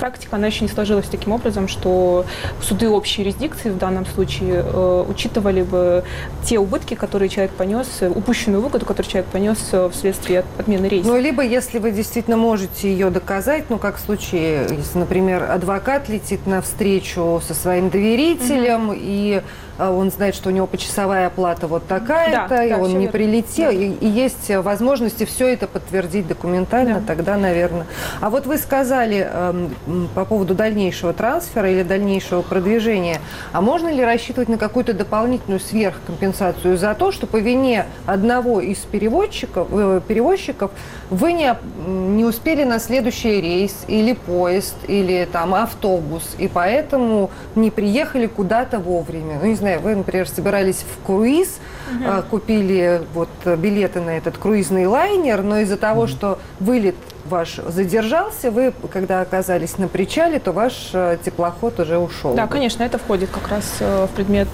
практика, 0.03 0.35
она 0.35 0.49
еще 0.49 0.65
не 0.65 0.69
сложилась 0.69 1.07
таким 1.07 1.31
образом, 1.31 1.69
что 1.69 2.25
суды 2.61 2.89
общей 2.89 3.23
юрисдикции 3.23 3.71
в 3.71 3.79
данном 3.79 4.05
случае 4.05 4.65
э, 4.67 5.05
учитывали 5.09 5.63
бы 5.63 6.03
те 6.45 6.59
убытки, 6.59 6.95
которые 6.95 7.29
человек 7.29 7.53
понес, 7.53 7.87
упущенную 8.03 8.61
выгоду, 8.61 8.85
которую 8.85 9.09
человек 9.09 9.31
понес 9.31 9.59
э, 9.71 9.89
вследствие 9.93 10.41
от- 10.41 10.47
отмены 10.59 10.87
рейса. 10.87 11.09
Ну, 11.09 11.21
либо 11.21 11.45
если 11.45 11.79
вы 11.79 11.93
действительно 11.93 12.37
можете 12.37 12.91
ее 12.91 13.11
доказать, 13.11 13.67
ну, 13.71 13.79
как 13.79 13.99
в 13.99 14.01
случае, 14.01 14.67
если, 14.77 14.99
например, 14.99 15.49
адвокат 15.49 16.09
летит 16.09 16.49
на 16.49 16.63
встречу 16.63 17.41
со 17.47 17.55
своим 17.55 17.89
доверителем, 17.89 18.91
и 18.93 19.41
а, 19.41 19.72
он 19.79 20.11
знает, 20.11 20.35
что 20.35 20.49
у 20.49 20.53
него 20.53 20.67
почасовая 20.67 21.27
оплата 21.27 21.67
вот 21.67 21.87
такая-то, 21.87 22.47
Да, 22.49 22.65
и 22.65 22.71
да, 22.71 22.79
он 22.79 22.89
не 22.91 22.95
верно. 23.07 23.13
прилетел, 23.13 23.71
и, 23.71 23.87
и 24.01 24.07
есть 24.07 24.51
возможности 24.55 25.25
все 25.25 25.49
это 25.53 25.67
подтвердить 25.67 26.27
документально, 26.27 27.01
Да. 27.01 27.07
тогда, 27.07 27.37
наверное. 27.37 27.87
А 28.21 28.31
вот 28.31 28.47
вы 28.47 28.59
сказали 28.59 29.29
м, 29.33 30.09
по 30.15 30.25
поводу 30.25 30.55
дальнейшего 30.55 31.13
трансфера 31.13 31.71
или 31.71 31.83
дальнейшего 31.83 32.43
продвижения, 32.43 33.21
а 33.53 33.61
можно 33.61 33.89
ли 33.89 34.05
рассчитывать 34.05 34.49
на 34.49 34.59
какую-то 34.59 34.93
дополнительную 34.95 35.61
сверхкомпенсацию 35.61 36.77
за 36.77 36.95
то, 36.95 37.13
что 37.13 37.27
по 37.27 37.37
вине 37.37 37.87
одного 38.07 38.61
из 38.61 38.79
переводчиков, 38.79 39.69
э, 39.71 40.01
перевозчиков 40.07 40.71
вы 41.11 41.33
не, 41.33 41.55
не 41.87 42.25
успели 42.25 42.65
на 42.65 42.79
следующий 42.79 43.41
рейс 43.41 43.85
или 43.87 44.13
поезд, 44.13 44.77
или 44.89 45.29
там 45.31 45.55
автобус, 45.55 46.35
и 46.39 46.49
поэтому 46.49 47.31
не 47.55 47.71
приехали 47.71 48.27
куда-то 48.27 48.79
вовремя. 48.79 49.39
Ну, 49.41 49.47
не 49.49 49.55
знаю, 49.63 49.81
вы, 49.81 49.95
например, 49.95 50.29
собирались 50.29 50.85
в 50.85 51.07
круиз, 51.07 51.59
а, 52.05 52.23
купили 52.23 53.03
вот 53.15 53.29
э, 53.45 53.57
билеты 53.57 54.01
на 54.01 54.17
этот 54.17 54.39
круизный 54.39 54.87
лайнер, 54.87 55.43
но 55.43 55.59
из-за 55.59 55.77
того, 55.77 56.07
что 56.07 56.39
вылет 56.59 56.97
ваш 57.25 57.57
задержался, 57.57 58.51
вы, 58.51 58.73
когда 58.91 59.21
оказались 59.21 59.79
на 59.79 59.89
причале, 59.89 60.41
то 60.41 60.53
ваш 60.53 60.91
э, 60.93 61.19
теплоход 61.25 61.79
уже 61.81 61.99
ушел. 61.99 62.35
Да, 62.35 62.47
конечно, 62.47 62.83
это 62.83 62.99
входит 62.99 63.31
как 63.31 63.49
раз 63.49 63.77
э, 63.81 64.07
в 64.07 64.17
предмет, 64.17 64.49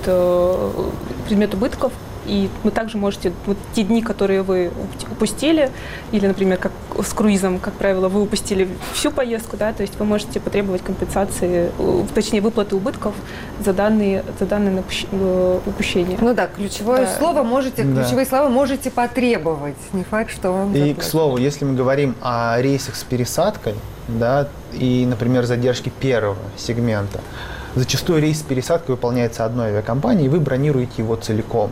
предмет 1.26 1.54
убытков. 1.54 1.92
И 2.28 2.50
вы 2.62 2.70
также 2.70 2.98
можете, 2.98 3.32
вот 3.46 3.56
те 3.74 3.82
дни, 3.82 4.02
которые 4.02 4.42
вы 4.42 4.66
уп- 4.66 5.12
упустили, 5.12 5.70
или, 6.12 6.26
например, 6.26 6.58
как 6.58 6.72
с 7.02 7.12
круизом, 7.14 7.58
как 7.58 7.72
правило, 7.74 8.08
вы 8.08 8.20
упустили 8.22 8.68
всю 8.92 9.10
поездку, 9.10 9.56
да, 9.56 9.72
то 9.72 9.82
есть 9.82 9.98
вы 9.98 10.04
можете 10.04 10.38
потребовать 10.38 10.82
компенсации, 10.82 11.70
э, 11.78 12.04
точнее, 12.14 12.42
выплаты 12.42 12.76
убытков 12.76 13.14
за 13.64 13.72
данные, 13.72 14.22
за 14.38 14.44
данные 14.46 14.82
э, 15.10 15.60
упущения. 15.66 16.18
Ну 16.20 16.34
да, 16.34 16.46
ключевое 16.48 17.06
Да. 17.06 17.16
слово 17.18 17.42
можете, 17.42 17.82
Да. 17.82 18.02
ключевые 18.02 18.26
слова 18.26 18.48
можете 18.50 18.90
потребовать. 18.90 19.76
Не 19.92 20.04
факт, 20.04 20.30
что 20.30 20.52
вам 20.52 20.74
И, 20.74 20.92
к 20.94 21.02
слову, 21.02 21.38
если 21.38 21.64
мы 21.64 21.74
говорим 21.74 22.14
о 22.20 22.60
рейсах 22.60 22.94
с 22.96 23.04
пересадкой, 23.04 23.74
да, 24.08 24.48
и, 24.74 25.06
например, 25.06 25.44
задержки 25.46 25.90
первого 26.00 26.36
сегмента, 26.58 27.20
зачастую 27.78 28.20
рейс 28.20 28.40
с 28.40 28.42
пересадкой 28.42 28.94
выполняется 28.94 29.44
одной 29.44 29.68
авиакомпанией, 29.68 30.26
и 30.26 30.28
вы 30.28 30.40
бронируете 30.40 30.94
его 30.98 31.16
целиком. 31.16 31.70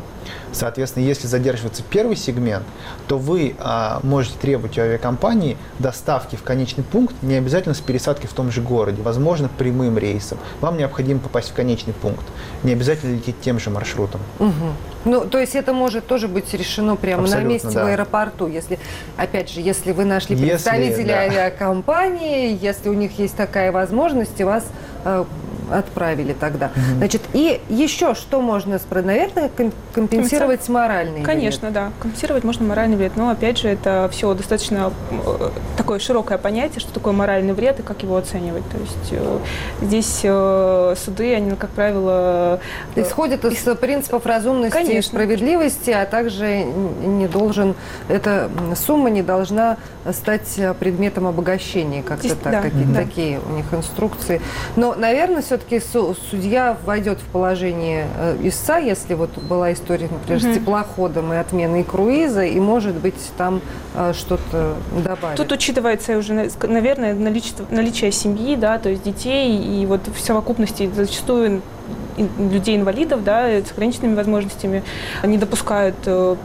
Соответственно, 0.52 1.04
если 1.04 1.26
задерживается 1.26 1.82
первый 1.88 2.16
сегмент, 2.16 2.64
то 3.07 3.18
вы 3.18 3.54
а, 3.59 4.00
можете 4.02 4.38
требовать 4.38 4.78
у 4.78 4.80
авиакомпании 4.80 5.57
доставки 5.78 6.36
в 6.36 6.42
конечный 6.42 6.82
пункт, 6.82 7.14
не 7.22 7.34
обязательно 7.34 7.74
с 7.74 7.80
пересадкой 7.80 8.28
в 8.28 8.32
том 8.32 8.50
же 8.50 8.62
городе, 8.62 9.02
возможно, 9.02 9.48
прямым 9.48 9.98
рейсом. 9.98 10.38
Вам 10.61 10.78
необходимо 10.78 11.20
попасть 11.20 11.50
в 11.50 11.54
конечный 11.54 11.92
пункт, 11.92 12.24
не 12.62 12.72
обязательно 12.72 13.14
лететь 13.14 13.40
тем 13.40 13.59
же 13.59 13.70
маршрутом. 13.70 14.20
Мгм. 14.38 14.74
Ну, 15.04 15.20
то 15.24 15.38
есть 15.38 15.54
это 15.54 15.72
может 15.72 16.07
тоже 16.07 16.26
быть 16.26 16.52
решено 16.52 16.96
прямо 16.96 17.24
Абсолютно, 17.24 17.48
на 17.48 17.52
месте 17.52 17.68
в 17.68 17.74
да. 17.74 17.86
аэропорту, 17.88 18.48
если, 18.48 18.78
опять 19.16 19.50
же, 19.50 19.61
если 19.61 19.92
вы 19.92 20.04
нашли 20.04 20.34
Если, 20.34 20.48
представителя 20.48 21.07
да. 21.07 21.18
авиакомпании, 21.20 22.59
если 22.61 22.88
у 22.88 22.94
них 22.94 23.18
есть 23.18 23.36
такая 23.36 23.70
возможность, 23.70 24.40
и 24.40 24.44
вас 24.44 24.64
э, 25.04 25.24
отправили 25.71 26.33
тогда. 26.33 26.71
Значит, 26.97 27.23
и 27.33 27.61
еще 27.69 28.14
что 28.14 28.41
можно, 28.41 28.79
наверное, 28.91 29.49
ком- 29.49 29.73
компенсировать 29.93 30.69
моральный 30.69 31.23
Конечно, 31.23 31.71
да. 31.71 31.93
Компенсировать 32.01 32.45
можно 32.45 32.64
моральный 32.67 32.97
вред. 32.97 33.12
Но 33.17 33.31
опять 33.31 33.59
же, 33.59 33.69
это 33.69 34.09
все 34.12 34.33
достаточно 34.35 34.93
э, 35.11 35.51
такое 35.77 35.99
широкое 35.99 36.39
понятие, 36.39 36.81
что 36.81 36.93
такое 36.93 37.12
моральный 37.12 37.53
вред 37.53 37.81
и 37.81 37.83
как 37.83 38.03
его 38.03 38.17
оценивать. 38.17 38.64
То 38.71 38.79
есть 38.79 39.12
э, 39.12 39.39
здесь 39.83 40.21
э, 40.23 40.95
суды, 40.97 41.35
они, 41.35 41.57
как 41.57 41.71
правило, 41.71 42.61
Исходит 42.95 43.45
из 43.45 43.62
принципов 43.77 44.27
разумности 44.27 44.79
и 44.79 44.85
Конечно. 44.87 45.11
справедливости, 45.11 45.91
а 45.91 46.07
также 46.07 46.64
не 46.64 47.29
должен, 47.29 47.75
эта 48.09 48.51
сумма 48.75 49.11
не 49.11 49.23
должна 49.23 49.77
стать 50.12 50.59
предметом 50.79 51.27
обогащения, 51.27 52.03
как-то 52.03 52.37
так, 52.37 52.53
да, 52.53 52.62
какие-то 52.62 52.93
да. 52.93 53.03
такие 53.03 53.41
у 53.41 53.53
них 53.53 53.67
инструкции. 53.73 54.41
Но, 54.77 54.95
наверное, 54.95 55.43
все-таки 55.57 55.80
судья 56.30 56.76
войдет 56.84 57.18
в 57.20 57.24
положение 57.32 58.07
э, 58.18 58.36
истца, 58.42 58.78
если 58.78 59.14
вот 59.14 59.30
была 59.38 59.72
история, 59.72 60.09
например, 60.11 60.40
с 60.40 60.54
теплоходом 60.59 61.32
и 61.32 61.36
отменой 61.36 61.82
круиза, 61.84 62.44
и, 62.44 62.59
может 62.61 62.94
быть, 62.96 63.14
там 63.36 63.61
э, 63.94 64.12
что-то 64.12 64.74
добавить. 65.04 65.36
Тут 65.36 65.52
учитывается 65.52 66.18
уже, 66.18 66.34
на- 66.34 66.48
наверное, 66.68 67.14
наличие, 67.14 67.54
наличие 67.70 68.12
семьи, 68.12 68.57
да, 68.57 68.78
то 68.78 68.88
есть 68.90 69.02
детей, 69.02 69.57
и 69.59 69.86
вот 69.86 70.00
в 70.09 70.20
совокупности 70.20 70.90
зачастую 70.94 71.62
людей-инвалидов, 72.39 73.25
да, 73.25 73.47
с 73.49 73.73
ограниченными 73.73 74.14
возможностями, 74.14 74.83
не 75.25 75.39
допускают 75.39 75.97
э, 76.07 76.37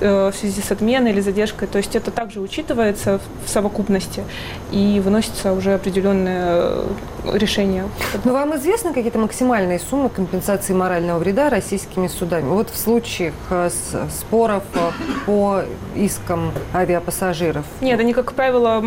э, 0.00 0.30
в 0.30 0.36
связи 0.36 0.60
с 0.60 0.70
отменой 0.70 1.12
или 1.12 1.20
задержкой. 1.20 1.68
То 1.68 1.78
есть 1.78 1.96
это 1.96 2.10
также 2.10 2.40
учитывается 2.40 3.20
в- 3.44 3.48
совокупности 3.48 4.24
и 4.72 5.00
выносится 5.04 5.52
уже 5.52 5.74
определенное 5.74 6.60
э, 6.60 6.86
решение. 7.34 7.84
Но 8.24 8.32
вам 8.32 8.56
известны 8.56 8.92
какие-то 8.92 9.18
максимальные 9.18 9.78
суммы 9.78 10.08
компенсации 10.08 10.72
морального 10.72 11.18
вреда 11.18 11.48
российскими 11.50 12.06
судами? 12.08 12.48
Вот 12.48 12.70
в 12.70 12.76
случаях 12.76 13.34
э, 13.50 13.70
споров 14.10 14.62
э, 14.74 14.78
по 15.26 15.62
искам 15.96 16.52
авиапассажиров. 16.74 17.64
Нет, 17.80 17.98
они, 18.00 18.12
как 18.12 18.32
правило, 18.32 18.84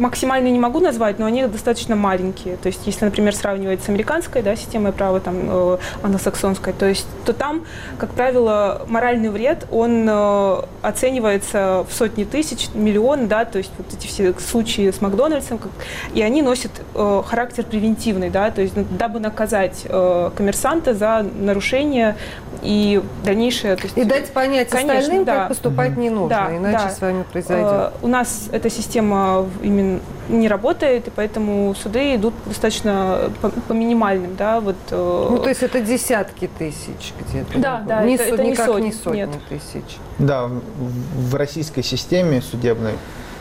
м- 0.00 0.02
максимальные 0.04 0.52
не 0.52 0.58
могу 0.58 0.80
назвать, 0.80 1.18
но 1.18 1.26
они 1.26 1.44
достаточно 1.46 1.96
маленькие. 1.96 2.56
То 2.56 2.66
есть, 2.68 2.80
если, 2.86 3.04
например, 3.04 3.34
сравнивать 3.34 3.82
с 3.82 3.88
американской 3.88 4.42
да, 4.42 4.56
системой 4.56 4.92
права, 4.92 5.20
там, 5.20 5.36
э, 5.48 5.78
англосаксонской, 6.02 6.72
то 6.72 6.86
есть, 6.86 7.06
то 7.24 7.32
там, 7.32 7.64
как 7.98 8.10
правило, 8.10 8.82
моральный 8.88 9.28
вред, 9.28 9.66
он 9.70 10.06
э, 10.08 10.62
оценивается 10.82 11.84
в 11.88 11.92
сотни 11.92 12.24
тысяч, 12.24 12.68
миллион, 12.74 13.28
да, 13.28 13.44
то 13.44 13.58
есть, 13.58 13.70
вот 13.78 13.86
эти 13.92 14.06
все 14.06 14.34
случаи 14.38 14.90
с 14.90 15.00
Макдональдсом, 15.00 15.58
как- 15.58 15.70
и 16.14 16.22
они 16.22 16.42
носят 16.42 16.70
э, 16.94 17.22
характер 17.26 17.64
превентивный, 17.64 18.30
да, 18.30 18.50
то 18.50 18.62
есть, 18.62 18.76
ну, 18.76 18.84
дабы 18.90 19.20
наказать 19.20 19.82
э, 19.84 20.30
коммерсанта 20.36 20.94
за 20.94 21.26
нарушение 21.38 22.16
и 22.62 23.02
дальнейшее... 23.24 23.76
То 23.76 23.84
есть, 23.84 23.96
И 23.96 24.04
дать 24.04 24.30
понять 24.32 24.68
Конечно, 24.68 24.98
остальным, 24.98 25.24
да. 25.24 25.34
как 25.36 25.48
поступать 25.48 25.96
не 25.96 26.10
нужно, 26.10 26.28
Да, 26.28 26.56
иначе 26.56 26.84
да. 26.84 26.90
с 26.90 27.00
вами 27.00 27.24
произойдет. 27.32 27.66
Э, 27.72 27.90
У 28.02 28.08
нас 28.08 28.48
эта 28.52 28.68
система 28.70 29.46
именно 29.62 30.00
не 30.28 30.46
работает, 30.48 31.08
и 31.08 31.10
поэтому 31.10 31.74
суды 31.74 32.14
идут 32.16 32.34
достаточно 32.46 33.30
по, 33.40 33.48
по 33.50 33.72
минимальным, 33.72 34.36
да, 34.36 34.60
вот. 34.60 34.76
э, 34.90 35.26
Ну, 35.30 35.38
то 35.38 35.48
есть 35.48 35.62
это 35.62 35.80
десятки 35.80 36.48
тысяч 36.58 37.12
где-то. 37.20 37.58
Да, 37.58 37.82
да, 37.86 38.02
не 38.04 38.14
это- 38.14 38.24
со- 38.24 38.34
это 38.34 38.42
не 38.44 38.50
никак 38.50 38.66
сотни, 38.66 38.86
не 38.86 38.92
сотни 38.92 39.16
нет. 39.18 39.30
тысяч. 39.48 39.84
Да, 40.18 40.48
в- 40.48 41.34
российской 41.34 41.82
системе 41.82 42.42
судебной 42.42 42.92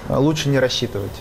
э, 0.07 0.15
лучше 0.15 0.49
не 0.49 0.59
рассчитывать. 0.59 1.11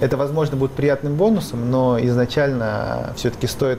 Это, 0.00 0.16
возможно, 0.16 0.56
будет 0.56 0.72
приятным 0.72 1.14
бонусом, 1.14 1.70
но 1.70 1.98
изначально 2.00 3.12
все-таки 3.16 3.46
стоит 3.46 3.78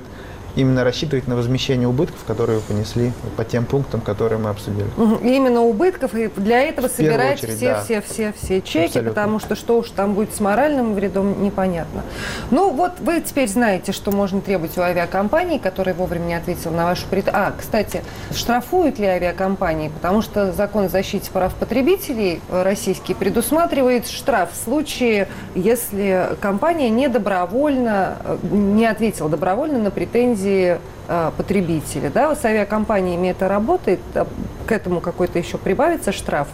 именно 0.55 0.83
рассчитывать 0.83 1.27
на 1.27 1.35
возмещение 1.35 1.87
убытков, 1.87 2.23
которые 2.25 2.59
вы 2.59 2.63
понесли 2.63 3.11
по 3.35 3.43
тем 3.43 3.65
пунктам, 3.65 4.01
которые 4.01 4.39
мы 4.39 4.49
обсудили. 4.49 4.87
И 5.21 5.35
именно 5.35 5.61
убытков, 5.61 6.15
и 6.15 6.27
для 6.35 6.61
этого 6.61 6.87
первую 6.89 7.11
собирать 7.11 7.43
очередь, 7.43 7.57
все, 7.57 7.73
да. 7.73 7.81
все, 7.81 8.01
все, 8.01 8.33
все 8.39 8.61
чеки, 8.61 8.85
Абсолютно. 8.85 9.11
потому 9.11 9.39
что 9.39 9.55
что 9.55 9.77
уж 9.77 9.89
там 9.89 10.13
будет 10.13 10.33
с 10.33 10.39
моральным 10.39 10.93
вредом, 10.93 11.43
непонятно. 11.43 12.03
Ну, 12.51 12.71
вот 12.71 12.93
вы 12.99 13.21
теперь 13.21 13.49
знаете, 13.49 13.91
что 13.91 14.11
можно 14.11 14.41
требовать 14.41 14.77
у 14.77 14.81
авиакомпании, 14.81 15.57
которая 15.57 15.95
вовремя 15.95 16.25
не 16.25 16.33
ответила 16.35 16.71
на 16.71 16.85
вашу 16.85 17.05
пред... 17.07 17.29
А, 17.31 17.53
кстати, 17.57 18.03
штрафуют 18.33 18.99
ли 18.99 19.05
авиакомпании? 19.05 19.89
Потому 19.89 20.21
что 20.21 20.51
закон 20.53 20.85
о 20.85 20.89
защите 20.89 21.29
прав 21.31 21.53
потребителей 21.55 22.41
российский 22.49 23.13
предусматривает 23.13 24.07
штраф 24.07 24.49
в 24.53 24.63
случае, 24.63 25.27
если 25.53 26.29
компания 26.41 26.89
не 26.89 27.07
добровольно, 27.07 28.17
э, 28.23 28.37
не 28.51 28.85
ответила 28.85 29.29
добровольно 29.29 29.79
на 29.79 29.91
претензии 29.91 30.44
э, 30.49 31.31
потребителя. 31.37 32.09
Да? 32.09 32.35
С 32.35 32.45
авиакомпаниями 32.45 33.29
это 33.29 33.47
работает, 33.47 33.99
а 34.13 34.27
к 34.67 34.71
этому 34.71 35.01
какой-то 35.01 35.39
еще 35.39 35.57
прибавится 35.57 36.11
штраф. 36.11 36.47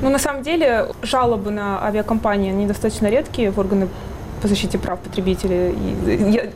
Ну, 0.00 0.10
на 0.10 0.18
самом 0.18 0.42
деле, 0.42 0.88
жалобы 1.02 1.50
на 1.50 1.84
авиакомпании, 1.84 2.50
они 2.50 2.66
достаточно 2.66 3.08
редкие 3.08 3.50
в 3.50 3.58
органы 3.58 3.88
по 4.40 4.48
защите 4.48 4.78
прав 4.78 4.98
потребителей 5.00 5.74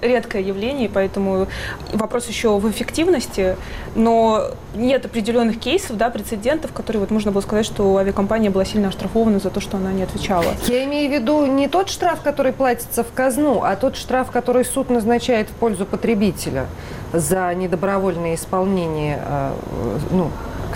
редкое 0.01 0.43
явление, 0.43 0.89
поэтому 0.89 1.47
вопрос 1.93 2.29
еще 2.29 2.59
в 2.59 2.71
эффективности, 2.71 3.57
но 3.95 4.51
нет 4.75 5.05
определенных 5.05 5.59
кейсов, 5.61 5.97
да, 5.97 6.11
прецедентов, 6.11 6.73
которые 6.73 7.01
вот 7.01 7.11
можно 7.11 7.33
было 7.33 7.41
сказать, 7.41 7.67
что 7.67 7.97
авиакомпания 7.97 8.51
была 8.51 8.65
сильно 8.65 8.89
оштрафована 8.89 9.39
за 9.39 9.51
то, 9.51 9.61
что 9.61 9.77
она 9.77 9.93
не 9.93 10.03
отвечала. 10.03 10.45
Я 10.67 10.85
имею 10.85 11.11
в 11.11 11.13
виду 11.13 11.47
не 11.47 11.69
тот 11.69 11.89
штраф, 11.89 12.23
который 12.23 12.53
платится 12.53 13.05
в 13.05 13.13
казну, 13.13 13.63
а 13.63 13.77
тот 13.77 13.97
штраф, 13.97 14.31
который 14.31 14.65
суд 14.65 14.91
назначает 14.91 15.49
в 15.49 15.53
пользу 15.53 15.87
потребителя 15.87 16.67
за 17.13 17.55
недобровольное 17.55 18.35
исполнение 18.35 19.19
э, 19.25 19.53
ну, 20.11 20.31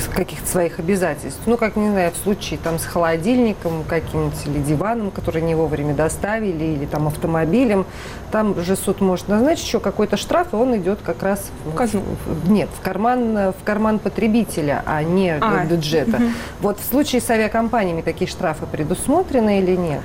каких-то 0.05 0.47
своих 0.49 0.79
обязательств. 0.79 1.41
Ну, 1.47 1.57
как, 1.57 1.77
не 1.77 1.91
знаю, 1.91 2.13
в 2.13 2.17
случае 2.17 2.59
там 2.63 2.79
с 2.79 2.85
холодильником 2.85 3.85
каким-нибудь 3.85 4.47
или 4.47 4.59
диваном, 4.59 5.11
который 5.11 5.43
не 5.43 5.55
вовремя 5.55 5.95
доставили, 5.95 6.65
или 6.65 6.87
там 6.87 7.07
автомобилем, 7.07 7.87
там 8.31 8.61
же 8.61 8.77
суд 8.77 9.01
может 9.01 9.29
назначить 9.29 9.67
еще 9.67 9.81
какой-то 9.81 10.17
штраф, 10.17 10.53
и 10.53 10.57
он 10.57 10.77
идет 10.77 11.01
как 11.03 11.23
раз 11.23 11.51
в, 11.65 11.75
казну. 11.75 12.03
в- 12.27 12.51
нет, 12.51 12.69
в 12.79 12.85
карман, 12.85 13.53
в 13.53 13.65
карман 13.65 13.99
потребителя, 13.99 14.83
а 14.87 15.03
не 15.03 15.37
А, 15.41 15.65
бюджета. 15.65 16.21
Вот 16.61 16.79
в 16.81 16.85
случае 16.85 17.21
с 17.21 17.31
авиакомпаниями 17.31 18.03
такие 18.03 18.29
штрафы 18.29 18.67
предусмотрены 18.67 19.59
или 19.61 19.77
нет? 19.77 20.03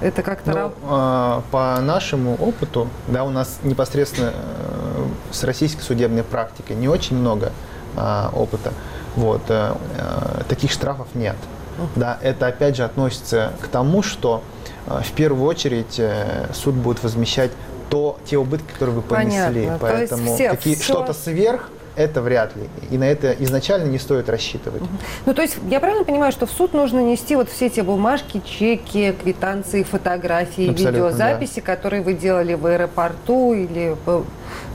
Это 0.00 0.22
как-то... 0.22 0.72
Ну, 0.82 0.90
э, 0.90 1.40
по 1.50 1.80
нашему 1.80 2.34
опыту, 2.34 2.88
да, 3.08 3.24
у 3.24 3.30
нас 3.30 3.60
непосредственно 3.62 4.32
э, 4.34 5.04
с 5.30 5.42
российской 5.44 5.80
судебной 5.80 6.22
практикой 6.22 6.76
не 6.76 6.88
очень 6.88 7.16
много 7.16 7.52
э, 7.96 8.28
опыта. 8.34 8.72
Вот, 9.16 9.42
э, 9.48 9.72
э, 9.98 10.42
таких 10.48 10.70
штрафов 10.70 11.08
нет. 11.14 11.36
Да, 11.94 12.18
это 12.22 12.46
опять 12.46 12.76
же 12.76 12.84
относится 12.84 13.52
к 13.62 13.68
тому, 13.68 14.02
что 14.02 14.42
э, 14.86 15.00
в 15.02 15.12
первую 15.12 15.46
очередь 15.46 15.98
э, 15.98 16.46
суд 16.54 16.74
будет 16.74 17.02
возмещать 17.02 17.50
то, 17.90 18.18
те 18.24 18.36
убытки, 18.36 18.72
которые 18.72 18.96
вы 18.96 19.02
понесли. 19.02 19.64
Понятно. 19.66 19.78
Поэтому 19.80 20.34
все- 20.34 20.50
какие- 20.50 20.74
всё- 20.74 20.82
что-то 20.94 21.12
сверх 21.12 21.70
это 21.96 22.20
вряд 22.20 22.54
ли. 22.56 22.68
И 22.90 22.98
на 22.98 23.04
это 23.04 23.32
изначально 23.38 23.86
не 23.88 23.98
стоит 23.98 24.28
рассчитывать. 24.28 24.82
Ну, 25.24 25.32
то 25.32 25.40
есть 25.42 25.56
я 25.70 25.80
правильно 25.80 26.04
понимаю, 26.04 26.30
что 26.30 26.44
в 26.46 26.50
суд 26.50 26.74
нужно 26.74 27.00
нести 27.00 27.36
вот 27.36 27.48
все 27.48 27.70
те 27.70 27.82
бумажки, 27.82 28.42
чеки, 28.44 29.12
квитанции, 29.12 29.82
фотографии, 29.82 30.70
Абсолютно, 30.70 30.88
видеозаписи, 31.06 31.60
которые 31.60 32.02
вы 32.02 32.12
делали 32.14 32.52
в 32.54 32.66
аэропорту 32.66 33.54
или 33.54 33.96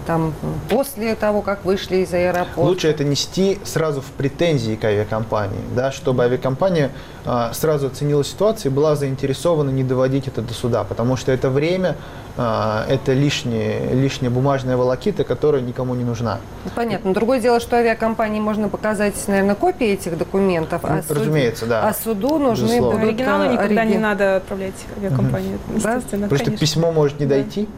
там 0.05 0.33
после 0.69 1.15
того, 1.15 1.41
как 1.41 1.65
вышли 1.65 1.97
из 1.97 2.13
аэропорта? 2.13 2.61
Лучше 2.61 2.87
это 2.87 3.03
нести 3.03 3.59
сразу 3.63 4.01
в 4.01 4.05
претензии 4.05 4.75
к 4.75 4.83
авиакомпании, 4.83 5.59
да, 5.75 5.91
чтобы 5.91 6.23
авиакомпания 6.23 6.91
а, 7.25 7.53
сразу 7.53 7.87
оценила 7.87 8.23
ситуацию 8.23 8.71
и 8.71 8.75
была 8.75 8.95
заинтересована 8.95 9.69
не 9.69 9.83
доводить 9.83 10.27
это 10.27 10.41
до 10.41 10.53
суда, 10.53 10.83
потому 10.83 11.15
что 11.17 11.31
это 11.31 11.49
время, 11.49 11.95
а, 12.37 12.85
это 12.89 13.13
лишние, 13.13 13.93
лишняя 13.93 14.31
бумажная 14.31 14.77
волокита, 14.77 15.23
которая 15.23 15.61
никому 15.61 15.95
не 15.95 16.03
нужна. 16.03 16.39
Ну, 16.65 16.71
Понятно. 16.75 17.13
Другое 17.13 17.39
дело, 17.39 17.59
что 17.59 17.75
авиакомпании 17.77 18.39
можно 18.39 18.69
показать, 18.69 19.15
наверное, 19.27 19.55
копии 19.55 19.87
этих 19.87 20.17
документов. 20.17 20.81
Ну, 20.83 21.01
суд- 21.07 21.17
разумеется, 21.17 21.65
да. 21.65 21.87
А 21.87 21.93
суду 21.93 22.39
нужны 22.39 22.65
Безусловно. 22.65 22.99
будут 22.99 23.09
Оригиналы 23.09 23.45
а, 23.45 23.53
никогда 23.53 23.85
не 23.85 23.93
ориги- 23.95 24.01
надо 24.01 24.35
отправлять 24.37 24.73
авиакомпании, 24.97 25.57
естественно, 25.75 26.23
Потому 26.27 26.35
что 26.37 26.45
конечно. 26.45 26.57
письмо 26.57 26.91
может 26.91 27.19
не 27.19 27.25
Да. 27.25 27.35
дойти. 27.35 27.69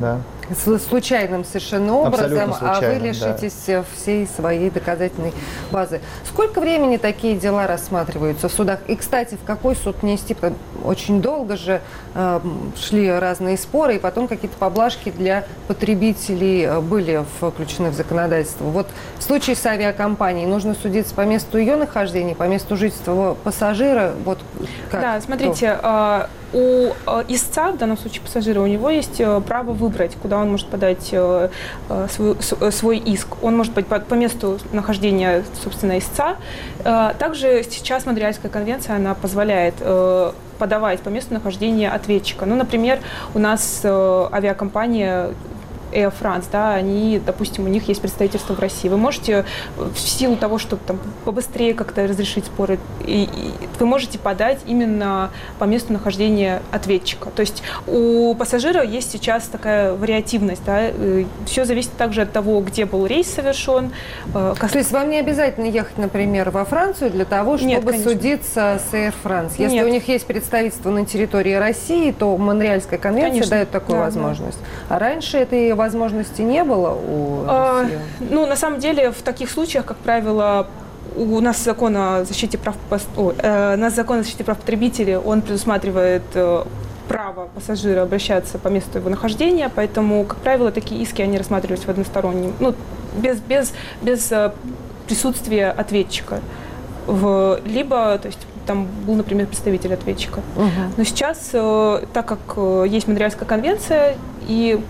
Да. 0.00 0.18
Случайным 0.88 1.44
совершенно 1.44 1.94
образом, 1.94 2.38
а 2.40 2.46
вы 2.46 2.54
случайным, 2.54 2.98
да. 3.00 3.06
лишитесь 3.06 3.68
э, 3.68 3.84
всей 3.96 4.26
своей 4.26 4.70
доказательной 4.70 5.32
базы. 5.70 6.00
Сколько 6.28 6.60
времени 6.60 6.96
такие 6.96 7.36
дела 7.36 7.66
рассматриваются 7.66 8.48
в 8.48 8.52
судах? 8.52 8.80
И, 8.86 8.96
кстати, 8.96 9.36
в 9.36 9.44
какой 9.46 9.76
суд 9.76 10.02
нести? 10.02 10.34
Потому- 10.34 10.56
Очень 10.84 11.22
долго 11.22 11.56
же 11.56 11.80
э, 12.14 12.40
шли 12.76 13.10
разные 13.10 13.56
споры, 13.56 13.96
и 13.96 13.98
потом 13.98 14.28
какие-то 14.28 14.56
поблажки 14.58 15.10
для 15.10 15.44
потребителей 15.68 16.62
э, 16.64 16.80
были 16.80 17.24
включены 17.40 17.90
в 17.90 17.94
законодательство. 17.94 18.64
Вот 18.64 18.88
в 19.18 19.22
случае 19.22 19.56
с 19.56 19.64
авиакомпанией 19.66 20.46
нужно 20.46 20.74
судиться 20.74 21.14
по 21.14 21.22
месту 21.22 21.58
ее 21.58 21.76
нахождения, 21.76 22.34
по 22.34 22.44
месту 22.44 22.76
жительства 22.76 23.36
пассажира. 23.42 24.12
Вот 24.24 24.38
как? 24.90 25.00
Да, 25.00 25.16
Кто? 25.16 25.26
смотрите, 25.26 25.78
э, 25.82 26.26
у 26.54 26.92
э, 27.06 27.24
истца, 27.28 27.72
в 27.72 27.78
данном 27.78 27.98
случае 27.98 28.22
пассажира, 28.22 28.60
у 28.60 28.66
него 28.66 28.88
есть 28.88 29.20
э, 29.20 29.40
право 29.40 29.72
выбрать, 29.72 30.16
куда 30.22 30.38
он 30.38 30.52
может 30.52 30.68
подать 30.68 31.08
э, 31.12 31.48
свой, 32.08 32.36
свой 32.72 32.98
иск. 32.98 33.42
Он 33.42 33.56
может 33.56 33.74
быть 33.74 33.86
по, 33.86 34.14
месту 34.14 34.58
нахождения, 34.72 35.44
собственно, 35.62 35.98
истца. 35.98 36.36
Также 37.18 37.64
сейчас 37.68 38.06
Монреальская 38.06 38.50
конвенция, 38.50 38.96
она 38.96 39.14
позволяет 39.14 39.74
подавать 40.58 41.00
по 41.00 41.08
месту 41.08 41.34
нахождения 41.34 41.90
ответчика. 41.90 42.46
Ну, 42.46 42.54
например, 42.54 43.00
у 43.34 43.40
нас 43.40 43.84
авиакомпания 43.84 45.30
Air 45.94 46.12
France, 46.18 46.44
да, 46.50 46.74
они, 46.74 47.20
допустим, 47.24 47.64
у 47.64 47.68
них 47.68 47.88
есть 47.88 48.00
представительство 48.00 48.54
в 48.54 48.58
России. 48.58 48.88
Вы 48.88 48.96
можете 48.96 49.44
э, 49.78 49.88
в 49.94 49.98
силу 49.98 50.36
того, 50.36 50.58
чтобы 50.58 50.82
там 50.86 50.98
побыстрее 51.24 51.74
как-то 51.74 52.06
разрешить 52.06 52.46
споры, 52.46 52.78
и- 53.06 53.24
и 53.24 53.50
вы 53.78 53.86
можете 53.86 54.18
подать 54.18 54.58
именно 54.66 55.30
по 55.58 55.64
месту 55.64 55.92
нахождения 55.92 56.62
ответчика. 56.72 57.30
То 57.30 57.40
есть 57.40 57.62
у 57.86 58.34
пассажира 58.34 58.82
есть 58.82 59.10
сейчас 59.12 59.44
такая 59.44 59.92
вариативность, 59.94 60.62
да, 60.64 60.90
все 61.46 61.64
зависит 61.64 61.92
также 61.96 62.22
от 62.22 62.32
того, 62.32 62.60
где 62.60 62.84
был 62.84 63.06
рейс 63.06 63.32
совершен. 63.32 63.92
э, 64.34 64.54
То 64.58 64.78
есть 64.78 64.92
вам 64.92 65.10
не 65.10 65.18
обязательно 65.18 65.66
ехать, 65.66 65.98
например, 65.98 66.50
во 66.50 66.64
Францию 66.64 67.10
для 67.10 67.24
того, 67.24 67.56
чтобы 67.56 67.70
Нет, 67.70 67.84
конечно. 67.84 68.10
судиться 68.10 68.80
с 68.90 68.94
Air 68.94 69.14
France. 69.22 69.52
Если 69.58 69.76
Нет. 69.76 69.86
у 69.86 69.88
них 69.88 70.08
есть 70.08 70.26
представительство 70.26 70.90
на 70.90 71.04
территории 71.06 71.54
России, 71.54 72.10
то 72.12 72.36
Монреальская 72.36 72.98
конвенция 72.98 73.30
Конечно. 73.30 73.50
дает 73.50 73.70
такую 73.70 73.98
Да, 73.98 74.04
возможность. 74.04 74.58
А 74.88 74.98
раньше 74.98 75.38
этой 75.38 75.72
возможности 75.84 76.42
не 76.42 76.64
было 76.64 76.90
у 76.90 77.44
А? 77.46 77.86
Ну, 78.20 78.46
на 78.46 78.56
самом 78.56 78.80
деле, 78.80 79.10
в 79.10 79.22
таких 79.22 79.50
случаях, 79.50 79.84
как 79.84 79.96
правило, 79.98 80.66
у 81.16 81.40
нас 81.40 81.62
закон 81.62 81.96
о 81.96 82.24
защите 82.24 82.58
прав, 82.58 82.76
о, 83.16 83.32
э, 83.36 83.76
нас 83.76 83.94
закон 83.94 84.18
о 84.18 84.22
защите 84.22 84.44
прав 84.44 84.58
потребителей, 84.58 85.16
он 85.16 85.42
предусматривает 85.42 86.22
э, 86.34 86.64
право 87.08 87.48
пассажира 87.54 88.02
обращаться 88.02 88.58
по 88.58 88.68
месту 88.68 88.98
его 88.98 89.10
нахождения, 89.10 89.70
поэтому, 89.74 90.24
как 90.24 90.38
правило, 90.38 90.70
такие 90.72 91.02
иски, 91.02 91.22
они 91.22 91.38
рассматривались 91.38 91.84
в 91.84 91.88
одностороннем, 91.88 92.52
ну, 92.60 92.74
без, 93.16 93.38
без, 93.38 93.72
без 94.02 94.32
э, 94.32 94.52
присутствия 95.06 95.70
ответчика. 95.70 96.40
В, 97.06 97.60
либо, 97.66 98.18
то 98.18 98.26
есть, 98.26 98.40
там 98.66 98.88
был, 99.06 99.14
например, 99.14 99.46
представитель 99.46 99.92
ответчика. 99.94 100.40
Но 100.96 101.04
сейчас, 101.04 101.50
э, 101.52 102.04
так 102.12 102.26
как 102.26 102.38
э, 102.56 102.86
есть 102.88 103.06
Монреальская 103.06 103.46
конвенция, 103.46 104.16
и 104.48 104.80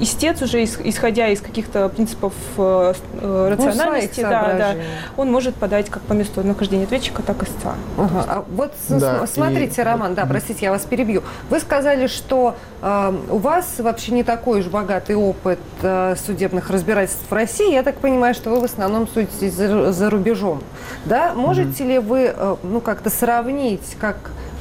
истец 0.00 0.42
уже, 0.42 0.62
ис- 0.62 0.80
исходя 0.84 1.28
из 1.28 1.40
каких-то 1.40 1.88
принципов 1.88 2.32
э, 2.56 2.92
э, 3.20 3.20
Ну, 3.22 3.48
рациональности, 3.66 4.20
да, 4.22 4.54
да, 4.58 4.74
он 5.16 5.30
может 5.30 5.54
подать 5.54 5.88
как 5.90 6.02
по 6.02 6.12
месту 6.14 6.42
нахождения 6.42 6.84
ответчика, 6.84 7.22
так 7.22 7.42
и 7.42 7.46
истца. 7.46 7.74
Ага. 7.98 8.24
А 8.28 8.44
вот 8.50 8.72
Да, 8.88 9.26
смотрите, 9.26 9.82
и- 9.82 9.84
Роман, 9.84 10.14
да, 10.14 10.26
простите, 10.26 10.66
я 10.66 10.70
вас 10.70 10.82
перебью. 10.82 11.22
Вы 11.48 11.60
сказали, 11.60 12.06
что 12.06 12.54
э, 12.82 13.12
у 13.30 13.38
вас 13.38 13.66
вообще 13.78 14.12
не 14.12 14.24
такой 14.24 14.60
уж 14.60 14.66
богатый 14.66 15.16
опыт 15.16 15.58
э, 15.82 16.14
судебных 16.26 16.70
разбирательств 16.70 17.24
в 17.28 17.32
России. 17.32 17.72
Я 17.72 17.82
так 17.82 17.96
понимаю, 17.96 18.34
что 18.34 18.50
вы 18.50 18.60
в 18.60 18.64
основном 18.64 19.06
судитесь 19.08 19.52
за, 19.54 19.92
за 19.92 20.10
рубежом. 20.10 20.62
Да? 21.04 21.32
Можете 21.34 21.84
ли 21.84 21.98
вы 21.98 22.32
э, 22.34 22.56
ну, 22.62 22.80
как-то 22.80 23.10
сравнить, 23.10 23.96
как 24.00 24.16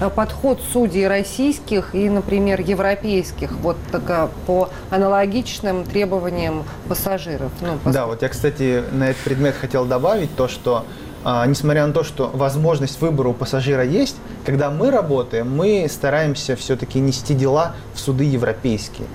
подход 0.07 0.61
судей 0.71 1.07
российских 1.07 1.93
и, 1.93 2.09
например, 2.09 2.61
европейских 2.61 3.51
вот 3.51 3.75
так, 3.91 4.03
э, 4.07 4.27
по 4.47 4.69
аналогичным 4.89 5.83
требованиям 5.83 6.63
пассажиров? 6.87 7.51
Ну, 7.61 7.73
пос- 7.83 7.91
Да, 7.91 8.05
вот 8.05 8.21
я, 8.21 8.29
кстати, 8.29 8.83
на 8.91 9.09
этот 9.09 9.21
предмет 9.23 9.55
хотел 9.59 9.85
добавить 9.85 10.33
то, 10.35 10.47
что 10.47 10.85
а, 11.25 11.45
несмотря 11.45 11.85
на 11.85 11.91
то, 11.91 12.03
что 12.05 12.29
возможность 12.33 13.01
выбора 13.01 13.29
у 13.29 13.33
пассажира 13.33 13.83
есть, 13.83 14.15
когда 14.45 14.69
мы 14.71 14.89
работаем, 14.89 15.53
мы 15.53 15.85
стараемся 15.89 16.55
все-таки 16.55 16.99
нести 17.01 17.33
дела 17.33 17.73
в 17.93 17.99
суды 17.99 18.23
европейские. 18.23 19.07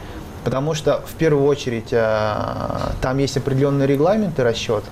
Потому 0.44 0.74
что 0.74 1.00
в 1.06 1.14
первую 1.14 1.46
очередь 1.46 1.88
а, 1.92 2.92
там 3.00 3.16
есть 3.16 3.38
определенные 3.38 3.88
регламенты 3.88 4.44
расчета, 4.44 4.86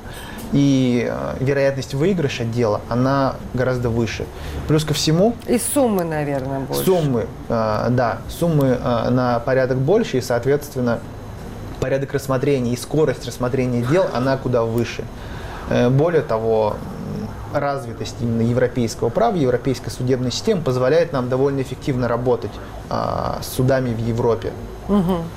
и 0.52 1.08
а, 1.10 1.36
вероятность 1.40 1.94
выигрыша 1.94 2.44
дела, 2.44 2.80
она 2.88 3.36
гораздо 3.54 3.88
выше. 3.88 4.26
Плюс 4.68 4.84
ко 4.84 4.94
всему, 4.94 5.34
И 5.46 5.58
суммы, 5.58 6.04
наверное, 6.04 6.60
больше. 6.60 6.84
Суммы, 6.84 7.26
э, 7.48 7.86
да, 7.90 8.18
суммы 8.28 8.78
э, 8.80 9.10
на 9.10 9.38
порядок 9.40 9.78
больше, 9.78 10.18
и, 10.18 10.20
соответственно, 10.20 11.00
порядок 11.80 12.12
рассмотрения 12.12 12.72
и 12.72 12.76
скорость 12.76 13.26
рассмотрения 13.26 13.82
дел, 13.82 14.06
она 14.12 14.36
куда 14.36 14.62
выше. 14.62 15.04
Э, 15.70 15.88
Более 15.88 16.22
того, 16.22 16.76
развитость 17.52 18.16
именно 18.20 18.42
европейского 18.42 19.08
права, 19.08 19.36
европейской 19.36 19.90
судебной 19.90 20.30
системы 20.30 20.62
позволяет 20.62 21.12
нам 21.12 21.28
довольно 21.28 21.60
эффективно 21.60 22.08
работать 22.08 22.50
а, 22.88 23.40
с 23.42 23.48
судами 23.48 23.92
в 23.92 23.98
Европе. 23.98 24.52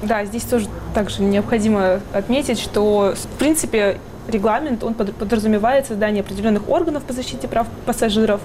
Да, 0.01 0.26
здесь 0.26 0.43
тоже 0.43 0.68
также 0.93 1.22
необходимо 1.22 1.99
отметить, 2.13 2.59
что, 2.59 3.13
в 3.16 3.38
принципе, 3.38 3.99
регламент, 4.28 4.84
он 4.84 4.93
подразумевает 4.93 5.88
создание 5.88 6.21
определенных 6.21 6.69
органов 6.69 7.03
по 7.03 7.13
защите 7.13 7.47
прав 7.47 7.67
пассажиров, 7.86 8.41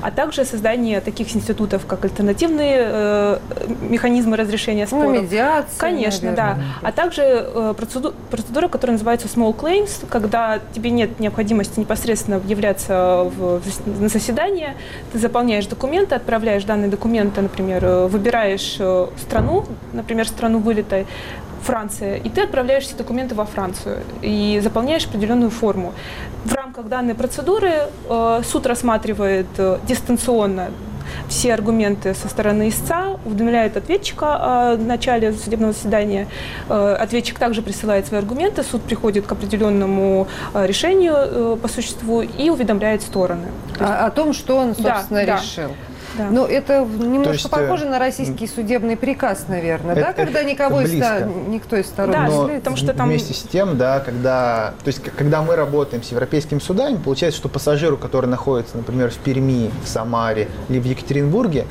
а 0.00 0.10
также 0.10 0.44
создание 0.44 1.00
таких 1.00 1.34
институтов, 1.34 1.86
как 1.86 2.04
альтернативные 2.04 2.76
э, 2.80 3.38
механизмы 3.88 4.36
разрешения 4.36 4.86
ну, 4.90 4.98
споров. 4.98 5.14
Ну, 5.14 5.22
медиация, 5.22 5.78
Конечно, 5.78 6.30
наверное. 6.30 6.54
да. 6.82 6.88
А 6.88 6.92
также 6.92 7.22
э, 7.22 7.74
процедура, 7.76 8.14
процедура, 8.30 8.68
которая 8.68 8.94
называется 8.94 9.28
small 9.28 9.54
claims, 9.56 10.06
когда 10.08 10.60
тебе 10.72 10.90
нет 10.90 11.20
необходимости 11.20 11.80
непосредственно 11.80 12.40
являться 12.46 13.24
в, 13.24 13.60
на 13.86 14.08
заседание, 14.08 14.76
ты 15.12 15.18
заполняешь 15.18 15.66
документы, 15.66 16.14
отправляешь 16.14 16.64
данные 16.64 16.88
документы, 16.88 17.40
например, 17.42 17.84
э, 17.84 18.06
выбираешь 18.06 18.76
э, 18.78 19.06
страну, 19.20 19.64
например, 19.92 20.26
страну 20.28 20.58
вылета, 20.58 21.04
Франция, 21.62 22.16
и 22.16 22.28
ты 22.28 22.42
отправляешь 22.42 22.84
все 22.84 22.96
документы 22.96 23.34
во 23.34 23.44
Францию 23.44 23.98
и 24.22 24.60
заполняешь 24.62 25.06
определенную 25.06 25.50
форму. 25.50 25.92
В 26.44 26.54
рамках 26.54 26.88
данной 26.88 27.14
процедуры 27.14 27.88
э, 28.08 28.40
суд 28.44 28.66
рассматривает 28.66 29.46
э, 29.58 29.78
дистанционно 29.86 30.68
все 31.28 31.54
аргументы 31.54 32.14
со 32.14 32.28
стороны 32.28 32.68
истца, 32.68 33.16
уведомляет 33.24 33.76
ответчика 33.76 34.72
о 34.72 34.76
начале 34.76 35.32
судебного 35.32 35.72
заседания. 35.72 36.28
Э, 36.68 36.96
ответчик 36.98 37.38
также 37.38 37.62
присылает 37.62 38.06
свои 38.06 38.20
аргументы, 38.20 38.62
суд 38.62 38.82
приходит 38.82 39.26
к 39.26 39.32
определенному 39.32 40.28
э, 40.54 40.66
решению 40.66 41.14
э, 41.16 41.56
по 41.60 41.68
существу 41.68 42.22
и 42.22 42.50
уведомляет 42.50 43.02
стороны. 43.02 43.48
О, 43.78 44.06
о 44.06 44.10
том, 44.10 44.32
что 44.32 44.56
он, 44.56 44.74
собственно, 44.74 45.26
да, 45.26 45.36
решил. 45.36 45.68
Да. 45.68 45.87
Да. 46.18 46.30
Ну, 46.30 46.44
это 46.44 46.84
немножко 46.84 47.32
есть, 47.32 47.50
похоже 47.50 47.86
на 47.86 47.98
российский 47.98 48.46
судебный 48.48 48.96
приказ, 48.96 49.46
наверное, 49.48 49.94
это, 49.94 50.06
да, 50.08 50.12
когда 50.12 50.42
никого 50.42 50.80
из, 50.80 50.92
никто 51.48 51.76
из 51.76 51.86
сторон 51.86 52.12
да, 52.12 52.26
не 52.26 52.56
потому 52.56 52.76
что 52.76 52.92
там... 52.92 53.08
Вместе 53.08 53.34
с 53.34 53.42
тем, 53.42 53.78
да, 53.78 54.00
когда, 54.00 54.74
то 54.82 54.88
есть, 54.88 55.00
когда 55.16 55.42
мы 55.42 55.54
работаем 55.54 56.02
с 56.02 56.10
европейскими 56.10 56.58
судами, 56.58 56.96
получается, 56.96 57.38
что 57.38 57.48
пассажиру, 57.48 57.96
который 57.96 58.26
находится, 58.26 58.76
например, 58.76 59.10
в 59.10 59.16
Перми, 59.18 59.70
в 59.84 59.88
Самаре 59.88 60.48
или 60.68 60.80
в 60.80 60.84
Екатеринбурге, 60.84 61.66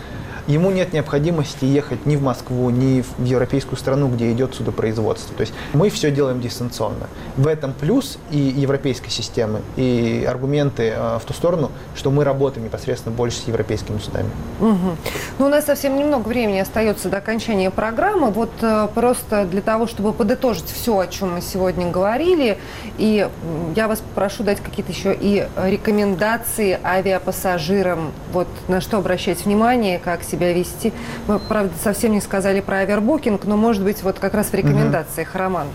ему 0.47 0.71
нет 0.71 0.93
необходимости 0.93 1.65
ехать 1.65 2.05
ни 2.05 2.15
в 2.15 2.23
Москву, 2.23 2.69
ни 2.69 3.01
в 3.01 3.23
европейскую 3.23 3.77
страну, 3.77 4.07
где 4.07 4.31
идет 4.31 4.55
судопроизводство. 4.55 5.35
То 5.35 5.41
есть 5.41 5.53
мы 5.73 5.89
все 5.89 6.09
делаем 6.09 6.41
дистанционно. 6.41 7.07
В 7.35 7.47
этом 7.47 7.73
плюс 7.73 8.17
и 8.31 8.37
европейской 8.37 9.09
системы, 9.09 9.61
и 9.75 10.25
аргументы 10.27 10.93
э, 10.95 11.19
в 11.21 11.25
ту 11.25 11.33
сторону, 11.33 11.71
что 11.95 12.11
мы 12.11 12.23
работаем 12.23 12.65
непосредственно 12.65 13.15
больше 13.15 13.39
с 13.39 13.47
европейскими 13.47 13.97
судами. 13.99 14.29
Угу. 14.59 14.97
Ну, 15.39 15.45
у 15.45 15.49
нас 15.49 15.65
совсем 15.65 15.97
немного 15.97 16.27
времени 16.27 16.59
остается 16.59 17.09
до 17.09 17.17
окончания 17.17 17.69
программы. 17.69 18.31
Вот 18.31 18.51
э, 18.61 18.87
просто 18.95 19.45
для 19.45 19.61
того, 19.61 19.87
чтобы 19.87 20.13
подытожить 20.13 20.71
все, 20.71 20.97
о 20.97 21.07
чем 21.07 21.35
мы 21.35 21.41
сегодня 21.41 21.91
говорили, 21.91 22.57
и 22.97 23.27
я 23.75 23.87
вас 23.87 24.01
прошу 24.15 24.43
дать 24.43 24.61
какие-то 24.61 24.91
еще 24.91 25.15
и 25.19 25.47
рекомендации 25.57 26.79
авиапассажирам, 26.83 28.11
вот 28.31 28.47
на 28.67 28.81
что 28.81 28.97
обращать 28.97 29.45
внимание, 29.45 29.99
как 29.99 30.23
себя 30.23 30.36
себя 30.37 30.53
вести. 30.53 30.93
Мы, 31.27 31.39
правда, 31.39 31.73
совсем 31.83 32.13
не 32.13 32.21
сказали 32.21 32.61
про 32.61 32.79
овербукинг, 32.79 33.45
но, 33.45 33.57
может 33.57 33.83
быть, 33.83 34.03
вот 34.03 34.19
как 34.19 34.33
раз 34.33 34.47
в 34.47 34.53
рекомендациях, 34.53 35.29
угу. 35.29 35.39
Роман. 35.39 35.67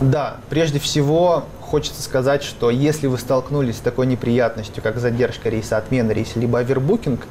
Да, 0.00 0.36
прежде 0.50 0.80
всего 0.80 1.44
хочется 1.60 2.02
сказать, 2.02 2.42
что 2.42 2.70
если 2.70 3.06
вы 3.06 3.18
столкнулись 3.18 3.76
с 3.76 3.80
такой 3.80 4.06
неприятностью, 4.06 4.82
как 4.82 4.98
задержка 4.98 5.48
рейса, 5.48 5.76
отмена 5.76 6.10
рейса, 6.10 6.40
либо 6.40 6.58
овербукинг, 6.58 7.26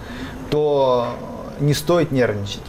то 0.49 1.09
не 1.59 1.73
стоит 1.73 2.11
нервничать. 2.11 2.61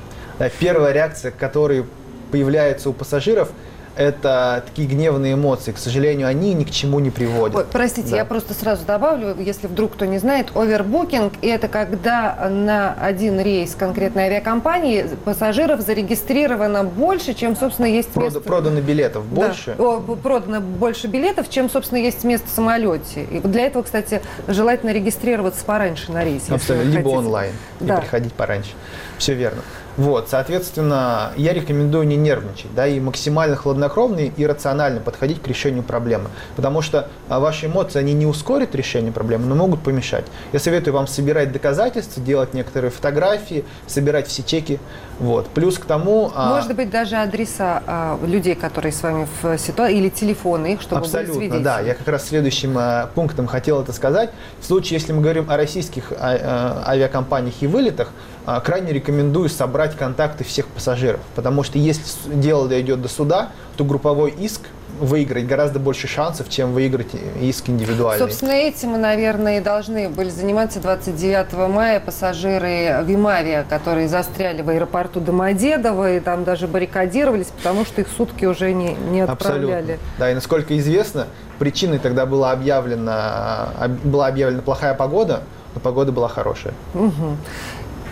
Первая 0.59 0.93
реакция, 0.93 1.31
которая 1.31 1.85
появляется 2.31 2.91
у 2.91 2.93
пассажиров– 2.93 3.51
это 3.97 4.62
такие 4.66 4.88
гневные 4.88 5.34
эмоции. 5.34 5.72
К 5.72 5.78
сожалению, 5.78 6.28
они 6.28 6.55
ни 6.55 6.64
к 6.64 6.70
чему 6.70 7.01
не 7.01 7.11
приводят. 7.11 7.57
Ой, 7.57 7.66
простите, 7.70 8.11
да. 8.11 8.16
я 8.18 8.24
просто 8.24 8.55
сразу 8.55 8.84
добавлю, 8.86 9.36
если 9.38 9.66
вдруг 9.66 9.93
кто 9.93 10.05
не 10.05 10.18
знает, 10.18 10.49
овербукинг– 10.55 11.34
это 11.43 11.68
когда 11.68 12.49
на 12.49 12.95
один 12.95 13.40
рейс 13.40 13.74
конкретной 13.74 14.24
авиакомпании 14.24 15.07
пассажиров 15.24 15.80
зарегистрировано 15.80 16.84
больше, 16.84 17.34
чем, 17.34 17.57
собственно, 17.57 17.86
есть 17.86 18.09
Прод, 18.09 18.24
место. 18.24 18.40
Продано 18.40 18.80
билетов 18.80 19.24
больше? 19.26 19.74
Да, 19.76 20.01
продано 20.22 20.61
больше 20.61 21.07
билетов, 21.07 21.49
чем, 21.51 21.68
собственно, 21.68 21.99
есть 21.99 22.24
место 22.24 22.49
в 22.49 22.51
самолете. 22.51 23.24
И 23.24 23.38
для 23.40 23.66
этого, 23.66 23.82
кстати, 23.82 24.22
желательно 24.49 24.90
регистрироваться 24.90 25.64
пораньше 25.64 26.12
на 26.12 26.24
рейсе. 26.24 26.53
Абсолютно, 26.53 26.90
либо 26.90 27.09
онлайн 27.09 27.53
да. 27.80 27.97
и 27.97 28.01
приходить 28.01 28.32
пораньше. 28.32 28.70
Все 29.18 29.34
верно. 29.34 29.62
Вот, 29.99 30.28
соответственно, 30.30 31.32
я 31.36 31.53
рекомендую 31.53 32.07
не 32.07 32.16
нервничать, 32.16 32.74
да, 32.74 32.86
и 32.86 32.99
максимально 32.99 33.57
хладнокровно 33.57 34.20
и 34.20 34.47
рационально 34.47 35.01
подходить 35.01 35.43
к 35.43 35.47
решению 35.47 35.82
проблемы, 35.82 36.30
потому 36.57 36.80
что 36.80 37.09
а, 37.28 37.40
ваши 37.40 37.66
эмоции, 37.66 37.99
они 37.99 38.14
не 38.14 38.24
ускорят 38.24 38.74
решение 38.74 39.12
проблемы, 39.12 39.47
но 39.47 39.55
могут 39.55 39.82
помешать. 39.82 40.24
Я 40.53 40.61
советую 40.61 40.95
вам 40.95 41.07
собирать 41.07 41.53
доказательства, 41.53 42.22
делать 42.22 42.55
некоторые 42.55 42.90
фотографии, 42.90 43.64
собирать 43.86 44.28
все 44.28 44.43
чеки, 44.43 44.80
вот. 45.19 45.49
Плюс 45.49 45.79
к 45.79 45.85
тому... 45.85 46.31
А, 46.35 46.57
Может 46.57 46.75
быть, 46.75 46.91
даже 46.91 47.17
адреса 47.17 47.83
а, 47.87 48.19
людей, 48.25 48.55
которые 48.55 48.93
с 48.93 49.03
вами 49.03 49.27
в 49.43 49.59
ситуации, 49.59 49.99
или 49.99 50.09
телефоны 50.09 50.75
их, 50.75 50.81
чтобы 50.81 51.03
Абсолютно, 51.03 51.61
да. 51.61 51.81
Я 51.81 51.95
как 51.95 52.09
раз 52.09 52.29
следующим 52.29 52.77
а, 52.77 53.09
пунктом 53.15 53.47
хотел 53.47 53.81
это 53.81 53.93
сказать. 53.93 54.31
В 54.61 54.67
случае, 54.67 54.99
если 54.99 55.13
мы 55.13 55.23
говорим 55.23 55.51
о 55.51 55.57
российских 55.57 56.13
а, 56.13 56.83
а, 56.87 56.91
авиакомпаниях 56.91 57.55
и 57.61 57.67
вылетах, 57.67 58.11
а, 58.45 58.61
крайне 58.61 58.93
рекомендую 58.93 59.49
собрать 59.49 59.97
контакты 59.97 60.45
всех 60.45 60.67
пассажиров, 60.67 61.21
потому 61.35 61.63
что 61.63 61.79
если 61.79 62.05
дело 62.35 62.69
дойдет 62.69 63.01
до 63.01 63.09
суда, 63.09 63.51
то 63.77 63.85
групповой 63.85 64.31
иск 64.31 64.63
выиграть 65.03 65.46
гораздо 65.46 65.78
больше 65.78 66.07
шансов, 66.07 66.48
чем 66.48 66.72
выиграть 66.72 67.09
иск 67.40 67.68
индивидуальный. 67.68 68.24
Собственно, 68.24 68.53
этим 68.53 68.90
мы, 68.90 68.98
наверное, 68.98 69.59
и 69.59 69.61
должны 69.61 70.09
были 70.09 70.30
заниматься 70.30 70.80
29 70.80 71.53
мая 71.68 72.00
пассажиры 72.00 73.03
Вимавия, 73.05 73.64
которые 73.68 74.09
застряли 74.09 74.62
в 74.62 74.68
аэропорту 74.68 75.20
Домодедово 75.20 76.16
и 76.16 76.20
там 76.20 76.44
даже 76.44 76.68
баррикадировались, 76.68 77.48
потому 77.48 77.84
что 77.84 78.00
их 78.00 78.09
сутки 78.09 78.44
уже 78.44 78.72
не, 78.72 78.94
не 78.94 79.22
отправляли. 79.22 79.72
Абсолютно. 79.72 79.96
Да, 80.18 80.30
и 80.30 80.34
насколько 80.34 80.78
известно, 80.78 81.26
причиной 81.59 81.98
тогда 81.98 82.24
была 82.24 82.53
объявлена, 82.53 83.68
была 84.05 84.28
объявлена 84.28 84.62
плохая 84.62 84.94
погода, 84.94 85.42
но 85.74 85.80
погода 85.80 86.12
была 86.12 86.28
хорошая. 86.28 86.74
Угу. 86.94 87.36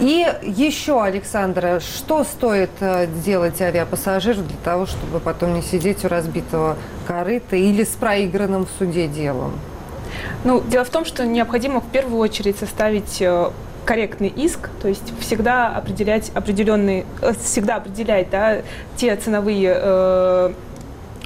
И 0.00 0.26
еще, 0.42 1.02
Александра, 1.02 1.78
что 1.78 2.24
стоит 2.24 2.70
э, 2.80 3.06
делать 3.22 3.60
авиапассажиру 3.60 4.40
для 4.42 4.56
того, 4.64 4.86
чтобы 4.86 5.20
потом 5.20 5.54
не 5.54 5.62
сидеть 5.62 6.04
у 6.06 6.08
разбитого 6.08 6.76
корыта 7.06 7.56
или 7.56 7.84
с 7.84 7.90
проигранным 7.90 8.64
в 8.64 8.70
суде 8.78 9.08
делом? 9.08 9.52
Ну, 10.44 10.62
дело 10.62 10.84
в 10.84 10.90
том, 10.90 11.04
что 11.04 11.26
необходимо 11.26 11.82
в 11.82 11.86
первую 11.88 12.18
очередь 12.18 12.58
составить 12.58 13.20
э, 13.20 13.50
корректный 13.84 14.28
иск, 14.28 14.70
то 14.80 14.88
есть 14.88 15.12
всегда 15.20 15.68
определять 15.68 16.30
определенные, 16.34 17.04
э, 17.20 17.34
всегда 17.44 17.76
определять 17.76 18.30
да, 18.30 18.62
те 18.96 19.14
ценовые 19.16 19.74
э, 19.76 20.52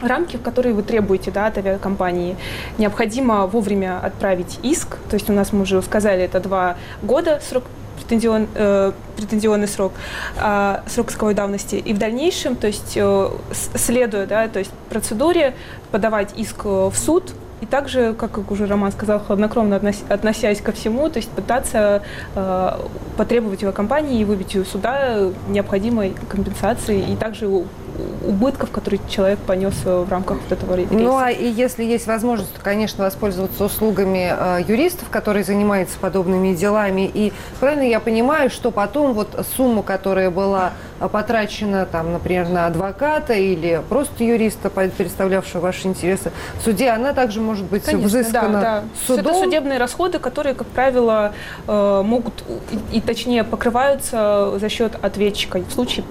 рамки, 0.03 0.37
которые 0.37 0.75
вы 0.75 0.83
требуете 0.83 1.31
да, 1.31 1.47
от 1.47 1.59
авиакомпании. 1.59 2.37
Необходимо 2.79 3.47
вовремя 3.47 4.01
отправить 4.03 4.59
иск, 4.63 4.97
то 5.09 5.15
есть 5.15 5.31
у 5.31 5.33
нас 5.33 5.53
мы 5.53 5.63
уже 5.63 5.81
сказали, 5.83 6.25
это 6.25 6.41
два 6.41 6.77
года 7.03 7.41
срок 7.49 7.65
претензион, 8.07 8.49
э, 8.55 8.93
претензионный 9.17 9.69
срок, 9.69 9.93
э, 10.37 10.81
срок 10.87 11.11
исковой 11.11 11.35
давности. 11.35 11.77
И 11.77 11.93
в 11.93 11.99
дальнейшем, 11.99 12.57
то 12.57 12.67
есть 12.67 12.93
э, 12.97 13.31
следуя 13.53 14.27
да, 14.27 14.49
то 14.49 14.59
есть 14.59 14.71
процедуре, 14.89 15.55
подавать 15.91 16.31
иск 16.37 16.65
в 16.65 16.95
суд, 16.95 17.35
и 17.61 17.67
также, 17.67 18.13
как 18.13 18.51
уже 18.51 18.67
Роман 18.67 18.93
сказал, 18.93 19.21
хладнокровно 19.21 19.81
относясь 20.09 20.61
ко 20.61 20.73
всему, 20.73 21.09
то 21.09 21.17
есть 21.17 21.31
пытаться 21.31 22.03
э, 22.35 22.71
потребовать 23.17 23.63
его 23.63 23.73
компании 23.73 24.21
и 24.21 24.25
выбить 24.25 24.55
у 24.57 24.65
суда 24.65 25.31
необходимой 25.49 26.15
компенсации 26.29 27.01
и 27.13 27.17
также 27.17 27.47
убытков, 28.27 28.71
которые 28.71 29.01
человек 29.09 29.39
понес 29.41 29.75
в 29.85 30.09
рамках 30.11 30.39
вот 30.43 30.53
этого 30.53 30.75
рейса. 30.75 30.95
Ну, 30.95 31.17
а 31.17 31.31
и 31.31 31.49
если 31.49 31.85
есть 31.85 32.07
возможность, 32.07 32.53
то, 32.55 32.61
конечно, 32.61 33.05
воспользоваться 33.05 33.65
услугами 33.65 34.33
э, 34.37 34.65
юристов, 34.67 35.09
которые 35.11 35.45
занимаются 35.45 35.99
подобными 35.99 36.55
делами. 36.55 37.11
И 37.13 37.33
правильно 37.61 37.83
я 37.83 38.01
понимаю, 38.01 38.51
что 38.51 38.71
потом 38.71 39.15
вот 39.15 39.47
сумму, 39.57 39.83
которая 39.83 40.31
была 40.31 40.73
потрачена, 41.13 41.87
там, 41.87 42.13
например, 42.13 42.49
на 42.49 42.67
адвоката 42.67 43.35
или 43.35 43.83
просто 43.89 44.25
юриста, 44.25 44.71
представлявшего 44.71 45.61
ваши 45.61 45.89
интересы 45.89 46.33
в 46.59 46.63
суде, 46.63 46.91
она 46.91 47.13
также 47.13 47.41
может 47.41 47.65
быть 47.65 47.85
Конечно, 47.85 48.09
взыскана 48.09 48.61
да, 48.61 48.61
да. 48.61 48.85
судом. 49.07 49.33
Это 49.33 49.45
судебные 49.45 49.79
расходы, 49.79 50.19
которые, 50.19 50.55
как 50.55 50.67
правило, 50.69 51.33
э, 51.67 52.03
могут 52.05 52.45
и, 52.93 52.99
и 52.99 53.01
точнее 53.01 53.45
покрываются 53.45 54.59
за 54.59 54.69
счет 54.69 54.93
ответчика 55.03 55.59
в 55.59 55.73
случае 55.73 56.05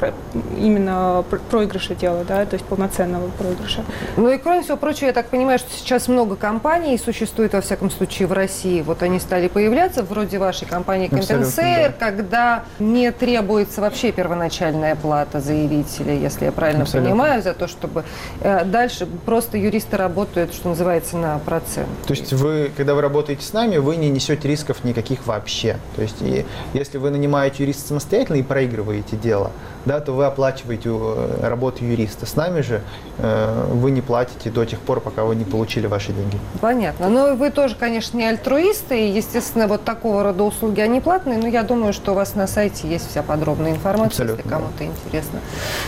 именно 0.58 1.24
проигрыша 1.50 1.73
проигрыша 1.74 1.96
дело, 1.96 2.24
да, 2.24 2.46
то 2.46 2.54
есть 2.54 2.66
полноценного 2.66 3.30
проигрыша. 3.30 3.84
Ну 4.18 4.30
и 4.30 4.38
кроме 4.38 4.62
всего 4.62 4.78
прочего, 4.78 5.08
я 5.08 5.14
так 5.14 5.28
понимаю, 5.28 5.60
что 5.60 5.72
сейчас 5.72 6.08
много 6.08 6.36
компаний 6.36 6.98
существует, 6.98 7.54
во 7.54 7.62
всяком 7.62 7.90
случае, 7.90 8.28
в 8.28 8.34
России. 8.34 8.82
Вот 8.82 9.02
они 9.04 9.20
стали 9.20 9.48
появляться, 9.48 10.04
вроде 10.04 10.38
вашей 10.38 10.68
компании 10.68 11.08
Абсолютно, 11.08 11.36
Компенсейр, 11.36 11.94
когда 11.98 12.64
не 12.80 13.12
требуется 13.12 13.82
вообще 13.82 14.12
первоначальная 14.12 14.96
плата 14.96 15.40
заявителя, 15.40 16.14
если 16.14 16.46
я 16.46 16.52
правильно 16.52 16.84
Абсолютно. 16.84 17.12
понимаю, 17.12 17.42
за 17.42 17.54
то, 17.54 17.68
чтобы 17.68 18.04
э, 18.42 18.66
дальше 18.66 19.08
просто 19.26 19.58
юристы 19.58 19.98
работают, 19.98 20.54
что 20.54 20.70
называется, 20.70 21.18
на 21.18 21.40
процент. 21.40 21.90
То 22.06 22.14
есть 22.14 22.34
вы, 22.34 22.72
когда 22.76 22.94
вы 22.94 23.02
работаете 23.02 23.44
с 23.44 23.54
нами, 23.54 23.78
вы 23.78 23.96
не 23.96 24.10
несете 24.10 24.48
рисков 24.48 24.84
никаких 24.84 25.26
вообще. 25.26 25.78
То 25.96 26.02
есть 26.02 26.22
и 26.22 26.46
если 26.74 26.98
вы 26.98 27.10
нанимаете 27.10 27.64
юриста 27.64 27.88
самостоятельно 27.88 28.38
и 28.38 28.44
проигрываете 28.44 29.16
дело, 29.16 29.52
да, 29.86 30.00
то 30.00 30.14
вы 30.14 30.26
оплачиваете 30.26 30.90
э, 30.90 31.40
работу 31.64 31.86
юриста. 31.86 32.26
С 32.26 32.36
нами 32.36 32.62
же 32.62 32.82
э, 33.20 33.66
вы 33.72 33.92
не 33.92 34.02
платите 34.02 34.50
до 34.50 34.66
тех 34.66 34.80
пор, 34.80 35.00
пока 35.00 35.24
вы 35.24 35.36
не 35.36 35.46
получили 35.46 35.88
ваши 35.88 36.12
деньги. 36.12 36.38
Понятно. 36.60 37.10
Но 37.10 37.36
вы 37.36 37.52
тоже, 37.52 37.76
конечно, 37.76 38.18
не 38.18 38.26
альтруисты, 38.26 39.08
и, 39.08 39.12
естественно, 39.12 39.68
вот 39.68 39.86
такого 39.86 40.24
рода 40.24 40.44
услуги, 40.44 40.82
они 40.82 41.00
платные, 41.00 41.38
но 41.38 41.48
я 41.48 41.64
думаю, 41.64 41.94
что 41.94 42.12
у 42.12 42.16
вас 42.16 42.36
на 42.36 42.48
сайте 42.48 42.88
есть 42.88 43.10
вся 43.10 43.24
подробная 43.24 43.72
информация, 43.72 44.26
Абсолютно, 44.26 44.36
если 44.38 44.50
да. 44.50 44.56
кому-то 44.56 44.84
интересно. 44.84 45.40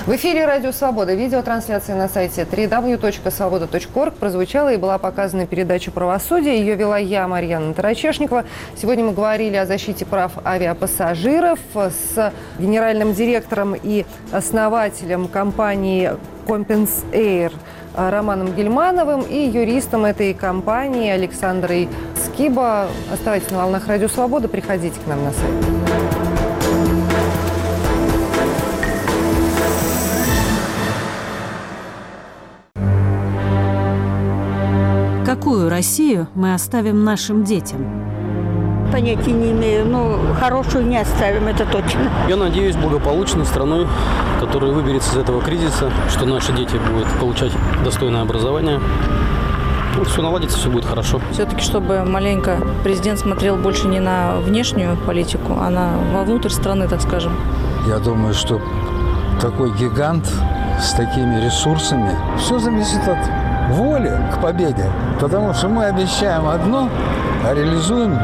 В 0.05 0.15
эфире 0.15 0.45
«Радио 0.45 0.71
Свобода» 0.71 1.13
видеотрансляция 1.13 1.95
на 1.97 2.07
сайте 2.07 2.47
www.svoboda.org 2.49 4.13
прозвучала 4.13 4.73
и 4.73 4.77
была 4.77 4.97
показана 4.97 5.45
передача 5.45 5.91
«Правосудие». 5.91 6.59
Ее 6.59 6.75
вела 6.75 6.97
я, 6.97 7.27
Марьяна 7.27 7.73
Тарачешникова. 7.73 8.45
Сегодня 8.81 9.03
мы 9.03 9.11
говорили 9.11 9.57
о 9.57 9.65
защите 9.65 10.05
прав 10.05 10.31
авиапассажиров 10.45 11.59
с 11.73 12.31
генеральным 12.59 13.13
директором 13.13 13.75
и 13.75 14.05
основателем 14.31 15.27
компании 15.27 15.64
Compens 16.45 17.03
Air 17.11 17.51
Романом 17.95 18.53
Гельмановым 18.53 19.21
и 19.21 19.47
юристом 19.47 20.05
этой 20.05 20.33
компании 20.33 21.09
Александрой 21.09 21.89
Скиба. 22.23 22.87
Оставайтесь 23.11 23.49
на 23.51 23.57
волнах 23.59 23.87
Радио 23.87 24.07
Свобода, 24.07 24.47
приходите 24.47 24.99
к 24.99 25.07
нам 25.07 25.23
на 25.23 25.31
сайт. 25.31 25.65
Какую 35.25 35.69
Россию 35.69 36.27
мы 36.35 36.53
оставим 36.53 37.03
нашим 37.03 37.43
детям? 37.43 38.14
Понятия 38.95 39.33
не 39.33 39.51
имею, 39.51 39.85
но 39.85 40.17
хорошую 40.39 40.85
не 40.87 40.97
оставим, 40.97 41.49
это 41.49 41.65
точно. 41.65 42.09
Я 42.29 42.37
надеюсь 42.37 42.77
благополучной 42.77 43.45
страной, 43.45 43.87
которая 44.39 44.71
выберется 44.71 45.11
из 45.11 45.17
этого 45.17 45.41
кризиса, 45.41 45.91
что 46.09 46.25
наши 46.25 46.53
дети 46.53 46.77
будут 46.93 47.09
получать 47.19 47.51
достойное 47.83 48.21
образование. 48.21 48.79
Ну, 49.97 50.05
все 50.05 50.21
наладится, 50.21 50.57
все 50.57 50.69
будет 50.69 50.85
хорошо. 50.85 51.19
Все-таки, 51.33 51.61
чтобы 51.61 52.05
маленько 52.05 52.57
президент 52.85 53.19
смотрел 53.19 53.57
больше 53.57 53.89
не 53.89 53.99
на 53.99 54.37
внешнюю 54.37 54.95
политику, 54.95 55.57
а 55.59 55.69
на 55.69 55.97
вовнутрь 56.13 56.47
страны, 56.47 56.87
так 56.87 57.01
скажем. 57.01 57.33
Я 57.89 57.99
думаю, 57.99 58.33
что 58.33 58.61
такой 59.41 59.73
гигант 59.73 60.25
с 60.79 60.93
такими 60.93 61.43
ресурсами, 61.43 62.15
все 62.37 62.59
зависит 62.59 63.05
от 63.09 63.17
воли 63.71 64.11
к 64.33 64.41
победе. 64.41 64.85
Потому 65.19 65.53
что 65.53 65.69
мы 65.69 65.85
обещаем 65.85 66.47
одно, 66.47 66.89
а 67.45 67.53
реализуем. 67.53 68.17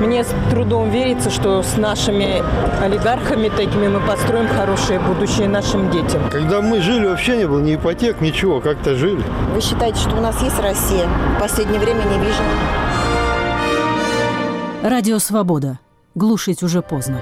Мне 0.00 0.24
с 0.24 0.28
трудом 0.50 0.90
верится, 0.90 1.30
что 1.30 1.62
с 1.62 1.76
нашими 1.76 2.42
олигархами 2.82 3.48
такими 3.48 3.88
мы 3.88 4.00
построим 4.00 4.48
хорошее 4.48 4.98
будущее 5.00 5.48
нашим 5.48 5.90
детям. 5.90 6.22
Когда 6.30 6.60
мы 6.60 6.80
жили, 6.80 7.06
вообще 7.06 7.36
не 7.36 7.46
было 7.46 7.60
ни 7.60 7.76
ипотек, 7.76 8.20
ничего, 8.20 8.60
как-то 8.60 8.94
жили. 8.96 9.22
Вы 9.54 9.60
считаете, 9.60 9.98
что 9.98 10.16
у 10.16 10.20
нас 10.20 10.40
есть 10.42 10.58
Россия? 10.60 11.06
В 11.36 11.40
последнее 11.40 11.78
время 11.80 12.02
не 12.02 12.18
вижу. 12.18 12.42
Радио 14.82 15.18
«Свобода». 15.18 15.78
Глушить 16.14 16.62
уже 16.62 16.82
поздно. 16.82 17.18